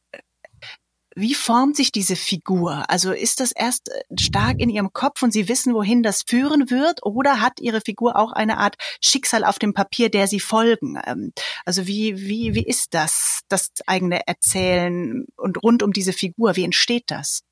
wie 1.14 1.35
formt 1.35 1.77
sich 1.77 1.92
diese 1.92 2.16
Figur? 2.16 2.85
Also 2.88 3.12
ist 3.12 3.40
das 3.40 3.53
erst 3.53 3.88
äh, 3.90 4.03
stark 4.18 4.61
in 4.61 4.70
Ihrem 4.70 4.92
Kopf 4.92 5.22
und 5.22 5.33
Sie 5.33 5.48
wissen, 5.48 5.75
wohin 5.75 6.03
das 6.03 6.22
führen 6.27 6.70
wird? 6.70 7.05
Oder 7.05 7.40
hat 7.40 7.61
Ihre 7.61 7.81
Figur 7.81 8.16
auch 8.16 8.33
eine 8.33 8.59
Art 8.59 8.77
Schicksal 9.01 9.44
auf 9.44 9.59
dem 9.59 9.75
Papier, 9.75 10.11
der 10.11 10.27
Sie 10.27 10.40
folgen? 10.40 11.01
Ähm, 11.07 11.33
also 11.64 11.87
wie, 11.87 12.18
wie, 12.18 12.55
wie 12.55 12.64
ist 12.64 12.94
das, 12.94 13.40
das 13.48 13.70
eigene 13.87 14.27
Erzählen 14.27 15.27
und 15.37 15.62
rund 15.62 15.83
um 15.83 15.92
diese 15.92 16.12
Figur? 16.12 16.57
Wie 16.57 16.64
entsteht 16.64 17.05
das? 17.11 17.42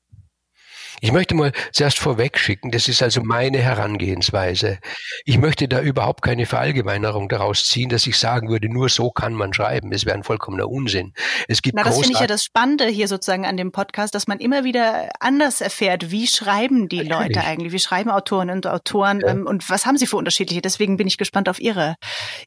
Ich 0.99 1.11
möchte 1.11 1.35
mal 1.35 1.51
zuerst 1.71 1.99
vorweg 1.99 2.37
schicken, 2.37 2.71
das 2.71 2.87
ist 2.87 3.01
also 3.01 3.21
meine 3.23 3.59
Herangehensweise. 3.59 4.79
Ich 5.25 5.37
möchte 5.37 5.67
da 5.67 5.81
überhaupt 5.81 6.21
keine 6.21 6.45
Verallgemeinerung 6.45 7.29
daraus 7.29 7.65
ziehen, 7.65 7.89
dass 7.89 8.05
ich 8.05 8.17
sagen 8.17 8.49
würde, 8.49 8.67
nur 8.71 8.89
so 8.89 9.11
kann 9.11 9.33
man 9.33 9.53
schreiben. 9.53 9.91
Es 9.91 10.05
wäre 10.05 10.15
ein 10.15 10.23
vollkommener 10.23 10.69
Unsinn. 10.69 11.13
Es 11.47 11.61
gibt 11.61 11.75
Na, 11.75 11.83
das 11.83 11.97
finde 11.97 12.13
ich 12.13 12.19
ja 12.19 12.27
das 12.27 12.43
Spannende 12.43 12.87
hier 12.87 13.07
sozusagen 13.07 13.45
an 13.45 13.57
dem 13.57 13.71
Podcast, 13.71 14.13
dass 14.13 14.27
man 14.27 14.39
immer 14.39 14.63
wieder 14.63 15.09
anders 15.19 15.61
erfährt, 15.61 16.11
wie 16.11 16.27
schreiben 16.27 16.89
die 16.89 17.03
Natürlich. 17.03 17.35
Leute 17.35 17.47
eigentlich, 17.47 17.73
wie 17.73 17.79
schreiben 17.79 18.09
Autoren 18.09 18.49
und 18.49 18.67
Autoren 18.67 19.21
ja. 19.21 19.29
ähm, 19.29 19.47
und 19.47 19.69
was 19.69 19.85
haben 19.85 19.97
sie 19.97 20.07
für 20.07 20.17
unterschiedliche. 20.17 20.61
Deswegen 20.61 20.97
bin 20.97 21.07
ich 21.07 21.17
gespannt 21.17 21.49
auf 21.49 21.59
ihre, 21.59 21.95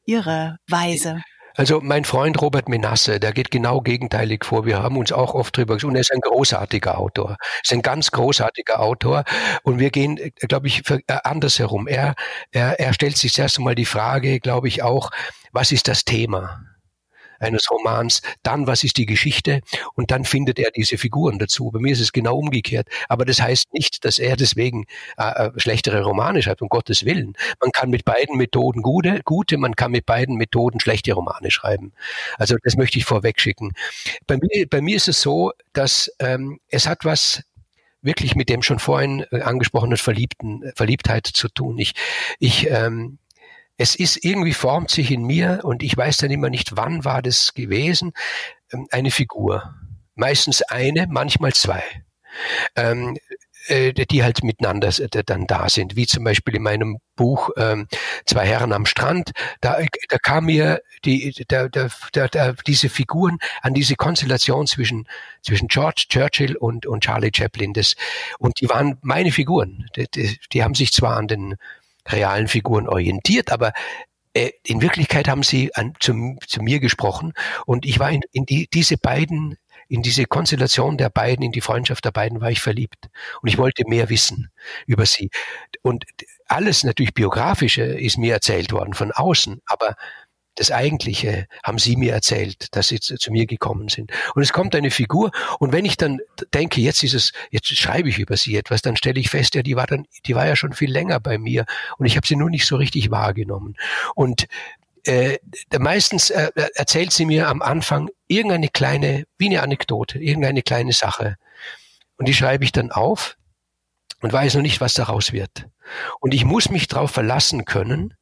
ihre 0.05 0.57
Weise. 0.67 1.21
Also 1.55 1.79
mein 1.81 2.03
Freund 2.03 2.41
Robert 2.41 2.67
Menasse, 2.67 3.19
der 3.19 3.31
geht 3.31 3.49
genau 3.49 3.79
gegenteilig 3.79 4.43
vor. 4.43 4.65
Wir 4.65 4.83
haben 4.83 4.97
uns 4.97 5.13
auch 5.13 5.33
oft 5.33 5.55
drüber 5.55 5.75
gesprochen. 5.75 5.95
Er 5.95 6.01
ist 6.01 6.11
ein 6.11 6.19
großartiger 6.19 6.97
Autor. 6.97 7.37
Ist 7.63 7.71
ein 7.71 7.81
ganz 7.81 8.11
großartiger 8.11 8.81
Autor. 8.81 9.23
Und 9.63 9.79
wir 9.79 9.89
gehen, 9.89 10.17
äh, 10.17 10.31
glaube 10.31 10.67
ich, 10.67 10.83
äh, 10.89 10.99
andersherum. 11.23 11.87
Er, 11.87 12.15
er, 12.51 12.79
er 12.79 12.93
stellt 12.93 13.15
sich 13.17 13.33
zuerst 13.33 13.57
einmal 13.57 13.75
die 13.75 13.85
Frage, 13.85 14.41
glaube 14.41 14.67
ich, 14.67 14.83
auch, 14.83 15.11
was 15.53 15.71
ist 15.71 15.87
das 15.87 16.03
Thema? 16.03 16.74
Eines 17.39 17.69
Romans, 17.69 18.21
dann 18.43 18.67
was 18.67 18.83
ist 18.83 18.97
die 18.97 19.05
Geschichte 19.05 19.61
und 19.93 20.11
dann 20.11 20.25
findet 20.25 20.59
er 20.59 20.71
diese 20.71 20.97
Figuren 20.97 21.39
dazu. 21.39 21.71
Bei 21.71 21.79
mir 21.79 21.93
ist 21.93 21.99
es 21.99 22.11
genau 22.11 22.37
umgekehrt. 22.37 22.87
Aber 23.09 23.25
das 23.25 23.41
heißt 23.41 23.73
nicht, 23.73 24.05
dass 24.05 24.19
er 24.19 24.35
deswegen 24.35 24.85
äh, 25.17 25.47
äh, 25.47 25.51
schlechtere 25.57 26.03
Romane 26.03 26.41
schreibt, 26.41 26.61
um 26.61 26.69
Gottes 26.69 27.05
Willen. 27.05 27.33
Man 27.61 27.71
kann 27.71 27.89
mit 27.89 28.05
beiden 28.05 28.37
Methoden 28.37 28.81
gute, 28.81 29.21
gute, 29.23 29.57
man 29.57 29.75
kann 29.75 29.91
mit 29.91 30.05
beiden 30.05 30.35
Methoden 30.35 30.79
schlechte 30.79 31.13
Romane 31.13 31.51
schreiben. 31.51 31.93
Also 32.37 32.55
das 32.63 32.75
möchte 32.75 32.97
ich 32.97 33.05
vorweg 33.05 33.39
schicken. 33.39 33.73
Bei 34.27 34.37
mir, 34.37 34.67
bei 34.69 34.81
mir 34.81 34.95
ist 34.95 35.07
es 35.07 35.21
so, 35.21 35.51
dass 35.73 36.11
ähm, 36.19 36.59
es 36.69 36.87
hat 36.87 37.05
was 37.05 37.43
wirklich 38.01 38.35
mit 38.35 38.49
dem 38.49 38.61
schon 38.61 38.79
vorhin 38.79 39.25
äh, 39.31 39.41
angesprochenen 39.41 39.97
Verliebten, 39.97 40.71
Verliebtheit 40.75 41.25
zu 41.25 41.49
tun. 41.49 41.77
Ich, 41.79 41.93
ich 42.39 42.69
ähm, 42.69 43.17
es 43.77 43.95
ist 43.95 44.23
irgendwie 44.23 44.53
formt 44.53 44.89
sich 44.89 45.11
in 45.11 45.23
mir 45.23 45.61
und 45.63 45.83
ich 45.83 45.95
weiß 45.95 46.17
dann 46.17 46.31
immer 46.31 46.49
nicht, 46.49 46.77
wann 46.77 47.03
war 47.03 47.21
das 47.21 47.53
gewesen, 47.53 48.13
ähm, 48.71 48.87
eine 48.91 49.11
Figur. 49.11 49.75
Meistens 50.15 50.61
eine, 50.61 51.07
manchmal 51.09 51.53
zwei. 51.53 51.83
Ähm, 52.75 53.17
äh, 53.67 53.93
die 53.93 54.23
halt 54.23 54.43
miteinander 54.43 54.91
dann 55.25 55.47
da 55.47 55.69
sind, 55.69 55.95
wie 55.95 56.05
zum 56.05 56.23
Beispiel 56.23 56.55
in 56.55 56.61
meinem 56.63 56.99
Buch 57.15 57.49
ähm, 57.57 57.87
Zwei 58.25 58.45
Herren 58.45 58.73
am 58.73 58.85
Strand, 58.85 59.31
da, 59.61 59.79
da 60.09 60.17
kam 60.17 60.45
mir 60.45 60.81
die, 61.03 61.33
da, 61.47 61.67
da, 61.67 61.89
da, 62.11 62.53
diese 62.67 62.89
Figuren 62.89 63.37
an 63.61 63.73
diese 63.73 63.95
Konstellation 63.95 64.67
zwischen, 64.67 65.07
zwischen 65.41 65.67
George 65.67 66.05
Churchill 66.09 66.55
und, 66.55 66.85
und 66.85 67.03
Charlie 67.03 67.31
Chaplin. 67.33 67.73
Das, 67.73 67.95
und 68.39 68.59
die 68.61 68.69
waren 68.69 68.97
meine 69.01 69.31
Figuren. 69.31 69.87
Die, 69.95 70.07
die, 70.13 70.39
die 70.51 70.63
haben 70.63 70.75
sich 70.75 70.91
zwar 70.91 71.17
an 71.17 71.27
den 71.27 71.55
realen 72.07 72.47
Figuren 72.47 72.87
orientiert, 72.87 73.51
aber 73.51 73.73
äh, 74.33 74.51
in 74.65 74.81
Wirklichkeit 74.81 75.27
haben 75.27 75.43
sie 75.43 75.73
an, 75.75 75.93
zu, 75.99 76.37
zu 76.47 76.61
mir 76.61 76.79
gesprochen 76.79 77.33
und 77.65 77.85
ich 77.85 77.99
war 77.99 78.11
in, 78.11 78.21
in 78.31 78.45
die, 78.45 78.67
diese 78.71 78.97
beiden 78.97 79.57
in 79.87 80.01
diese 80.01 80.25
Konstellation 80.25 80.97
der 80.97 81.09
beiden, 81.09 81.45
in 81.45 81.51
die 81.51 81.61
Freundschaft 81.61 82.05
der 82.05 82.11
beiden 82.11 82.41
war 82.41 82.49
ich 82.49 82.61
verliebt. 82.61 83.09
Und 83.41 83.49
ich 83.49 83.57
wollte 83.57 83.83
mehr 83.87 84.09
wissen 84.09 84.49
über 84.87 85.05
sie. 85.05 85.29
Und 85.81 86.05
alles 86.47 86.83
natürlich 86.83 87.13
biografische 87.13 87.83
ist 87.83 88.17
mir 88.17 88.33
erzählt 88.33 88.71
worden 88.71 88.93
von 88.93 89.11
außen, 89.11 89.61
aber 89.65 89.95
das 90.55 90.71
Eigentliche 90.71 91.47
haben 91.63 91.77
sie 91.77 91.95
mir 91.95 92.13
erzählt, 92.13 92.75
dass 92.75 92.87
sie 92.87 92.99
zu, 92.99 93.17
zu, 93.17 93.31
mir 93.31 93.45
gekommen 93.45 93.89
sind. 93.89 94.11
Und 94.33 94.41
es 94.41 94.53
kommt 94.53 94.75
eine 94.75 94.89
Figur 94.89 95.31
und 95.59 95.71
wenn 95.71 95.85
ich 95.85 95.97
dann 95.97 96.19
denke, 96.53 96.81
jetzt 96.81 97.03
ist 97.03 97.13
es, 97.13 97.33
jetzt 97.51 97.67
schreibe 97.75 98.09
ich 98.09 98.19
über 98.19 98.37
sie 98.37 98.55
etwas, 98.55 98.81
dann 98.81 98.95
stelle 98.95 99.19
ich 99.19 99.29
fest, 99.29 99.55
ja, 99.55 99.61
die 99.61 99.75
war 99.75 99.87
dann, 99.87 100.05
die 100.25 100.35
war 100.35 100.47
ja 100.47 100.55
schon 100.55 100.73
viel 100.73 100.91
länger 100.91 101.19
bei 101.19 101.37
mir 101.37 101.65
und 101.97 102.05
ich 102.05 102.15
habe 102.15 102.25
sie 102.25 102.35
nur 102.35 102.49
nicht 102.49 102.65
so 102.65 102.77
richtig 102.77 103.11
wahrgenommen. 103.11 103.75
Und 104.15 104.47
äh, 105.03 105.37
meistens 105.77 106.29
äh, 106.29 106.51
erzählt 106.73 107.11
sie 107.11 107.25
mir 107.25 107.47
am 107.49 107.61
Anfang 107.61 108.09
irgendeine 108.27 108.69
kleine, 108.69 109.25
wie 109.37 109.47
eine 109.47 109.61
Anekdote, 109.61 110.19
irgendeine 110.19 110.63
kleine 110.63 110.93
Sache. 110.93 111.35
und 112.17 112.27
die 112.27 112.33
schreibe 112.33 112.63
ich 112.63 112.71
dann 112.71 112.91
auf 112.91 113.37
und 114.21 114.31
weiß 114.31 114.55
noch 114.55 114.61
nicht, 114.61 114.81
was 114.81 114.93
daraus 114.93 115.33
wird. 115.33 115.67
Und 116.19 116.33
ich 116.33 116.45
muss 116.45 116.69
mich 116.69 116.87
darauf 116.87 117.11
verlassen 117.11 117.65
können, 117.65 118.15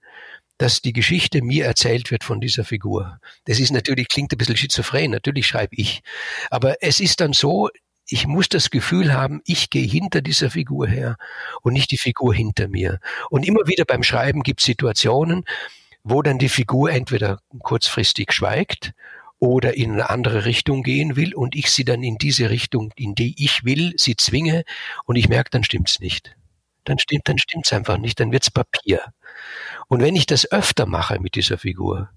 dass 0.64 0.82
die 0.82 0.94
Geschichte 0.94 1.42
mir 1.42 1.66
erzählt 1.66 2.10
wird 2.10 2.24
von 2.24 2.40
dieser 2.40 2.64
Figur. 2.64 3.20
Das 3.44 3.60
ist 3.60 3.72
natürlich, 3.72 4.08
klingt 4.08 4.32
ein 4.32 4.38
bisschen 4.38 4.56
schizophren, 4.56 5.12
natürlich 5.12 5.46
schreibe 5.46 5.76
ich. 5.76 6.04
Aber 6.50 6.82
es 6.82 7.02
ist 7.02 7.20
dann 7.20 7.34
so, 7.34 7.70
ich 8.08 8.28
muss 8.28 8.48
das 8.48 8.70
Gefühl 8.70 9.12
haben, 9.12 9.42
ich 9.46 9.70
gehe 9.70 9.86
hinter 9.86 10.22
dieser 10.22 10.50
Figur 10.50 10.88
her 10.88 11.18
und 11.64 11.74
nicht 11.74 11.92
die 11.92 11.98
Figur 11.98 12.34
hinter 12.34 12.70
mir. 12.70 13.02
Und 13.30 13.46
immer 13.46 13.68
wieder 13.68 13.84
beim 13.84 14.04
Schreiben 14.04 14.42
gibt 14.42 14.62
es 14.62 14.66
Situationen, 14.66 15.44
wo 16.02 16.22
dann 16.22 16.40
die 16.40 16.48
Figur 16.48 16.92
entweder 16.92 17.40
kurzfristig 17.60 18.32
schweigt 18.32 18.94
oder 19.40 19.76
in 19.76 19.92
eine 19.92 20.10
andere 20.10 20.46
Richtung 20.46 20.82
gehen 20.82 21.18
will 21.18 21.36
und 21.36 21.56
ich 21.56 21.72
sie 21.72 21.84
dann 21.84 22.04
in 22.04 22.18
diese 22.18 22.50
Richtung, 22.50 22.94
in 22.96 23.16
die 23.16 23.36
ich 23.38 23.66
will, 23.66 23.96
sie 23.98 24.16
zwinge 24.16 24.64
und 25.04 25.18
ich 25.18 25.28
merke, 25.28 25.50
dann 25.50 25.66
stimmt's 25.66 26.00
nicht. 26.00 26.38
Dann 26.86 27.00
stimmt, 27.00 27.28
dann 27.28 27.38
stimmt's 27.38 27.74
einfach 27.74 27.98
nicht, 27.98 28.22
dann 28.22 28.32
wird's 28.32 28.50
Papier. 28.50 29.02
Und 29.88 30.02
wenn 30.02 30.16
ich 30.16 30.26
das 30.26 30.52
öfter 30.52 30.86
mache 30.86 31.20
mit 31.20 31.36
dieser 31.36 31.58
Figur, 31.58 32.10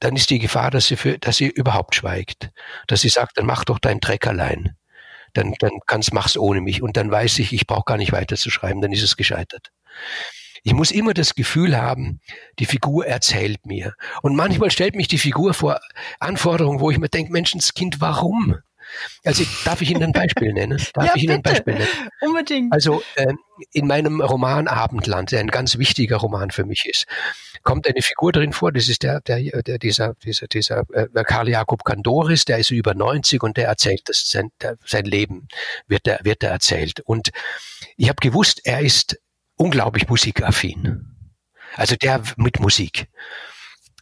dann 0.00 0.16
ist 0.16 0.30
die 0.30 0.38
Gefahr, 0.38 0.70
dass 0.70 0.86
sie, 0.86 0.96
für, 0.96 1.18
dass 1.18 1.36
sie 1.36 1.46
überhaupt 1.46 1.94
schweigt. 1.94 2.50
Dass 2.86 3.00
sie 3.00 3.08
sagt, 3.08 3.38
dann 3.38 3.46
mach 3.46 3.64
doch 3.64 3.78
deinen 3.78 4.00
Dreck 4.00 4.26
allein. 4.26 4.76
Dann, 5.32 5.54
dann 5.58 5.72
kannst, 5.86 6.12
mach's 6.12 6.36
ohne 6.36 6.60
mich. 6.60 6.82
Und 6.82 6.96
dann 6.96 7.10
weiß 7.10 7.38
ich, 7.38 7.52
ich 7.52 7.66
brauche 7.66 7.84
gar 7.84 7.96
nicht 7.96 8.12
weiter 8.12 8.36
zu 8.36 8.50
schreiben, 8.50 8.80
dann 8.80 8.92
ist 8.92 9.02
es 9.02 9.16
gescheitert. 9.16 9.70
Ich 10.62 10.72
muss 10.72 10.90
immer 10.90 11.14
das 11.14 11.36
Gefühl 11.36 11.76
haben, 11.76 12.20
die 12.58 12.66
Figur 12.66 13.06
erzählt 13.06 13.66
mir. 13.66 13.94
Und 14.22 14.34
manchmal 14.34 14.70
stellt 14.72 14.96
mich 14.96 15.06
die 15.06 15.18
Figur 15.18 15.54
vor 15.54 15.78
Anforderungen, 16.18 16.80
wo 16.80 16.90
ich 16.90 16.98
mir 16.98 17.08
denke, 17.08 17.32
Menschenskind, 17.32 18.00
warum? 18.00 18.56
Also 19.24 19.44
darf 19.64 19.80
ich 19.82 19.90
Ihnen 19.90 20.02
ein 20.02 20.12
Beispiel 20.12 20.52
nennen? 20.52 20.78
Darf 20.94 21.06
ja, 21.06 21.12
ich 21.14 21.24
Ihnen 21.24 21.42
bitte. 21.42 21.48
ein 21.50 21.64
Beispiel 21.64 21.74
nennen? 21.74 22.10
Unbedingt. 22.20 22.72
Also 22.72 23.02
äh, 23.16 23.34
in 23.72 23.86
meinem 23.86 24.20
Roman 24.20 24.68
Abendland, 24.68 25.32
der 25.32 25.40
ein 25.40 25.48
ganz 25.48 25.78
wichtiger 25.78 26.16
Roman 26.16 26.50
für 26.50 26.64
mich 26.64 26.86
ist, 26.86 27.06
kommt 27.62 27.88
eine 27.88 28.02
Figur 28.02 28.32
drin 28.32 28.52
vor, 28.52 28.72
das 28.72 28.88
ist 28.88 29.02
der, 29.02 29.20
der, 29.20 29.40
der 29.62 29.78
dieser, 29.78 30.14
dieser, 30.24 30.46
dieser 30.46 30.84
äh, 30.92 31.08
Karl 31.24 31.48
Jakob 31.48 31.84
Kandoris, 31.84 32.44
der 32.44 32.58
ist 32.58 32.70
über 32.70 32.94
90 32.94 33.42
und 33.42 33.56
der 33.56 33.68
erzählt 33.68 34.02
das, 34.06 34.28
sein, 34.28 34.50
der, 34.60 34.76
sein 34.84 35.04
Leben 35.04 35.48
wird 35.86 36.06
der, 36.06 36.20
wird 36.22 36.42
er 36.42 36.50
erzählt. 36.50 37.00
Und 37.00 37.30
ich 37.96 38.08
habe 38.08 38.20
gewusst, 38.20 38.60
er 38.64 38.80
ist 38.80 39.18
unglaublich 39.56 40.08
musikaffin. 40.08 41.16
Also 41.74 41.96
der 41.96 42.22
mit 42.36 42.60
Musik. 42.60 43.08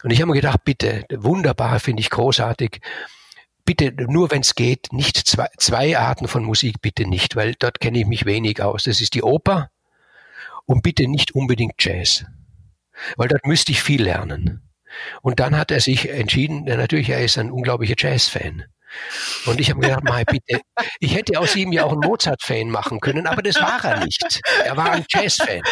Und 0.03 0.11
ich 0.11 0.21
habe 0.21 0.31
mir 0.31 0.35
gedacht, 0.35 0.65
bitte, 0.65 1.05
wunderbar, 1.11 1.81
finde 1.81 2.01
ich 2.01 2.11
großartig 2.11 2.81
bitte 3.65 3.93
nur, 3.93 4.31
wenn 4.31 4.43
es 4.43 4.55
geht, 4.55 4.93
nicht 4.93 5.17
zwei, 5.17 5.49
zwei 5.59 5.99
Arten 5.99 6.29
von 6.29 6.45
Musik, 6.45 6.81
bitte 6.81 7.07
nicht, 7.07 7.37
weil 7.37 7.55
dort 7.55 7.81
kenne 7.81 8.01
ich 8.01 8.07
mich 8.07 8.27
wenig 8.27 8.63
aus. 8.63 8.85
Das 8.85 9.01
ist 9.01 9.15
die 9.15 9.23
Oper 9.23 9.71
und 10.67 10.83
bitte 10.83 11.09
nicht 11.09 11.35
unbedingt 11.35 11.75
Jazz, 11.79 12.25
weil 13.17 13.29
dort 13.29 13.47
müsste 13.47 13.73
ich 13.73 13.83
viel 13.83 14.03
lernen. 14.03 14.63
Und 15.23 15.41
dann 15.41 15.57
hat 15.57 15.71
er 15.71 15.81
sich 15.81 16.09
entschieden, 16.09 16.65
natürlich, 16.65 17.11
er 17.11 17.25
ist 17.25 17.39
ein 17.39 17.51
unglaublicher 17.51 17.97
Jazz-Fan. 17.99 18.65
Und 19.47 19.61
ich 19.61 19.71
habe 19.71 19.81
mir 19.81 19.89
gedacht, 19.89 20.05
mal 20.05 20.25
bitte, 20.25 20.61
ich 21.01 21.15
hätte 21.15 21.39
aus 21.39 21.55
ihm 21.57 21.73
ja 21.73 21.85
auch 21.85 21.93
einen 21.93 22.01
Mozart-Fan 22.01 22.69
machen 22.71 23.01
können, 23.01 23.27
aber 23.27 23.43
das 23.43 23.57
war 23.61 23.85
er 23.85 24.05
nicht. 24.05 24.41
Er 24.65 24.77
war 24.77 24.91
ein 24.93 25.05
Jazz-Fan. 25.09 25.63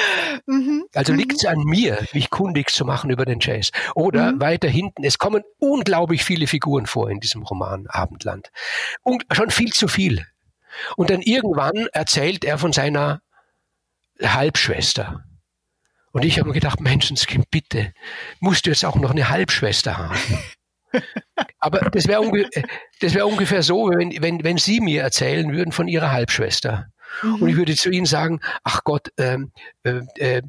Mhm. 0.46 0.84
Also 0.94 1.12
Mhm. 1.12 1.18
liegt 1.18 1.32
es 1.34 1.44
an 1.46 1.58
mir, 1.64 1.98
mich 2.12 2.30
kundig 2.30 2.70
zu 2.70 2.84
machen 2.84 3.10
über 3.10 3.24
den 3.24 3.38
Jazz. 3.40 3.70
Oder 3.94 4.32
Mhm. 4.32 4.40
weiter 4.40 4.68
hinten, 4.68 5.04
es 5.04 5.18
kommen 5.18 5.42
unglaublich 5.58 6.24
viele 6.24 6.46
Figuren 6.46 6.86
vor 6.86 7.10
in 7.10 7.20
diesem 7.20 7.42
Roman 7.42 7.86
Abendland. 7.88 8.50
Und 9.02 9.24
schon 9.32 9.50
viel 9.50 9.72
zu 9.72 9.88
viel. 9.88 10.26
Und 10.96 11.10
dann 11.10 11.20
irgendwann 11.22 11.86
erzählt 11.92 12.44
er 12.44 12.58
von 12.58 12.72
seiner 12.72 13.20
Halbschwester. 14.22 15.24
Und 16.12 16.24
ich 16.24 16.38
habe 16.38 16.48
mir 16.48 16.54
gedacht, 16.54 16.80
Menschenskind, 16.80 17.50
bitte, 17.50 17.92
musst 18.40 18.66
du 18.66 18.70
jetzt 18.70 18.84
auch 18.84 18.96
noch 18.96 19.10
eine 19.10 19.28
Halbschwester 19.30 19.96
haben? 19.96 20.18
Aber 21.58 21.78
das 21.90 22.06
wäre 22.06 22.20
unge 22.20 22.48
wär 23.00 23.26
ungefähr 23.26 23.62
so, 23.62 23.90
wenn, 23.90 24.10
wenn, 24.22 24.44
wenn 24.44 24.58
Sie 24.58 24.80
mir 24.80 25.02
erzählen 25.02 25.52
würden 25.52 25.72
von 25.72 25.88
Ihrer 25.88 26.12
Halbschwester. 26.12 26.86
Und 27.22 27.46
ich 27.48 27.56
würde 27.56 27.74
zu 27.76 27.90
Ihnen 27.90 28.06
sagen, 28.06 28.40
ach 28.64 28.84
Gott, 28.84 29.08
ähm, 29.18 29.52
äh, 29.84 30.00
äh, 30.16 30.42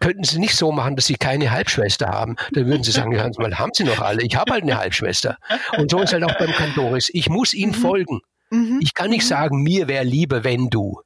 könnten 0.00 0.24
Sie 0.24 0.38
nicht 0.38 0.54
so 0.56 0.72
machen, 0.72 0.94
dass 0.96 1.06
Sie 1.06 1.16
keine 1.16 1.50
Halbschwester 1.50 2.08
haben. 2.08 2.36
Dann 2.52 2.66
würden 2.66 2.82
Sie 2.84 2.92
sagen, 2.92 3.12
ja, 3.12 3.28
mal 3.38 3.58
haben 3.58 3.72
Sie 3.74 3.84
noch 3.84 4.00
alle. 4.00 4.22
Ich 4.22 4.36
habe 4.36 4.52
halt 4.52 4.62
eine 4.62 4.76
Halbschwester. 4.78 5.38
Und 5.78 5.90
so 5.90 6.00
ist 6.00 6.12
halt 6.12 6.22
auch 6.24 6.36
beim 6.38 6.52
Kantoris. 6.52 7.08
Ich 7.12 7.28
muss 7.28 7.54
ihm 7.54 7.70
Mhm. 7.70 7.74
folgen. 7.74 8.20
Mhm. 8.50 8.78
Ich 8.82 8.94
kann 8.94 9.10
nicht 9.10 9.24
Mhm. 9.24 9.28
sagen, 9.28 9.62
mir 9.62 9.88
wäre 9.88 10.04
lieber, 10.04 10.44
wenn 10.44 10.68
du. 10.68 11.00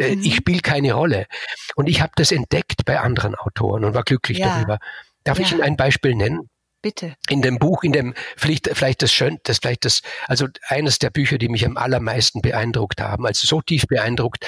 Mhm. 0.00 0.20
Ich 0.22 0.36
spiele 0.36 0.60
keine 0.60 0.92
Rolle. 0.92 1.26
Und 1.74 1.88
ich 1.88 2.00
habe 2.00 2.12
das 2.16 2.30
entdeckt 2.32 2.84
bei 2.84 3.00
anderen 3.00 3.34
Autoren 3.34 3.84
und 3.84 3.94
war 3.94 4.04
glücklich 4.04 4.38
Ja. 4.38 4.54
darüber. 4.56 4.78
Darf 5.24 5.38
ich 5.40 5.50
Ja. 5.50 5.56
Ihnen 5.56 5.64
ein 5.64 5.76
Beispiel 5.76 6.14
nennen? 6.14 6.48
Bitte. 6.86 7.16
in 7.28 7.42
dem 7.42 7.58
Buch, 7.58 7.82
in 7.82 7.90
dem 7.90 8.14
vielleicht, 8.36 8.70
vielleicht 8.72 9.02
das 9.02 9.12
schön, 9.12 9.40
das 9.42 9.58
vielleicht 9.58 9.84
das, 9.84 10.02
also 10.28 10.46
eines 10.68 11.00
der 11.00 11.10
Bücher, 11.10 11.36
die 11.36 11.48
mich 11.48 11.66
am 11.66 11.76
allermeisten 11.76 12.42
beeindruckt 12.42 13.00
haben, 13.00 13.26
also 13.26 13.44
so 13.44 13.60
tief 13.60 13.88
beeindruckt 13.88 14.46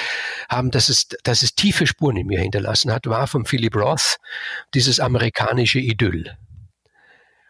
haben, 0.49 0.71
dass 0.71 0.89
es, 0.89 1.09
dass 1.25 1.43
es 1.43 1.57
tiefe 1.57 1.89
Spuren 1.89 2.17
in 2.17 2.29
mir 2.29 2.39
hinterlassen 2.39 2.93
hat, 2.93 3.09
war 3.09 3.27
von 3.27 3.45
Philip 3.45 3.75
Roth 3.75 4.19
dieses 4.73 5.01
amerikanische 5.01 5.81
Idyll. 5.81 6.37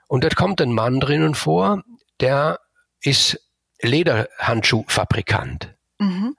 Und 0.06 0.24
dort 0.24 0.36
kommt 0.36 0.62
ein 0.62 0.72
Mann 0.72 1.00
drinnen 1.00 1.34
vor, 1.34 1.82
der 2.20 2.58
ist 3.02 3.38
Lederhandschuhfabrikant. 3.82 5.76
Mhm. 5.98 6.34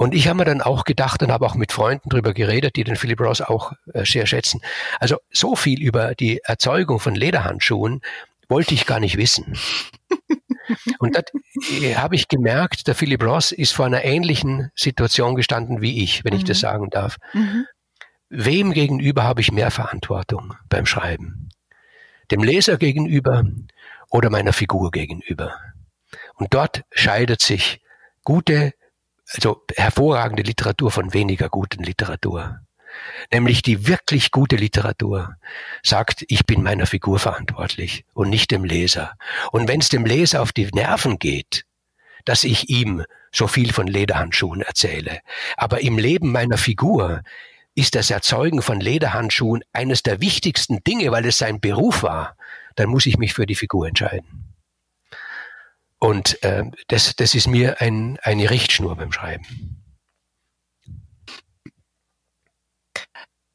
Und 0.00 0.14
ich 0.14 0.28
habe 0.28 0.38
mir 0.38 0.44
dann 0.46 0.62
auch 0.62 0.84
gedacht 0.84 1.22
und 1.22 1.30
habe 1.30 1.44
auch 1.44 1.54
mit 1.54 1.72
Freunden 1.72 2.08
drüber 2.08 2.32
geredet, 2.32 2.76
die 2.76 2.84
den 2.84 2.96
Philip 2.96 3.20
Ross 3.20 3.42
auch 3.42 3.74
äh, 3.92 4.06
sehr 4.06 4.24
schätzen. 4.24 4.62
Also 4.98 5.18
so 5.30 5.56
viel 5.56 5.82
über 5.82 6.14
die 6.14 6.40
Erzeugung 6.42 7.00
von 7.00 7.14
Lederhandschuhen 7.14 8.00
wollte 8.48 8.72
ich 8.72 8.86
gar 8.86 8.98
nicht 8.98 9.18
wissen. 9.18 9.58
Und 11.00 11.16
das 11.16 11.24
äh, 11.82 11.96
habe 11.96 12.14
ich 12.14 12.28
gemerkt, 12.28 12.86
der 12.86 12.94
Philip 12.94 13.22
Ross 13.22 13.52
ist 13.52 13.72
vor 13.72 13.84
einer 13.84 14.02
ähnlichen 14.02 14.70
Situation 14.74 15.34
gestanden 15.34 15.82
wie 15.82 16.02
ich, 16.02 16.24
wenn 16.24 16.32
ich 16.32 16.44
das 16.44 16.56
Mhm. 16.56 16.60
sagen 16.62 16.88
darf. 16.88 17.18
Mhm. 17.34 17.66
Wem 18.30 18.72
gegenüber 18.72 19.24
habe 19.24 19.42
ich 19.42 19.52
mehr 19.52 19.70
Verantwortung 19.70 20.54
beim 20.70 20.86
Schreiben? 20.86 21.50
Dem 22.30 22.42
Leser 22.42 22.78
gegenüber 22.78 23.44
oder 24.08 24.30
meiner 24.30 24.54
Figur 24.54 24.92
gegenüber? 24.92 25.56
Und 26.36 26.54
dort 26.54 26.84
scheidet 26.90 27.42
sich 27.42 27.82
gute, 28.24 28.72
also 29.32 29.64
hervorragende 29.76 30.42
Literatur 30.42 30.90
von 30.90 31.12
weniger 31.14 31.48
guten 31.48 31.82
Literatur. 31.82 32.60
Nämlich 33.32 33.62
die 33.62 33.86
wirklich 33.86 34.32
gute 34.32 34.56
Literatur 34.56 35.36
sagt, 35.82 36.24
ich 36.28 36.44
bin 36.44 36.62
meiner 36.62 36.86
Figur 36.86 37.18
verantwortlich 37.18 38.04
und 38.14 38.30
nicht 38.30 38.50
dem 38.50 38.64
Leser. 38.64 39.14
Und 39.52 39.68
wenn 39.68 39.80
es 39.80 39.88
dem 39.88 40.04
Leser 40.04 40.42
auf 40.42 40.52
die 40.52 40.66
Nerven 40.66 41.18
geht, 41.18 41.64
dass 42.24 42.44
ich 42.44 42.68
ihm 42.68 43.04
so 43.32 43.46
viel 43.46 43.72
von 43.72 43.86
Lederhandschuhen 43.86 44.62
erzähle, 44.62 45.20
aber 45.56 45.80
im 45.80 45.98
Leben 45.98 46.32
meiner 46.32 46.58
Figur 46.58 47.22
ist 47.76 47.94
das 47.94 48.10
Erzeugen 48.10 48.62
von 48.62 48.80
Lederhandschuhen 48.80 49.62
eines 49.72 50.02
der 50.02 50.20
wichtigsten 50.20 50.82
Dinge, 50.82 51.12
weil 51.12 51.24
es 51.24 51.38
sein 51.38 51.60
Beruf 51.60 52.02
war, 52.02 52.36
dann 52.74 52.88
muss 52.88 53.06
ich 53.06 53.16
mich 53.16 53.32
für 53.34 53.46
die 53.46 53.54
Figur 53.54 53.86
entscheiden. 53.86 54.39
Und 56.00 56.42
äh, 56.42 56.64
das, 56.88 57.14
das 57.14 57.34
ist 57.34 57.46
mir 57.46 57.80
ein, 57.80 58.18
eine 58.22 58.50
Richtschnur 58.50 58.96
beim 58.96 59.12
Schreiben. 59.12 59.44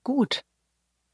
Gut. 0.04 0.44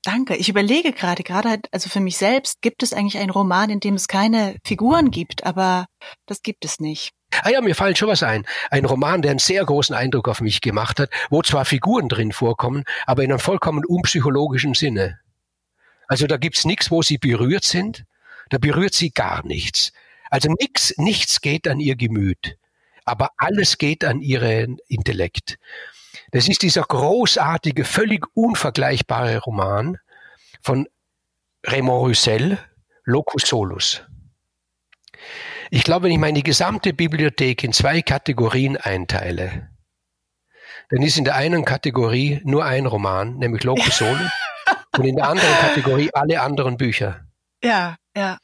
Danke. 0.03 0.35
Ich 0.35 0.49
überlege 0.49 0.91
gerade, 0.91 1.23
gerade 1.23 1.49
halt, 1.49 1.67
also 1.71 1.89
für 1.89 1.99
mich 2.01 2.17
selbst, 2.17 2.61
gibt 2.61 2.83
es 2.83 2.91
eigentlich 2.91 3.17
einen 3.17 3.29
Roman, 3.29 3.69
in 3.69 3.79
dem 3.79 3.93
es 3.93 4.07
keine 4.07 4.57
Figuren 4.65 5.09
gibt, 5.09 5.45
aber 5.45 5.85
das 6.25 6.41
gibt 6.41 6.65
es 6.65 6.79
nicht. 6.79 7.11
Ah 7.43 7.49
ja, 7.49 7.61
mir 7.61 7.75
fallen 7.75 7.95
schon 7.95 8.09
was 8.09 8.23
ein. 8.23 8.45
Ein 8.69 8.83
Roman, 8.83 9.21
der 9.21 9.31
einen 9.31 9.39
sehr 9.39 9.63
großen 9.63 9.95
Eindruck 9.95 10.27
auf 10.27 10.41
mich 10.41 10.59
gemacht 10.59 10.99
hat, 10.99 11.11
wo 11.29 11.41
zwar 11.41 11.63
Figuren 11.63 12.09
drin 12.09 12.33
vorkommen, 12.33 12.83
aber 13.05 13.23
in 13.23 13.31
einem 13.31 13.39
vollkommen 13.39 13.85
unpsychologischen 13.85 14.73
Sinne. 14.73 15.19
Also 16.07 16.27
da 16.27 16.35
gibt's 16.35 16.65
nichts, 16.65 16.91
wo 16.91 17.01
sie 17.01 17.17
berührt 17.17 17.63
sind, 17.63 18.03
da 18.49 18.57
berührt 18.57 18.93
sie 18.93 19.11
gar 19.11 19.45
nichts. 19.45 19.93
Also 20.31 20.49
nichts, 20.59 20.93
nichts 20.97 21.41
geht 21.41 21.67
an 21.67 21.81
ihr 21.81 21.97
Gemüt, 21.97 22.57
aber 23.03 23.31
alles 23.37 23.77
geht 23.77 24.05
an 24.05 24.21
ihren 24.21 24.77
Intellekt. 24.87 25.59
Das 26.31 26.47
ist 26.47 26.61
dieser 26.61 26.83
großartige, 26.83 27.83
völlig 27.83 28.25
unvergleichbare 28.33 29.39
Roman 29.39 29.97
von 30.61 30.87
Raymond 31.65 32.07
Roussel, 32.07 32.57
Locus 33.03 33.43
Solus. 33.49 34.03
Ich 35.69 35.83
glaube, 35.83 36.05
wenn 36.05 36.13
ich 36.13 36.17
meine 36.17 36.41
gesamte 36.43 36.93
Bibliothek 36.93 37.65
in 37.65 37.73
zwei 37.73 38.01
Kategorien 38.01 38.77
einteile, 38.77 39.69
dann 40.89 41.01
ist 41.01 41.17
in 41.17 41.25
der 41.25 41.35
einen 41.35 41.65
Kategorie 41.65 42.39
nur 42.45 42.63
ein 42.63 42.85
Roman, 42.85 43.37
nämlich 43.37 43.63
Locus 43.63 43.97
Solus, 43.97 44.31
und 44.97 45.05
in 45.05 45.17
der 45.17 45.27
anderen 45.27 45.55
Kategorie 45.55 46.09
alle 46.13 46.41
anderen 46.41 46.77
Bücher. 46.77 47.25
Ja, 47.61 47.97
ja. 48.15 48.37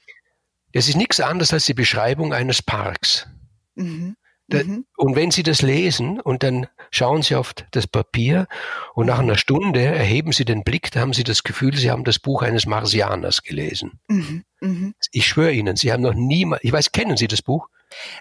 Das 0.78 0.88
ist 0.88 0.95
nichts 0.95 1.19
anderes 1.19 1.51
als 1.53 1.65
die 1.65 1.73
Beschreibung 1.73 2.34
eines 2.34 2.61
Parks. 2.61 3.25
Mhm. 3.73 4.15
Da, 4.47 4.63
mhm. 4.63 4.86
Und 4.95 5.15
wenn 5.15 5.32
Sie 5.32 5.41
das 5.41 5.63
lesen 5.63 6.19
und 6.19 6.43
dann 6.43 6.67
schauen 6.91 7.23
Sie 7.23 7.34
auf 7.34 7.55
das 7.71 7.88
Papier 7.88 8.45
und 8.93 9.07
nach 9.07 9.17
einer 9.17 9.38
Stunde 9.39 9.84
erheben 9.84 10.34
Sie 10.34 10.45
den 10.45 10.63
Blick, 10.63 10.91
da 10.91 10.99
haben 10.99 11.13
Sie 11.13 11.23
das 11.23 11.41
Gefühl, 11.41 11.75
Sie 11.75 11.89
haben 11.89 12.03
das 12.03 12.19
Buch 12.19 12.43
eines 12.43 12.67
Marsianers 12.67 13.41
gelesen. 13.41 13.99
Mhm. 14.07 14.43
Mhm. 14.61 14.93
Ich 15.11 15.25
schwöre 15.25 15.51
Ihnen, 15.51 15.78
Sie 15.78 15.91
haben 15.91 16.03
noch 16.03 16.13
niemals, 16.13 16.63
ich 16.63 16.71
weiß, 16.71 16.91
kennen 16.91 17.17
Sie 17.17 17.28
das 17.28 17.41
Buch? 17.41 17.67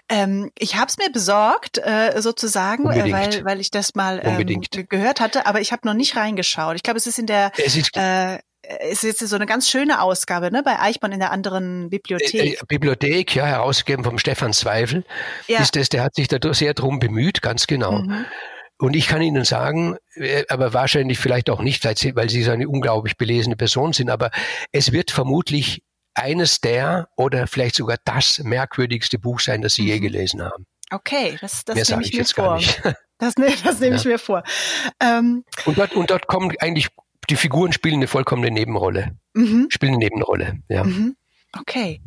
Ähm, 0.09 0.49
ich 0.57 0.77
habe 0.77 0.87
es 0.87 0.97
mir 0.97 1.11
besorgt, 1.11 1.77
äh, 1.77 2.19
sozusagen, 2.21 2.89
äh, 2.89 3.11
weil, 3.11 3.45
weil 3.45 3.59
ich 3.59 3.69
das 3.69 3.93
mal 3.93 4.19
ähm, 4.23 4.61
gehört 4.89 5.19
hatte, 5.19 5.45
aber 5.45 5.61
ich 5.61 5.71
habe 5.71 5.85
noch 5.85 5.93
nicht 5.93 6.15
reingeschaut. 6.15 6.75
Ich 6.75 6.83
glaube, 6.83 6.97
es 6.97 7.05
ist 7.05 7.19
in 7.19 7.27
der 7.27 7.51
es 7.57 7.75
ist, 7.75 7.95
äh, 7.95 8.39
es 8.61 9.03
ist 9.03 9.19
so 9.19 9.35
eine 9.35 9.45
ganz 9.45 9.69
schöne 9.69 10.01
Ausgabe, 10.01 10.51
ne, 10.51 10.61
bei 10.63 10.79
Eichmann 10.79 11.11
in 11.11 11.19
der 11.19 11.31
anderen 11.31 11.89
Bibliothek. 11.89 12.33
Äh, 12.33 12.53
äh 12.53 12.57
Bibliothek, 12.67 13.35
ja, 13.35 13.45
herausgegeben 13.45 14.03
vom 14.03 14.19
Stefan 14.19 14.53
Zweifel. 14.53 15.05
Ja. 15.47 15.59
Ist 15.59 15.75
das, 15.75 15.89
der 15.89 16.03
hat 16.03 16.15
sich 16.15 16.27
da 16.27 16.37
sehr 16.53 16.73
drum 16.73 16.99
bemüht, 16.99 17.41
ganz 17.41 17.67
genau. 17.67 17.99
Mhm. 17.99 18.25
Und 18.79 18.95
ich 18.95 19.07
kann 19.07 19.21
Ihnen 19.21 19.43
sagen, 19.43 19.97
äh, 20.15 20.43
aber 20.49 20.73
wahrscheinlich 20.73 21.17
vielleicht 21.19 21.49
auch 21.49 21.61
nicht, 21.61 21.83
weil 21.85 22.29
Sie 22.29 22.43
so 22.43 22.51
eine 22.51 22.67
unglaublich 22.67 23.17
belesene 23.17 23.55
Person 23.55 23.93
sind, 23.93 24.09
aber 24.09 24.31
es 24.71 24.91
wird 24.91 25.11
vermutlich 25.11 25.81
eines 26.13 26.61
der 26.61 27.07
oder 27.15 27.47
vielleicht 27.47 27.75
sogar 27.75 27.97
das 28.03 28.39
merkwürdigste 28.39 29.19
Buch 29.19 29.39
sein, 29.39 29.61
das 29.61 29.75
Sie 29.75 29.83
mhm. 29.83 29.87
je 29.87 29.99
gelesen 29.99 30.41
haben. 30.43 30.65
Okay, 30.89 31.37
das, 31.41 31.65
das 31.65 31.89
nehme 31.89 32.01
ich, 32.01 32.13
ich 32.13 32.19
mir 32.19 32.25
vor. 32.25 32.61
Das, 33.19 33.35
ne, 33.35 33.47
das 33.63 33.79
nehme 33.79 33.95
ja. 33.95 33.99
ich 33.99 34.05
mir 34.05 34.19
vor. 34.19 34.43
Ähm, 35.01 35.43
und, 35.65 35.77
dort, 35.77 35.93
und 35.93 36.09
dort 36.11 36.27
kommen 36.27 36.53
eigentlich, 36.59 36.89
die 37.29 37.35
Figuren 37.35 37.73
spielen 37.73 37.95
eine 37.95 38.07
vollkommene 38.07 38.51
Nebenrolle. 38.51 39.15
Mhm. 39.33 39.67
Spielen 39.69 39.93
eine 39.93 40.05
Nebenrolle, 40.05 40.59
ja. 40.69 40.83
Mhm. 40.83 41.15
Okay. 41.57 42.01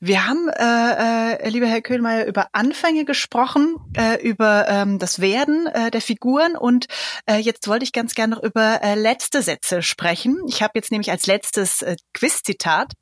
Wir 0.00 0.26
haben, 0.26 0.48
äh, 0.48 1.34
äh, 1.44 1.48
lieber 1.48 1.66
Herr 1.66 1.80
Köhlmeier, 1.80 2.26
über 2.26 2.48
Anfänge 2.52 3.04
gesprochen, 3.04 3.76
äh, 3.96 4.20
über 4.20 4.68
ähm, 4.68 4.98
das 4.98 5.20
Werden 5.20 5.66
äh, 5.66 5.90
der 5.90 6.00
Figuren 6.00 6.56
und 6.56 6.86
äh, 7.26 7.36
jetzt 7.36 7.68
wollte 7.68 7.84
ich 7.84 7.92
ganz 7.92 8.14
gerne 8.14 8.36
noch 8.36 8.42
über 8.42 8.82
äh, 8.82 8.94
letzte 8.94 9.42
Sätze 9.42 9.82
sprechen. 9.82 10.42
Ich 10.48 10.62
habe 10.62 10.72
jetzt 10.74 10.90
nämlich 10.90 11.10
als 11.10 11.26
letztes 11.26 11.82
äh, 11.82 11.96
Quiz-Zitat 12.12 12.92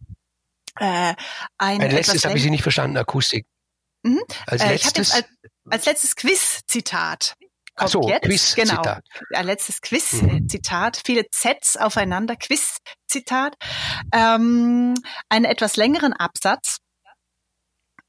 äh, 0.78 1.14
ein, 1.58 1.80
ein 1.80 1.90
letztes 1.90 2.24
habe 2.24 2.36
ich 2.36 2.42
Sie 2.42 2.50
nicht 2.50 2.62
verstanden, 2.62 2.96
Akustik. 2.96 3.46
Mhm. 4.02 4.20
Als 4.46 4.62
äh, 4.62 4.72
letztes? 4.72 5.12
Als, 5.12 5.26
als 5.70 5.86
letztes 5.86 6.16
Quiz-Zitat. 6.16 7.36
Ach 7.76 7.88
so, 7.88 8.08
jetzt. 8.08 8.24
Quiz 8.24 8.54
genau. 8.54 8.76
Zitat. 8.76 9.04
Ein 9.32 9.46
letztes 9.46 9.80
Quiz-Zitat. 9.80 10.96
Mhm. 10.98 11.02
Viele 11.04 11.24
Zs 11.30 11.76
aufeinander. 11.76 12.36
Quiz-Zitat. 12.36 13.54
Ähm, 14.12 14.94
einen 15.28 15.44
etwas 15.44 15.76
längeren 15.76 16.12
Absatz. 16.12 16.78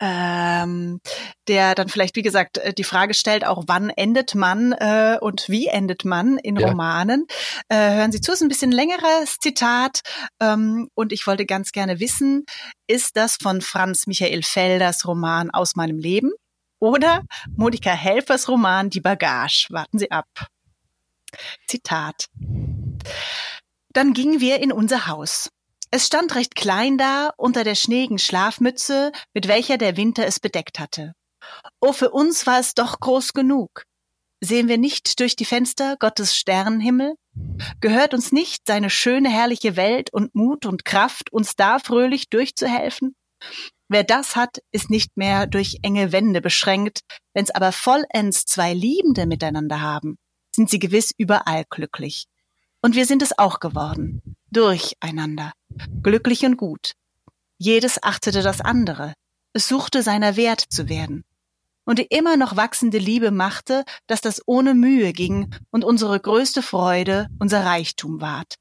Ähm, 0.01 0.99
der 1.47 1.73
dann 1.73 1.87
vielleicht, 1.87 2.17
wie 2.17 2.21
gesagt, 2.21 2.57
äh, 2.57 2.73
die 2.73 2.83
Frage 2.83 3.13
stellt, 3.13 3.45
auch 3.45 3.63
wann 3.67 3.89
endet 3.89 4.35
man 4.35 4.73
äh, 4.73 5.17
und 5.21 5.47
wie 5.47 5.67
endet 5.67 6.03
man 6.03 6.37
in 6.37 6.57
ja. 6.57 6.67
Romanen. 6.67 7.25
Äh, 7.69 7.91
hören 7.91 8.11
Sie 8.11 8.19
zu, 8.19 8.33
es 8.33 8.39
ist 8.39 8.41
ein 8.41 8.49
bisschen 8.49 8.73
längeres 8.73 9.37
Zitat 9.39 10.01
ähm, 10.41 10.89
und 10.95 11.13
ich 11.13 11.25
wollte 11.27 11.45
ganz 11.45 11.71
gerne 11.71 12.01
wissen, 12.01 12.45
ist 12.87 13.15
das 13.15 13.37
von 13.41 13.61
Franz 13.61 14.05
Michael 14.05 14.43
Felders 14.43 15.07
Roman 15.07 15.49
Aus 15.49 15.77
meinem 15.77 15.97
Leben? 15.97 16.33
Oder 16.79 17.23
Monika 17.55 17.91
Helfers 17.91 18.47
Roman 18.47 18.89
Die 18.89 19.01
Bagage. 19.01 19.67
Warten 19.69 19.99
Sie 19.99 20.11
ab. 20.11 20.27
Zitat. 21.67 22.27
Dann 23.89 24.13
gingen 24.13 24.39
wir 24.39 24.59
in 24.59 24.71
unser 24.71 25.07
Haus. 25.07 25.49
Es 25.91 26.07
stand 26.07 26.35
recht 26.35 26.55
klein 26.55 26.97
da, 26.97 27.31
unter 27.37 27.63
der 27.63 27.75
schneeigen 27.75 28.19
Schlafmütze, 28.19 29.11
mit 29.33 29.47
welcher 29.47 29.77
der 29.77 29.95
Winter 29.95 30.25
es 30.25 30.39
bedeckt 30.39 30.79
hatte. 30.79 31.13
Oh, 31.79 31.93
für 31.93 32.09
uns 32.09 32.45
war 32.47 32.59
es 32.59 32.73
doch 32.73 32.99
groß 32.99 33.33
genug. 33.33 33.83
Sehen 34.41 34.67
wir 34.67 34.77
nicht 34.77 35.19
durch 35.19 35.35
die 35.35 35.45
Fenster 35.45 35.95
Gottes 35.97 36.35
Sternenhimmel? 36.35 37.15
Gehört 37.79 38.13
uns 38.13 38.31
nicht 38.31 38.63
seine 38.67 38.89
schöne, 38.89 39.29
herrliche 39.29 39.75
Welt 39.75 40.11
und 40.11 40.35
Mut 40.35 40.65
und 40.65 40.85
Kraft, 40.85 41.31
uns 41.31 41.55
da 41.55 41.79
fröhlich 41.79 42.29
durchzuhelfen? 42.29 43.15
Wer 43.87 44.03
das 44.03 44.35
hat, 44.35 44.59
ist 44.71 44.89
nicht 44.89 45.15
mehr 45.15 45.45
durch 45.45 45.79
enge 45.83 46.11
Wände 46.11 46.41
beschränkt. 46.41 47.01
Wenn's 47.33 47.51
aber 47.51 47.71
vollends 47.71 48.45
zwei 48.45 48.73
Liebende 48.73 49.25
miteinander 49.25 49.81
haben, 49.81 50.17
sind 50.55 50.69
sie 50.69 50.79
gewiss 50.79 51.11
überall 51.17 51.65
glücklich. 51.69 52.25
Und 52.81 52.95
wir 52.95 53.05
sind 53.05 53.21
es 53.21 53.37
auch 53.37 53.59
geworden. 53.59 54.21
Durcheinander. 54.51 55.51
Glücklich 56.01 56.45
und 56.45 56.57
gut. 56.57 56.93
Jedes 57.57 58.01
achtete 58.01 58.41
das 58.41 58.61
andere. 58.61 59.13
Es 59.53 59.67
suchte 59.67 60.03
seiner 60.03 60.35
wert 60.35 60.61
zu 60.61 60.89
werden. 60.89 61.23
Und 61.85 61.99
die 61.99 62.07
immer 62.07 62.35
noch 62.37 62.55
wachsende 62.55 62.97
Liebe 62.97 63.31
machte, 63.31 63.85
dass 64.07 64.21
das 64.21 64.41
ohne 64.47 64.73
Mühe 64.73 65.13
ging 65.13 65.53
und 65.69 65.83
unsere 65.83 66.19
größte 66.19 66.63
Freude 66.63 67.27
unser 67.39 67.63
Reichtum 67.63 68.21
ward. 68.21 68.55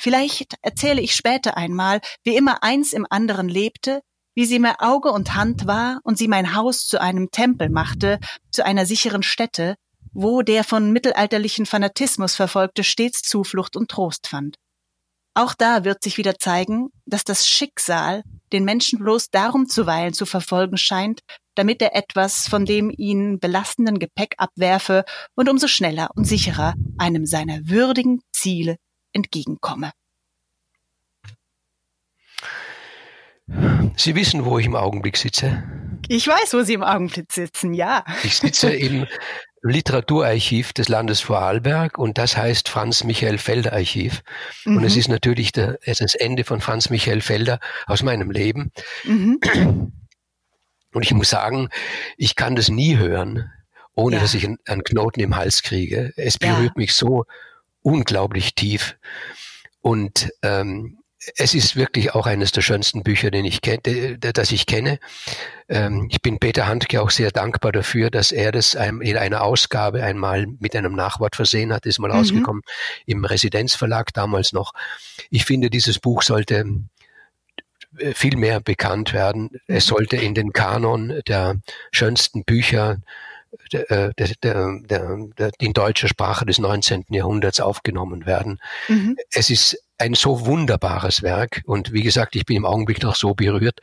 Vielleicht 0.00 0.56
erzähle 0.62 1.00
ich 1.00 1.14
später 1.14 1.56
einmal, 1.56 2.00
wie 2.24 2.36
immer 2.36 2.62
eins 2.62 2.92
im 2.92 3.06
anderen 3.08 3.48
lebte, 3.48 4.02
wie 4.36 4.44
sie 4.46 4.60
mir 4.60 4.80
Auge 4.80 5.10
und 5.10 5.34
Hand 5.34 5.66
war 5.66 6.00
und 6.04 6.18
sie 6.18 6.28
mein 6.28 6.54
Haus 6.54 6.86
zu 6.86 7.00
einem 7.00 7.30
Tempel 7.32 7.70
machte, 7.70 8.20
zu 8.52 8.64
einer 8.64 8.86
sicheren 8.86 9.22
Stätte, 9.22 9.74
wo 10.12 10.42
der 10.42 10.62
von 10.62 10.92
mittelalterlichen 10.92 11.66
Fanatismus 11.66 12.36
verfolgte 12.36 12.84
stets 12.84 13.22
Zuflucht 13.22 13.76
und 13.76 13.90
Trost 13.90 14.28
fand. 14.28 14.56
Auch 15.34 15.54
da 15.54 15.84
wird 15.84 16.02
sich 16.02 16.16
wieder 16.16 16.38
zeigen, 16.38 16.88
dass 17.04 17.24
das 17.24 17.48
Schicksal 17.48 18.22
den 18.52 18.64
Menschen 18.64 18.98
bloß 18.98 19.30
darum 19.30 19.68
zuweilen 19.68 20.14
zu 20.14 20.24
verfolgen 20.24 20.76
scheint, 20.76 21.20
damit 21.54 21.82
er 21.82 21.94
etwas 21.94 22.48
von 22.48 22.64
dem 22.64 22.90
ihn 22.90 23.38
belastenden 23.38 23.98
Gepäck 23.98 24.34
abwerfe 24.38 25.04
und 25.34 25.48
umso 25.48 25.66
schneller 25.66 26.10
und 26.14 26.24
sicherer 26.24 26.74
einem 26.98 27.26
seiner 27.26 27.58
würdigen 27.68 28.20
Ziele 28.32 28.76
entgegenkomme. 29.12 29.92
Sie 33.96 34.14
wissen, 34.14 34.44
wo 34.44 34.58
ich 34.58 34.66
im 34.66 34.76
Augenblick 34.76 35.16
sitze. 35.16 35.62
Ich 36.08 36.26
weiß, 36.26 36.52
wo 36.52 36.62
Sie 36.62 36.74
im 36.74 36.82
Augenblick 36.82 37.32
sitzen, 37.32 37.74
ja. 37.74 38.04
Ich 38.22 38.36
sitze 38.36 38.70
im 38.72 39.06
Literaturarchiv 39.62 40.72
des 40.72 40.88
Landes 40.88 41.20
Vorarlberg 41.20 41.98
und 41.98 42.18
das 42.18 42.36
heißt 42.36 42.68
Franz 42.68 43.04
Michael 43.04 43.38
Felder 43.38 43.72
Archiv. 43.72 44.22
Mhm. 44.64 44.76
Und 44.78 44.84
es 44.84 44.94
mhm. 44.94 45.00
ist 45.00 45.08
natürlich 45.08 45.52
der, 45.52 45.78
es 45.82 46.00
ist 46.00 46.14
das 46.14 46.14
Ende 46.14 46.44
von 46.44 46.60
Franz 46.60 46.90
Michael 46.90 47.20
Felder 47.20 47.58
aus 47.86 48.02
meinem 48.02 48.30
Leben. 48.30 48.70
Mhm. 49.04 49.40
Und 50.92 51.02
ich 51.02 51.12
muss 51.12 51.30
sagen, 51.30 51.68
ich 52.16 52.36
kann 52.36 52.56
das 52.56 52.68
nie 52.68 52.96
hören, 52.96 53.50
ohne 53.94 54.16
ja. 54.16 54.22
dass 54.22 54.34
ich 54.34 54.44
einen, 54.44 54.58
einen, 54.66 54.84
Knoten 54.84 55.20
im 55.20 55.36
Hals 55.36 55.62
kriege. 55.62 56.12
Es 56.16 56.38
berührt 56.38 56.58
ja. 56.58 56.72
mich 56.76 56.94
so 56.94 57.24
unglaublich 57.82 58.54
tief. 58.54 58.96
Und 59.80 60.30
ähm, 60.42 60.98
es 61.36 61.54
ist 61.54 61.76
wirklich 61.76 62.14
auch 62.14 62.26
eines 62.26 62.52
der 62.52 62.62
schönsten 62.62 63.02
Bücher, 63.02 63.30
den 63.30 63.44
ich 63.44 63.60
kenne, 63.60 64.18
das 64.18 64.52
ich 64.52 64.66
kenne. 64.66 64.98
Ähm, 65.68 66.08
ich 66.10 66.22
bin 66.22 66.38
Peter 66.38 66.66
Handke 66.66 67.02
auch 67.02 67.10
sehr 67.10 67.30
dankbar 67.30 67.72
dafür, 67.72 68.10
dass 68.10 68.32
er 68.32 68.52
das 68.52 68.74
in 68.74 69.16
einer 69.16 69.42
Ausgabe 69.42 70.02
einmal 70.02 70.46
mit 70.60 70.76
einem 70.76 70.94
Nachwort 70.94 71.36
versehen 71.36 71.72
hat, 71.72 71.86
ist 71.86 71.98
mal 71.98 72.08
mhm. 72.08 72.16
rausgekommen 72.16 72.62
im 73.06 73.24
Residenzverlag 73.24 74.12
damals 74.12 74.52
noch. 74.52 74.72
Ich 75.30 75.44
finde, 75.44 75.70
dieses 75.70 75.98
Buch 75.98 76.22
sollte 76.22 76.64
äh, 77.98 78.14
viel 78.14 78.36
mehr 78.36 78.60
bekannt 78.60 79.12
werden. 79.12 79.50
Es 79.66 79.86
mhm. 79.86 79.94
sollte 79.94 80.16
in 80.16 80.34
den 80.34 80.52
Kanon 80.52 81.20
der 81.26 81.56
schönsten 81.90 82.44
Bücher 82.44 82.98
der, 83.72 83.90
äh, 83.90 84.12
der, 84.16 84.28
der, 84.42 84.80
der, 85.36 85.50
in 85.58 85.72
deutscher 85.72 86.08
Sprache 86.08 86.46
des 86.46 86.58
19. 86.58 87.06
Jahrhunderts 87.10 87.60
aufgenommen 87.60 88.26
werden. 88.26 88.60
Mhm. 88.88 89.16
Es 89.30 89.50
ist 89.50 89.78
ein 89.98 90.14
so 90.14 90.46
wunderbares 90.46 91.22
Werk 91.22 91.62
und 91.66 91.92
wie 91.92 92.02
gesagt, 92.02 92.36
ich 92.36 92.44
bin 92.44 92.56
im 92.56 92.66
Augenblick 92.66 93.02
noch 93.02 93.16
so 93.16 93.34
berührt, 93.34 93.80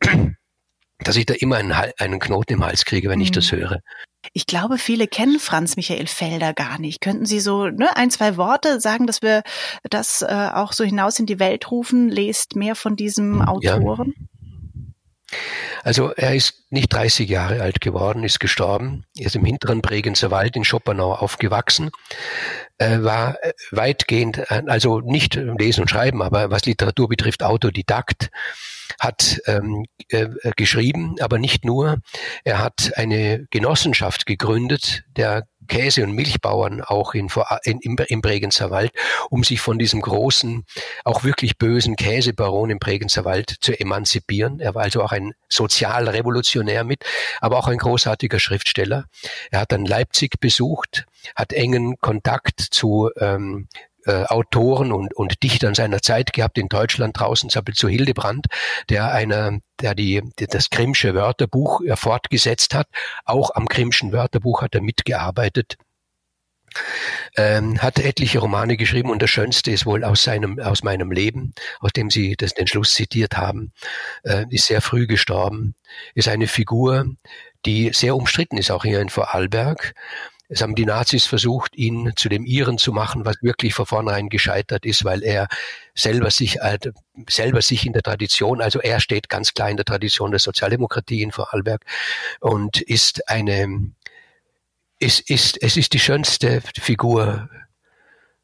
dass 0.98 1.16
ich 1.16 1.26
da 1.26 1.34
immer 1.34 1.56
einen, 1.56 1.72
einen 1.72 2.18
Knoten 2.18 2.54
im 2.54 2.64
Hals 2.64 2.84
kriege, 2.84 3.08
wenn 3.08 3.18
mhm. 3.18 3.24
ich 3.24 3.32
das 3.32 3.52
höre. 3.52 3.80
Ich 4.34 4.46
glaube, 4.46 4.76
viele 4.76 5.08
kennen 5.08 5.40
Franz 5.40 5.76
Michael 5.76 6.06
Felder 6.06 6.52
gar 6.52 6.78
nicht. 6.78 7.00
Könnten 7.00 7.24
Sie 7.24 7.40
so 7.40 7.66
ne, 7.66 7.96
ein, 7.96 8.10
zwei 8.10 8.36
Worte 8.36 8.78
sagen, 8.80 9.06
dass 9.06 9.22
wir 9.22 9.42
das 9.88 10.20
äh, 10.22 10.50
auch 10.52 10.72
so 10.72 10.84
hinaus 10.84 11.18
in 11.18 11.26
die 11.26 11.38
Welt 11.38 11.70
rufen? 11.70 12.10
Lest 12.10 12.54
mehr 12.54 12.74
von 12.74 12.96
diesem 12.96 13.40
Autoren? 13.40 14.14
Ja. 14.16 14.26
Also 15.82 16.10
er 16.10 16.34
ist 16.34 16.64
nicht 16.70 16.92
30 16.92 17.28
Jahre 17.28 17.62
alt 17.62 17.80
geworden, 17.80 18.24
ist 18.24 18.40
gestorben, 18.40 19.04
er 19.16 19.26
ist 19.26 19.36
im 19.36 19.44
hinteren 19.44 19.80
Bregenzer 19.80 20.30
Wald 20.30 20.56
in 20.56 20.64
Schoppenau 20.64 21.14
aufgewachsen, 21.14 21.90
äh, 22.80 23.02
war 23.02 23.36
weitgehend, 23.70 24.38
äh, 24.38 24.62
also 24.66 25.00
nicht 25.00 25.34
lesen 25.34 25.82
und 25.82 25.90
schreiben, 25.90 26.22
aber 26.22 26.50
was 26.50 26.64
Literatur 26.64 27.08
betrifft, 27.08 27.42
Autodidakt, 27.42 28.30
hat 28.98 29.40
ähm, 29.46 29.84
äh, 30.08 30.28
geschrieben, 30.56 31.16
aber 31.20 31.38
nicht 31.38 31.64
nur. 31.64 31.98
Er 32.42 32.58
hat 32.58 32.92
eine 32.96 33.46
Genossenschaft 33.50 34.26
gegründet, 34.26 35.04
der 35.16 35.46
Käse- 35.70 36.02
und 36.02 36.12
Milchbauern 36.12 36.82
auch 36.82 37.14
in, 37.14 37.28
in, 37.62 37.78
im, 37.80 38.20
Bregenzer 38.20 38.70
Wald, 38.70 38.92
um 39.30 39.44
sich 39.44 39.60
von 39.60 39.78
diesem 39.78 40.02
großen, 40.02 40.64
auch 41.04 41.24
wirklich 41.24 41.56
bösen 41.56 41.96
Käsebaron 41.96 42.70
im 42.70 42.78
Bregenzer 42.78 43.24
Wald 43.24 43.56
zu 43.60 43.78
emanzipieren. 43.78 44.58
Er 44.60 44.74
war 44.74 44.82
also 44.82 45.02
auch 45.02 45.12
ein 45.12 45.32
Sozialrevolutionär 45.48 46.84
mit, 46.84 47.04
aber 47.40 47.58
auch 47.58 47.68
ein 47.68 47.78
großartiger 47.78 48.40
Schriftsteller. 48.40 49.04
Er 49.50 49.60
hat 49.60 49.72
dann 49.72 49.86
Leipzig 49.86 50.40
besucht, 50.40 51.06
hat 51.36 51.52
engen 51.52 51.98
Kontakt 52.00 52.60
zu 52.60 53.10
ähm, 53.16 53.68
äh, 54.06 54.24
Autoren 54.24 54.92
und, 54.92 55.14
und 55.14 55.42
Dichtern 55.42 55.74
seiner 55.74 56.00
Zeit 56.00 56.32
gehabt 56.32 56.58
in 56.58 56.68
Deutschland 56.68 57.18
draußen, 57.18 57.50
zum 57.50 57.60
Beispiel 57.60 57.74
zu 57.74 57.88
Hildebrand, 57.88 58.46
der 58.88 59.12
einer, 59.12 59.58
der 59.80 59.94
die, 59.94 60.22
die 60.38 60.46
das 60.46 60.70
Grimmsche 60.70 61.14
Wörterbuch 61.14 61.82
äh, 61.82 61.96
fortgesetzt 61.96 62.74
hat. 62.74 62.88
Auch 63.24 63.54
am 63.54 63.66
Grimmschen 63.66 64.12
Wörterbuch 64.12 64.62
hat 64.62 64.74
er 64.74 64.82
mitgearbeitet. 64.82 65.76
Ähm, 67.36 67.82
hat 67.82 67.98
etliche 67.98 68.38
Romane 68.38 68.76
geschrieben 68.76 69.10
und 69.10 69.20
das 69.22 69.30
Schönste 69.30 69.72
ist 69.72 69.86
wohl 69.86 70.04
aus 70.04 70.22
seinem, 70.22 70.60
aus 70.60 70.84
meinem 70.84 71.10
Leben, 71.10 71.52
aus 71.80 71.92
dem 71.92 72.10
Sie 72.10 72.36
das, 72.36 72.54
den 72.54 72.68
Schluss 72.68 72.94
zitiert 72.94 73.36
haben, 73.36 73.72
äh, 74.22 74.44
ist 74.50 74.66
sehr 74.66 74.80
früh 74.80 75.08
gestorben, 75.08 75.74
ist 76.14 76.28
eine 76.28 76.46
Figur, 76.46 77.06
die 77.66 77.90
sehr 77.92 78.14
umstritten 78.14 78.56
ist, 78.56 78.70
auch 78.70 78.84
hier 78.84 79.00
in 79.00 79.08
Vorarlberg. 79.08 79.94
Es 80.52 80.62
haben 80.62 80.74
die 80.74 80.84
Nazis 80.84 81.26
versucht, 81.26 81.76
ihn 81.76 82.12
zu 82.16 82.28
dem 82.28 82.44
Iren 82.44 82.76
zu 82.76 82.92
machen, 82.92 83.24
was 83.24 83.36
wirklich 83.40 83.72
von 83.72 83.86
vornherein 83.86 84.28
gescheitert 84.28 84.84
ist, 84.84 85.04
weil 85.04 85.22
er 85.22 85.46
selber 85.94 86.32
sich, 86.32 86.58
äh, 86.58 86.76
selber 87.28 87.62
sich 87.62 87.86
in 87.86 87.92
der 87.92 88.02
Tradition, 88.02 88.60
also 88.60 88.80
er 88.80 88.98
steht 88.98 89.28
ganz 89.28 89.54
klar 89.54 89.70
in 89.70 89.76
der 89.76 89.84
Tradition 89.84 90.32
der 90.32 90.40
Sozialdemokratie 90.40 91.22
in 91.22 91.30
Vorarlberg 91.30 91.84
und 92.40 92.80
ist 92.80 93.28
eine, 93.28 93.92
ist, 94.98 95.30
ist, 95.30 95.62
es 95.62 95.76
ist 95.76 95.92
die 95.92 96.00
schönste 96.00 96.60
Figur, 96.74 97.48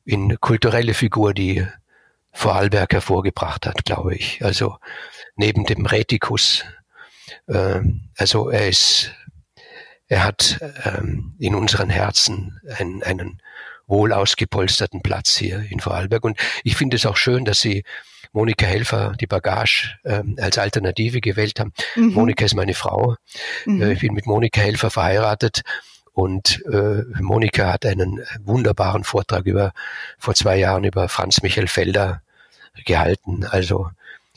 in 0.05 0.41
kulturelle 0.41 0.95
Figur, 0.95 1.35
die 1.35 1.67
Vorarlberg 2.33 2.93
hervorgebracht 2.93 3.67
hat, 3.67 3.85
glaube 3.85 4.15
ich. 4.15 4.45
Also 4.45 4.77
neben 5.35 5.65
dem 5.65 5.85
Retikus, 5.85 6.65
äh, 7.49 7.81
also 8.17 8.49
er 8.51 8.69
ist 8.69 9.11
er 10.09 10.25
hat 10.25 10.61
ähm, 10.85 11.35
in 11.39 11.55
unseren 11.55 11.91
Herzen 11.91 12.61
einen, 12.79 13.03
einen 13.03 13.41
wohl 13.87 14.13
ausgepolsterten 14.13 15.03
Platz 15.03 15.37
hier 15.37 15.65
in 15.71 15.81
Vorarlberg. 15.81 16.25
Und 16.25 16.39
ich 16.65 16.77
finde 16.77 16.97
es 16.97 17.07
auch 17.07 17.17
schön, 17.17 17.45
dass 17.45 17.61
Sie 17.61 17.85
Monika 18.33 18.67
Helfer, 18.67 19.15
die 19.21 19.27
Bagage, 19.27 19.97
ähm, 20.05 20.37
als 20.41 20.59
Alternative 20.59 21.21
gewählt 21.21 21.59
haben. 21.59 21.73
Mhm. 21.95 22.13
Monika 22.13 22.45
ist 22.45 22.55
meine 22.55 22.75
Frau. 22.75 23.17
Mhm. 23.65 23.83
Äh, 23.83 23.93
ich 23.93 24.01
bin 24.01 24.15
mit 24.15 24.27
Monika 24.27 24.61
Helfer 24.61 24.91
verheiratet. 24.91 25.63
Und 26.13 26.65
äh, 26.73 27.03
Monika 27.21 27.73
hat 27.73 27.85
einen 27.85 28.25
wunderbaren 28.43 29.05
Vortrag 29.05 29.45
über 29.45 29.73
vor 30.19 30.35
zwei 30.35 30.57
Jahren 30.57 30.85
über 30.85 31.09
Franz 31.09 31.43
Michael 31.43 31.69
Felder 31.69 32.23
gehalten. 32.85 33.45
Also 33.45 33.91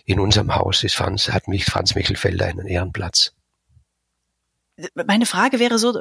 in 0.06 0.20
unserem 0.20 0.56
Haus 0.56 0.84
ist 0.84 0.96
Franz, 0.96 1.30
hat 1.30 1.48
mich 1.48 1.66
Franz 1.66 1.96
Michael 1.96 2.18
Felder 2.18 2.48
einen 2.48 2.68
Ehrenplatz 2.68 3.34
meine 4.94 5.26
Frage 5.26 5.60
wäre 5.60 5.78
so 5.80 5.94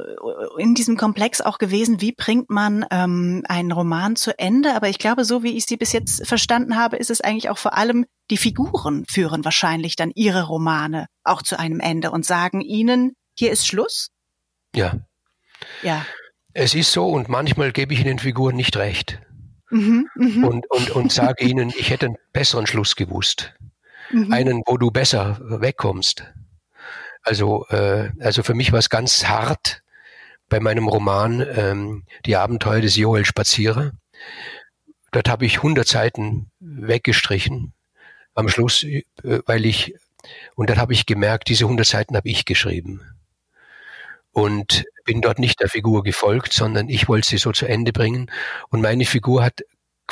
in 0.59 0.75
diesem 0.75 0.97
Komplex 0.97 1.41
auch 1.41 1.59
gewesen, 1.59 2.01
wie 2.01 2.13
bringt 2.13 2.51
man 2.51 2.85
ähm, 2.91 3.43
einen 3.49 3.73
Roman 3.73 4.17
zu 4.17 4.39
Ende? 4.39 4.75
Aber 4.75 4.89
ich 4.89 4.99
glaube, 4.99 5.25
so 5.25 5.43
wie 5.43 5.57
ich 5.57 5.67
sie 5.67 5.77
bis 5.77 5.93
jetzt 5.93 6.27
verstanden 6.27 6.77
habe, 6.77 6.97
ist 6.97 7.11
es 7.11 7.21
eigentlich 7.21 7.51
auch 7.51 7.59
vor 7.59 7.77
allem, 7.77 8.07
die 8.31 8.37
Figuren 8.37 9.05
führen 9.09 9.45
wahrscheinlich 9.45 9.97
dann 9.97 10.11
ihre 10.15 10.45
Romane 10.45 11.07
auch 11.25 11.43
zu 11.43 11.59
einem 11.59 11.81
Ende 11.81 12.11
und 12.11 12.25
sagen 12.25 12.61
ihnen, 12.61 13.13
hier 13.35 13.53
ist 13.53 13.67
Schluss? 13.67 14.09
Ja. 14.75 14.95
Ja. 15.83 16.05
Es 16.55 16.75
ist 16.75 16.93
so 16.93 17.09
und 17.09 17.29
manchmal 17.29 17.73
gebe 17.73 17.95
ich 17.95 18.03
den 18.03 18.19
Figuren 18.19 18.57
nicht 18.57 18.77
recht. 18.77 19.21
Mhm, 19.71 20.09
mh. 20.15 20.47
und, 20.47 20.71
und, 20.71 20.91
und 20.91 21.13
sage 21.13 21.45
ihnen, 21.45 21.71
ich 21.77 21.91
hätte 21.91 22.07
einen 22.07 22.17
besseren 22.33 22.67
Schluss 22.67 22.97
gewusst. 22.97 23.55
Mhm. 24.11 24.33
Einen, 24.33 24.63
wo 24.67 24.79
du 24.79 24.91
besser 24.91 25.39
wegkommst. 25.41 26.25
Also, 27.23 27.67
äh, 27.69 28.11
also 28.21 28.43
für 28.43 28.55
mich 28.55 28.73
war 28.73 28.79
es 28.79 28.91
ganz 28.91 29.27
hart 29.27 29.83
bei 30.49 30.61
meinem 30.61 30.89
Roman 30.89 31.47
ähm, 31.55 32.05
Die 32.25 32.37
Abenteuer 32.37 32.81
des 32.81 32.97
Joel 32.97 33.25
Spazierer. 33.25 33.93
Dort 35.11 35.29
habe 35.29 35.47
ich 35.47 35.57
100 35.59 35.87
Seiten 35.87 36.51
weggestrichen 36.61 37.75
am 38.35 38.49
Schluss, 38.49 38.83
äh, 38.85 39.03
weil 39.47 39.67
ich, 39.67 39.95
und 40.55 40.71
dann 40.71 40.79
habe 40.79 40.93
ich 40.93 41.07
gemerkt, 41.07 41.49
diese 41.49 41.65
100 41.65 41.87
Seiten 41.87 42.17
habe 42.17 42.29
ich 42.29 42.45
geschrieben. 42.45 43.03
Und 44.33 44.85
bin 45.05 45.21
dort 45.21 45.39
nicht 45.39 45.61
der 45.61 45.69
Figur 45.69 46.03
gefolgt, 46.03 46.53
sondern 46.53 46.89
ich 46.89 47.09
wollte 47.09 47.27
sie 47.27 47.39
so 47.39 47.51
zu 47.51 47.67
Ende 47.67 47.93
bringen. 47.93 48.31
Und 48.69 48.83
meine 48.83 49.05
Figur 49.05 49.43
hat 49.43 49.63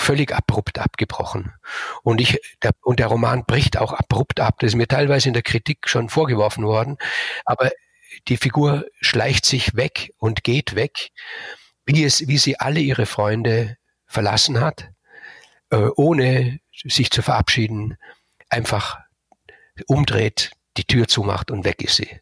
völlig 0.01 0.33
abrupt 0.33 0.79
abgebrochen. 0.79 1.53
Und 2.03 2.21
ich, 2.21 2.41
der, 2.63 2.73
und 2.83 2.99
der 2.99 3.09
Roman 3.09 3.45
bricht 3.45 3.77
auch 3.77 3.93
abrupt 3.93 4.41
ab. 4.41 4.57
Das 4.61 4.69
ist 4.69 4.77
mir 4.77 4.89
teilweise 4.89 5.29
in 5.29 5.35
der 5.35 5.43
Kritik 5.43 5.89
schon 5.89 6.09
vorgeworfen 6.09 6.65
worden. 6.65 6.97
Aber 7.45 7.71
die 8.29 8.37
Figur 8.37 8.87
schleicht 9.01 9.45
sich 9.45 9.77
weg 9.77 10.13
und 10.19 10.45
geht 10.45 10.75
weg, 10.75 11.11
wie 11.85 12.05
es, 12.05 12.27
wie 12.29 12.39
sie 12.39 12.59
alle 12.59 12.81
ihre 12.81 13.07
Freunde 13.07 13.77
verlassen 14.07 14.61
hat, 14.61 14.91
äh, 15.71 15.89
ohne 15.97 16.61
sich 16.73 17.11
zu 17.11 17.23
verabschieden, 17.23 17.97
einfach 18.49 18.99
umdreht, 19.87 20.53
die 20.77 20.85
Tür 20.85 21.09
zumacht 21.09 21.51
und 21.51 21.65
weg 21.65 21.83
ist 21.83 21.97
sie. 21.97 22.21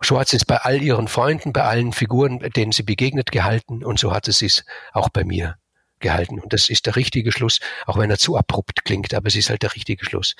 So 0.00 0.18
hat 0.18 0.28
sie 0.28 0.36
es 0.36 0.44
bei 0.44 0.56
all 0.56 0.82
ihren 0.82 1.08
Freunden, 1.08 1.52
bei 1.52 1.64
allen 1.64 1.92
Figuren, 1.92 2.38
denen 2.38 2.72
sie 2.72 2.82
begegnet, 2.82 3.30
gehalten 3.30 3.84
und 3.84 3.98
so 3.98 4.12
hat 4.12 4.24
sie 4.24 4.46
es 4.46 4.64
auch 4.92 5.10
bei 5.10 5.24
mir 5.24 5.59
gehalten. 6.00 6.40
Und 6.40 6.52
das 6.52 6.68
ist 6.68 6.86
der 6.86 6.96
richtige 6.96 7.32
Schluss, 7.32 7.60
auch 7.86 7.98
wenn 7.98 8.10
er 8.10 8.18
zu 8.18 8.36
abrupt 8.36 8.84
klingt, 8.84 9.14
aber 9.14 9.28
es 9.28 9.36
ist 9.36 9.50
halt 9.50 9.62
der 9.62 9.74
richtige 9.74 10.04
Schluss. 10.04 10.34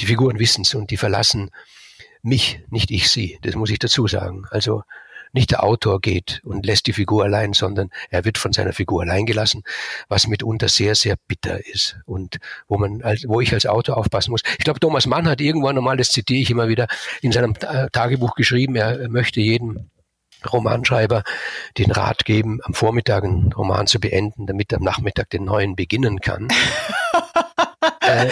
Die 0.00 0.06
Figuren 0.06 0.38
wissen 0.38 0.62
es 0.62 0.74
und 0.74 0.90
die 0.90 0.96
verlassen 0.96 1.50
mich, 2.22 2.60
nicht 2.70 2.90
ich 2.90 3.10
sie. 3.10 3.38
Das 3.42 3.54
muss 3.54 3.70
ich 3.70 3.78
dazu 3.78 4.06
sagen. 4.08 4.44
Also 4.50 4.82
nicht 5.32 5.50
der 5.50 5.64
Autor 5.64 6.00
geht 6.00 6.40
und 6.44 6.64
lässt 6.64 6.86
die 6.86 6.92
Figur 6.92 7.24
allein, 7.24 7.52
sondern 7.52 7.90
er 8.10 8.24
wird 8.24 8.38
von 8.38 8.52
seiner 8.52 8.72
Figur 8.72 9.02
allein 9.02 9.26
gelassen, 9.26 9.62
was 10.08 10.26
mitunter 10.26 10.68
sehr, 10.68 10.94
sehr 10.94 11.16
bitter 11.28 11.64
ist 11.66 11.98
und 12.06 12.38
wo 12.68 12.78
man, 12.78 13.02
als, 13.02 13.24
wo 13.28 13.40
ich 13.40 13.52
als 13.52 13.66
Autor 13.66 13.96
aufpassen 13.96 14.30
muss. 14.30 14.42
Ich 14.58 14.64
glaube, 14.64 14.80
Thomas 14.80 15.06
Mann 15.06 15.28
hat 15.28 15.40
irgendwann 15.40 15.74
nochmal, 15.74 15.96
das 15.96 16.10
zitiere 16.10 16.40
ich 16.40 16.50
immer 16.50 16.68
wieder, 16.68 16.86
in 17.22 17.32
seinem 17.32 17.54
Tagebuch 17.54 18.34
geschrieben, 18.34 18.76
er 18.76 19.08
möchte 19.08 19.40
jeden 19.40 19.90
Romanschreiber 20.50 21.22
den 21.78 21.90
Rat 21.90 22.24
geben, 22.24 22.60
am 22.62 22.74
Vormittag 22.74 23.24
einen 23.24 23.52
Roman 23.52 23.86
zu 23.86 24.00
beenden, 24.00 24.46
damit 24.46 24.72
er 24.72 24.78
am 24.78 24.84
Nachmittag 24.84 25.30
den 25.30 25.44
neuen 25.44 25.76
beginnen 25.76 26.20
kann. 26.20 26.48
äh, 28.00 28.28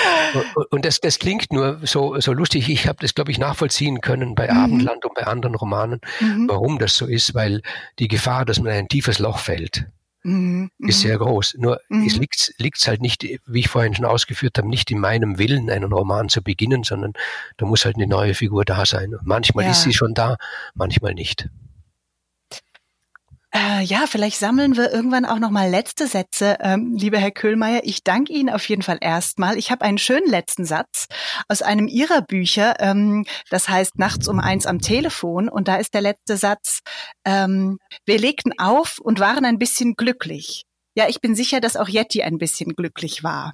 und 0.70 0.84
das, 0.84 1.00
das 1.00 1.18
klingt 1.18 1.52
nur 1.52 1.80
so, 1.82 2.20
so 2.20 2.32
lustig. 2.32 2.68
Ich 2.68 2.86
habe 2.86 2.98
das, 3.00 3.14
glaube 3.14 3.30
ich, 3.30 3.38
nachvollziehen 3.38 4.00
können 4.00 4.34
bei 4.34 4.50
mhm. 4.50 4.58
Abendland 4.58 5.04
und 5.04 5.14
bei 5.14 5.26
anderen 5.26 5.54
Romanen, 5.54 6.00
mhm. 6.20 6.48
warum 6.48 6.78
das 6.78 6.96
so 6.96 7.06
ist, 7.06 7.34
weil 7.34 7.62
die 7.98 8.08
Gefahr, 8.08 8.44
dass 8.44 8.60
man 8.60 8.72
in 8.72 8.78
ein 8.80 8.88
tiefes 8.88 9.18
Loch 9.18 9.38
fällt, 9.38 9.86
mhm. 10.22 10.70
ist 10.78 11.00
sehr 11.00 11.18
groß. 11.18 11.56
Nur 11.58 11.80
mhm. 11.88 12.06
es 12.06 12.16
liegt 12.16 12.54
liegt's 12.58 12.88
halt 12.88 13.00
nicht, 13.00 13.24
wie 13.46 13.60
ich 13.60 13.68
vorhin 13.68 13.94
schon 13.94 14.04
ausgeführt 14.04 14.58
habe, 14.58 14.68
nicht 14.68 14.90
in 14.90 14.98
meinem 14.98 15.38
Willen, 15.38 15.70
einen 15.70 15.92
Roman 15.92 16.28
zu 16.28 16.42
beginnen, 16.42 16.82
sondern 16.82 17.12
da 17.56 17.66
muss 17.66 17.84
halt 17.84 17.96
eine 17.96 18.06
neue 18.06 18.34
Figur 18.34 18.64
da 18.64 18.84
sein. 18.86 19.14
Und 19.14 19.26
manchmal 19.26 19.64
ja. 19.64 19.70
ist 19.70 19.82
sie 19.82 19.92
schon 19.92 20.14
da, 20.14 20.36
manchmal 20.74 21.14
nicht. 21.14 21.48
Äh, 23.56 23.84
ja, 23.84 24.06
vielleicht 24.08 24.38
sammeln 24.38 24.76
wir 24.76 24.92
irgendwann 24.92 25.24
auch 25.24 25.38
noch 25.38 25.50
mal 25.50 25.70
letzte 25.70 26.08
Sätze, 26.08 26.56
ähm, 26.60 26.94
lieber 26.96 27.18
Herr 27.18 27.30
Köhlmeier. 27.30 27.82
Ich 27.84 28.02
danke 28.02 28.32
Ihnen 28.32 28.50
auf 28.50 28.68
jeden 28.68 28.82
Fall 28.82 28.98
erstmal. 29.00 29.56
Ich 29.56 29.70
habe 29.70 29.84
einen 29.84 29.98
schönen 29.98 30.28
letzten 30.28 30.64
Satz 30.64 31.06
aus 31.46 31.62
einem 31.62 31.86
Ihrer 31.86 32.20
Bücher, 32.22 32.74
ähm, 32.80 33.24
das 33.50 33.68
heißt 33.68 33.96
Nachts 33.96 34.26
um 34.26 34.40
eins 34.40 34.66
am 34.66 34.80
Telefon. 34.80 35.48
Und 35.48 35.68
da 35.68 35.76
ist 35.76 35.94
der 35.94 36.00
letzte 36.00 36.36
Satz, 36.36 36.80
ähm, 37.24 37.78
wir 38.04 38.18
legten 38.18 38.58
auf 38.58 38.98
und 38.98 39.20
waren 39.20 39.44
ein 39.44 39.58
bisschen 39.58 39.94
glücklich. 39.94 40.64
Ja, 40.96 41.08
ich 41.08 41.20
bin 41.20 41.36
sicher, 41.36 41.60
dass 41.60 41.76
auch 41.76 41.88
Yeti 41.88 42.22
ein 42.22 42.38
bisschen 42.38 42.74
glücklich 42.74 43.22
war. 43.22 43.52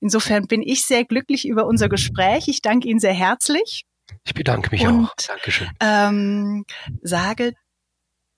Insofern 0.00 0.48
bin 0.48 0.62
ich 0.62 0.84
sehr 0.84 1.04
glücklich 1.04 1.46
über 1.46 1.66
unser 1.66 1.88
Gespräch. 1.88 2.48
Ich 2.48 2.62
danke 2.62 2.88
Ihnen 2.88 3.00
sehr 3.00 3.14
herzlich. 3.14 3.84
Ich 4.24 4.34
bedanke 4.34 4.70
mich 4.70 4.84
und, 4.86 5.06
auch. 5.06 5.14
Dankeschön. 5.28 5.70
Ähm, 5.80 6.64
sage 7.02 7.52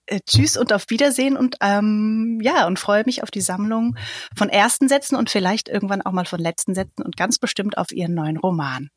äh, 0.08 0.20
tschüss 0.26 0.56
und 0.56 0.72
auf 0.72 0.84
Wiedersehen 0.88 1.36
und 1.36 1.56
ähm, 1.60 2.38
ja, 2.42 2.66
und 2.66 2.78
freue 2.78 3.04
mich 3.06 3.22
auf 3.22 3.30
die 3.30 3.40
Sammlung 3.40 3.96
von 4.36 4.48
ersten 4.48 4.88
Sätzen 4.88 5.16
und 5.16 5.30
vielleicht 5.30 5.68
irgendwann 5.68 6.02
auch 6.02 6.12
mal 6.12 6.24
von 6.24 6.40
letzten 6.40 6.74
Sätzen 6.74 7.02
und 7.02 7.16
ganz 7.16 7.38
bestimmt 7.38 7.78
auf 7.78 7.92
Ihren 7.92 8.14
neuen 8.14 8.36
Roman. 8.36 8.88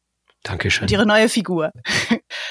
Dankeschön. 0.43 0.84
Und 0.84 0.91
Ihre 0.91 1.05
neue 1.05 1.30
Figur. 1.30 1.72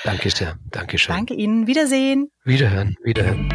Danke 0.04 0.30
sehr. 0.30 0.56
Dankeschön. 0.70 1.14
Danke 1.14 1.34
Ihnen. 1.34 1.66
Wiedersehen. 1.66 2.28
Wiederhören. 2.44 2.96
Wiederhören. 3.02 3.48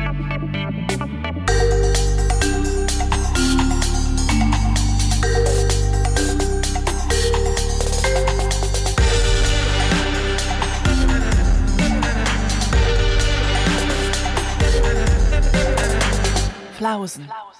Applausen. 16.85 17.23
Applausen. 17.23 17.54